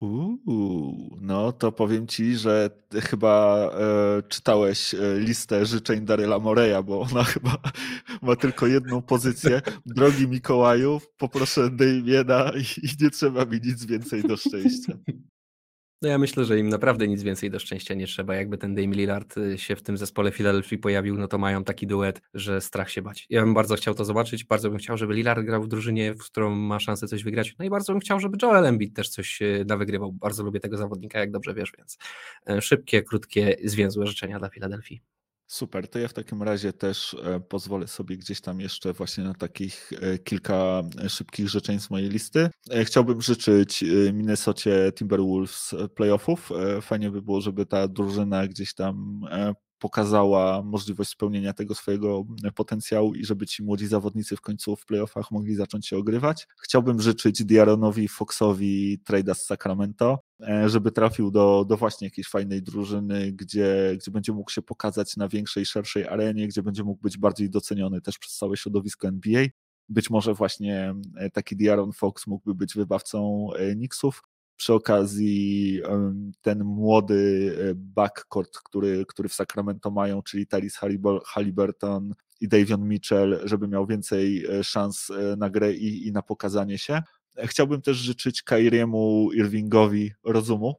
Uuu, 0.00 1.18
no 1.20 1.52
to 1.52 1.72
powiem 1.72 2.06
ci, 2.06 2.36
że 2.36 2.70
chyba 2.94 3.56
e, 3.72 4.22
czytałeś 4.22 4.94
e, 4.94 5.18
listę 5.18 5.66
życzeń 5.66 6.04
Daryla 6.04 6.38
Moreya, 6.38 6.82
bo 6.84 7.00
ona 7.00 7.24
chyba 7.34 7.58
ma 8.22 8.36
tylko 8.36 8.66
jedną 8.66 9.02
pozycję. 9.02 9.62
Drogi 9.86 10.28
Mikołaju, 10.28 11.00
poproszę 11.16 11.70
Damiena 11.70 12.52
i, 12.56 12.86
i 12.86 12.90
nie 13.00 13.10
trzeba 13.10 13.44
mi 13.44 13.60
nic 13.64 13.84
więcej 13.84 14.22
do 14.22 14.36
szczęścia. 14.36 14.92
No 16.02 16.08
ja 16.08 16.18
myślę, 16.18 16.44
że 16.44 16.58
im 16.58 16.68
naprawdę 16.68 17.08
nic 17.08 17.22
więcej 17.22 17.50
do 17.50 17.58
szczęścia 17.58 17.94
nie 17.94 18.06
trzeba. 18.06 18.34
Jakby 18.34 18.58
ten 18.58 18.74
Dame 18.74 18.94
Lillard 18.94 19.36
y, 19.36 19.58
się 19.58 19.76
w 19.76 19.82
tym 19.82 19.96
zespole 19.96 20.32
Philadelphia 20.32 20.78
pojawił, 20.78 21.18
no 21.18 21.28
to 21.28 21.38
mają 21.38 21.64
taki 21.64 21.86
duet, 21.86 22.20
że 22.34 22.60
strach 22.60 22.90
się 22.90 23.02
bać. 23.02 23.26
Ja 23.30 23.40
bym 23.40 23.54
bardzo 23.54 23.76
chciał 23.76 23.94
to 23.94 24.04
zobaczyć, 24.04 24.44
bardzo 24.44 24.70
bym 24.70 24.78
chciał, 24.78 24.96
żeby 24.96 25.14
Lillard 25.14 25.44
grał 25.44 25.62
w 25.62 25.68
drużynie, 25.68 26.14
w 26.14 26.24
którą 26.24 26.54
ma 26.54 26.80
szansę 26.80 27.08
coś 27.08 27.24
wygrać. 27.24 27.54
No 27.58 27.64
i 27.64 27.70
bardzo 27.70 27.92
bym 27.92 28.00
chciał, 28.00 28.20
żeby 28.20 28.38
Joel 28.42 28.66
Embiid 28.66 28.96
też 28.96 29.08
coś 29.08 29.42
y, 29.42 29.64
nawygrywał. 29.68 30.12
Bardzo 30.12 30.42
lubię 30.42 30.60
tego 30.60 30.76
zawodnika, 30.76 31.18
jak 31.18 31.30
dobrze 31.30 31.54
wiesz, 31.54 31.72
więc 31.78 31.98
y, 32.50 32.62
szybkie, 32.62 33.02
krótkie, 33.02 33.56
zwięzłe 33.64 34.06
życzenia 34.06 34.38
dla 34.38 34.48
Filadelfii. 34.48 35.17
Super, 35.50 35.88
to 35.88 35.98
ja 35.98 36.08
w 36.08 36.12
takim 36.12 36.42
razie 36.42 36.72
też 36.72 37.16
e, 37.24 37.40
pozwolę 37.40 37.86
sobie 37.86 38.16
gdzieś 38.16 38.40
tam 38.40 38.60
jeszcze 38.60 38.92
właśnie 38.92 39.24
na 39.24 39.34
takich 39.34 39.90
e, 40.00 40.18
kilka 40.18 40.82
e, 41.04 41.08
szybkich 41.08 41.48
życzeń 41.48 41.80
z 41.80 41.90
mojej 41.90 42.08
listy. 42.08 42.50
Chciałbym 42.84 43.22
życzyć 43.22 43.84
Minnesocie 44.12 44.92
Timberwolves 44.94 45.74
playoffów. 45.94 46.50
Fajnie 46.82 47.10
by 47.10 47.22
było, 47.22 47.40
żeby 47.40 47.66
ta 47.66 47.88
drużyna 47.88 48.46
gdzieś 48.46 48.74
tam 48.74 49.20
pokazała 49.78 50.62
możliwość 50.62 51.10
spełnienia 51.10 51.52
tego 51.52 51.74
swojego 51.74 52.24
potencjału 52.54 53.14
i 53.14 53.24
żeby 53.24 53.46
ci 53.46 53.62
młodzi 53.62 53.86
zawodnicy 53.86 54.36
w 54.36 54.40
końcu 54.40 54.76
w 54.76 54.86
playoffach 54.86 55.30
mogli 55.30 55.54
zacząć 55.54 55.86
się 55.86 55.96
ogrywać. 55.96 56.46
Chciałbym 56.62 57.00
życzyć 57.00 57.44
Diaronowi 57.44 58.08
Foxowi 58.08 58.98
trada 59.04 59.34
z 59.34 59.44
Sacramento, 59.44 60.18
e, 60.48 60.68
żeby 60.68 60.92
trafił 60.92 61.30
do, 61.30 61.64
do 61.68 61.76
właśnie 61.76 62.06
jakiejś 62.06 62.28
fajnej 62.28 62.62
drużyny, 62.62 63.32
gdzie, 63.32 63.96
gdzie 64.00 64.10
będzie 64.10 64.32
mógł 64.32 64.50
się 64.50 64.62
pokazać 64.62 65.16
na 65.16 65.28
większej, 65.28 65.66
szerszej 65.66 66.06
arenie, 66.06 66.48
gdzie 66.48 66.62
będzie 66.62 66.84
mógł 66.84 67.02
być 67.02 67.18
bardziej 67.18 67.50
doceniony 67.50 68.00
też 68.00 68.18
przez 68.18 68.36
całe 68.36 68.56
środowisko 68.56 69.08
NBA. 69.08 69.46
Być 69.88 70.10
może 70.10 70.34
właśnie 70.34 70.94
e, 71.16 71.30
taki 71.30 71.56
Diaron 71.56 71.92
Fox 71.92 72.26
mógłby 72.26 72.54
być 72.54 72.74
wybawcą 72.74 73.48
e, 73.56 73.74
Knicksów, 73.74 74.22
przy 74.58 74.74
okazji 74.74 75.82
ten 76.42 76.64
młody 76.64 77.56
e, 77.60 77.74
backcourt, 77.74 78.58
który, 78.58 79.04
który 79.08 79.28
w 79.28 79.34
Sacramento 79.34 79.90
mają, 79.90 80.22
czyli 80.22 80.46
Talis 80.46 80.78
Halliburton 81.24 82.14
i 82.40 82.48
Davion 82.48 82.88
Mitchell, 82.88 83.40
żeby 83.44 83.68
miał 83.68 83.86
więcej 83.86 84.46
e, 84.46 84.64
szans 84.64 85.10
e, 85.10 85.36
na 85.36 85.50
grę 85.50 85.72
i, 85.72 86.06
i 86.06 86.12
na 86.12 86.22
pokazanie 86.22 86.78
się. 86.78 87.02
Chciałbym 87.36 87.82
też 87.82 87.96
życzyć 87.96 88.42
Kairiemu 88.42 89.30
Irvingowi 89.32 90.12
rozumu, 90.24 90.74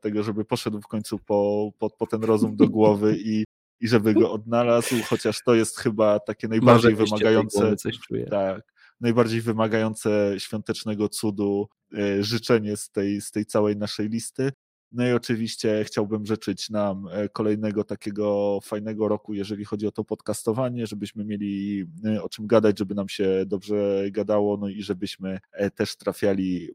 tego, 0.00 0.22
żeby 0.22 0.44
poszedł 0.44 0.80
w 0.80 0.86
końcu 0.86 1.18
po, 1.18 1.70
po, 1.78 1.90
po 1.90 2.06
ten 2.06 2.24
rozum 2.24 2.56
do 2.56 2.68
głowy 2.68 3.16
i, 3.18 3.44
i 3.80 3.88
żeby 3.88 4.14
go 4.14 4.32
odnalazł, 4.32 4.94
chociaż 5.08 5.42
to 5.44 5.54
jest 5.54 5.78
chyba 5.78 6.20
takie 6.20 6.48
najbardziej 6.48 6.94
wymagające. 6.94 7.76
Coś 7.76 7.98
czuję. 7.98 8.26
Tak, 8.26 8.73
najbardziej 9.00 9.40
wymagające 9.40 10.34
świątecznego 10.38 11.08
cudu 11.08 11.68
e, 11.98 12.22
życzenie 12.22 12.76
z 12.76 12.90
tej, 12.90 13.20
z 13.20 13.30
tej 13.30 13.46
całej 13.46 13.76
naszej 13.76 14.08
listy. 14.08 14.52
No 14.92 15.08
i 15.08 15.12
oczywiście 15.12 15.84
chciałbym 15.84 16.26
życzyć 16.26 16.70
nam 16.70 17.08
e, 17.10 17.28
kolejnego 17.28 17.84
takiego 17.84 18.58
fajnego 18.62 19.08
roku, 19.08 19.34
jeżeli 19.34 19.64
chodzi 19.64 19.86
o 19.86 19.92
to 19.92 20.04
podcastowanie, 20.04 20.86
żebyśmy 20.86 21.24
mieli 21.24 21.84
e, 22.04 22.22
o 22.22 22.28
czym 22.28 22.46
gadać, 22.46 22.78
żeby 22.78 22.94
nam 22.94 23.08
się 23.08 23.44
dobrze 23.46 24.04
gadało, 24.10 24.56
no 24.56 24.68
i 24.68 24.82
żebyśmy 24.82 25.40
też 25.74 25.96
trafiali 25.96 26.70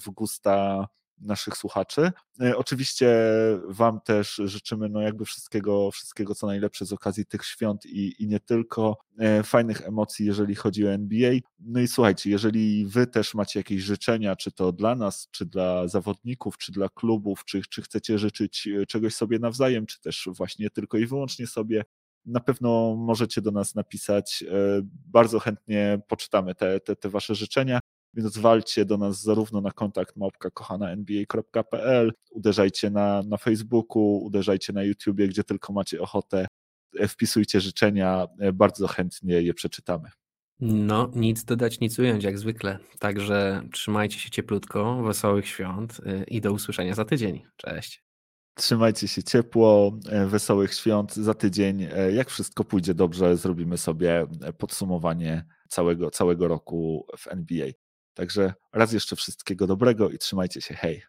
w 0.00 0.10
gusta 0.10 0.88
naszych 1.22 1.56
słuchaczy. 1.56 2.12
E, 2.40 2.56
oczywiście 2.56 3.16
Wam 3.68 4.00
też 4.00 4.40
życzymy 4.44 4.88
no 4.88 5.00
jakby 5.00 5.24
wszystkiego, 5.24 5.90
wszystkiego 5.90 6.34
co 6.34 6.46
najlepsze 6.46 6.86
z 6.86 6.92
okazji 6.92 7.26
tych 7.26 7.44
świąt 7.44 7.86
i, 7.86 8.22
i 8.22 8.28
nie 8.28 8.40
tylko. 8.40 8.98
E, 9.18 9.42
fajnych 9.42 9.80
emocji, 9.80 10.26
jeżeli 10.26 10.54
chodzi 10.54 10.86
o 10.86 10.92
NBA. 10.92 11.32
No 11.58 11.80
i 11.80 11.88
słuchajcie, 11.88 12.30
jeżeli 12.30 12.86
Wy 12.86 13.06
też 13.06 13.34
macie 13.34 13.60
jakieś 13.60 13.82
życzenia, 13.82 14.36
czy 14.36 14.52
to 14.52 14.72
dla 14.72 14.94
nas, 14.94 15.28
czy 15.30 15.46
dla 15.46 15.88
zawodników, 15.88 16.58
czy 16.58 16.72
dla 16.72 16.88
klubów, 16.88 17.44
czy, 17.44 17.62
czy 17.70 17.82
chcecie 17.82 18.18
życzyć 18.18 18.68
e, 18.68 18.86
czegoś 18.86 19.14
sobie 19.14 19.38
nawzajem, 19.38 19.86
czy 19.86 20.00
też 20.00 20.28
właśnie 20.32 20.70
tylko 20.70 20.98
i 20.98 21.06
wyłącznie 21.06 21.46
sobie, 21.46 21.84
na 22.26 22.40
pewno 22.40 22.96
możecie 22.96 23.42
do 23.42 23.50
nas 23.50 23.74
napisać. 23.74 24.44
Bardzo 25.06 25.38
chętnie 25.38 26.00
poczytamy 26.08 26.54
te, 26.54 26.80
te, 26.80 26.96
te 26.96 27.08
Wasze 27.08 27.34
życzenia. 27.34 27.80
Więc 28.14 28.38
walcie 28.38 28.84
do 28.84 28.98
nas 28.98 29.22
zarówno 29.22 29.60
na 29.60 29.70
kontakt 29.70 30.16
małpka 30.16 30.50
kochana.nba.pl, 30.50 32.12
uderzajcie 32.30 32.90
na, 32.90 33.22
na 33.22 33.36
Facebooku, 33.36 34.24
uderzajcie 34.24 34.72
na 34.72 34.82
YouTubie, 34.82 35.28
gdzie 35.28 35.44
tylko 35.44 35.72
macie 35.72 36.00
ochotę, 36.00 36.46
e, 36.98 37.08
wpisujcie 37.08 37.60
życzenia, 37.60 38.26
e, 38.38 38.52
bardzo 38.52 38.86
chętnie 38.86 39.42
je 39.42 39.54
przeczytamy. 39.54 40.10
No, 40.60 41.10
nic 41.14 41.44
dodać, 41.44 41.80
nic 41.80 41.98
ująć, 41.98 42.24
jak 42.24 42.38
zwykle. 42.38 42.78
Także 42.98 43.62
trzymajcie 43.72 44.18
się 44.18 44.30
cieplutko, 44.30 45.02
wesołych 45.02 45.48
świąt 45.48 46.00
e, 46.06 46.24
i 46.24 46.40
do 46.40 46.52
usłyszenia 46.52 46.94
za 46.94 47.04
tydzień. 47.04 47.42
Cześć. 47.56 48.02
Trzymajcie 48.54 49.08
się 49.08 49.22
ciepło, 49.22 49.98
wesołych 50.26 50.74
świąt 50.74 51.14
za 51.14 51.34
tydzień. 51.34 51.88
Jak 52.12 52.30
wszystko 52.30 52.64
pójdzie 52.64 52.94
dobrze, 52.94 53.36
zrobimy 53.36 53.78
sobie 53.78 54.26
podsumowanie 54.58 55.44
całego, 55.68 56.10
całego 56.10 56.48
roku 56.48 57.06
w 57.18 57.26
NBA. 57.28 57.68
Także 58.14 58.54
raz 58.72 58.92
jeszcze 58.92 59.16
wszystkiego 59.16 59.66
dobrego 59.66 60.10
i 60.10 60.18
trzymajcie 60.18 60.60
się. 60.60 60.74
Hej. 60.74 61.02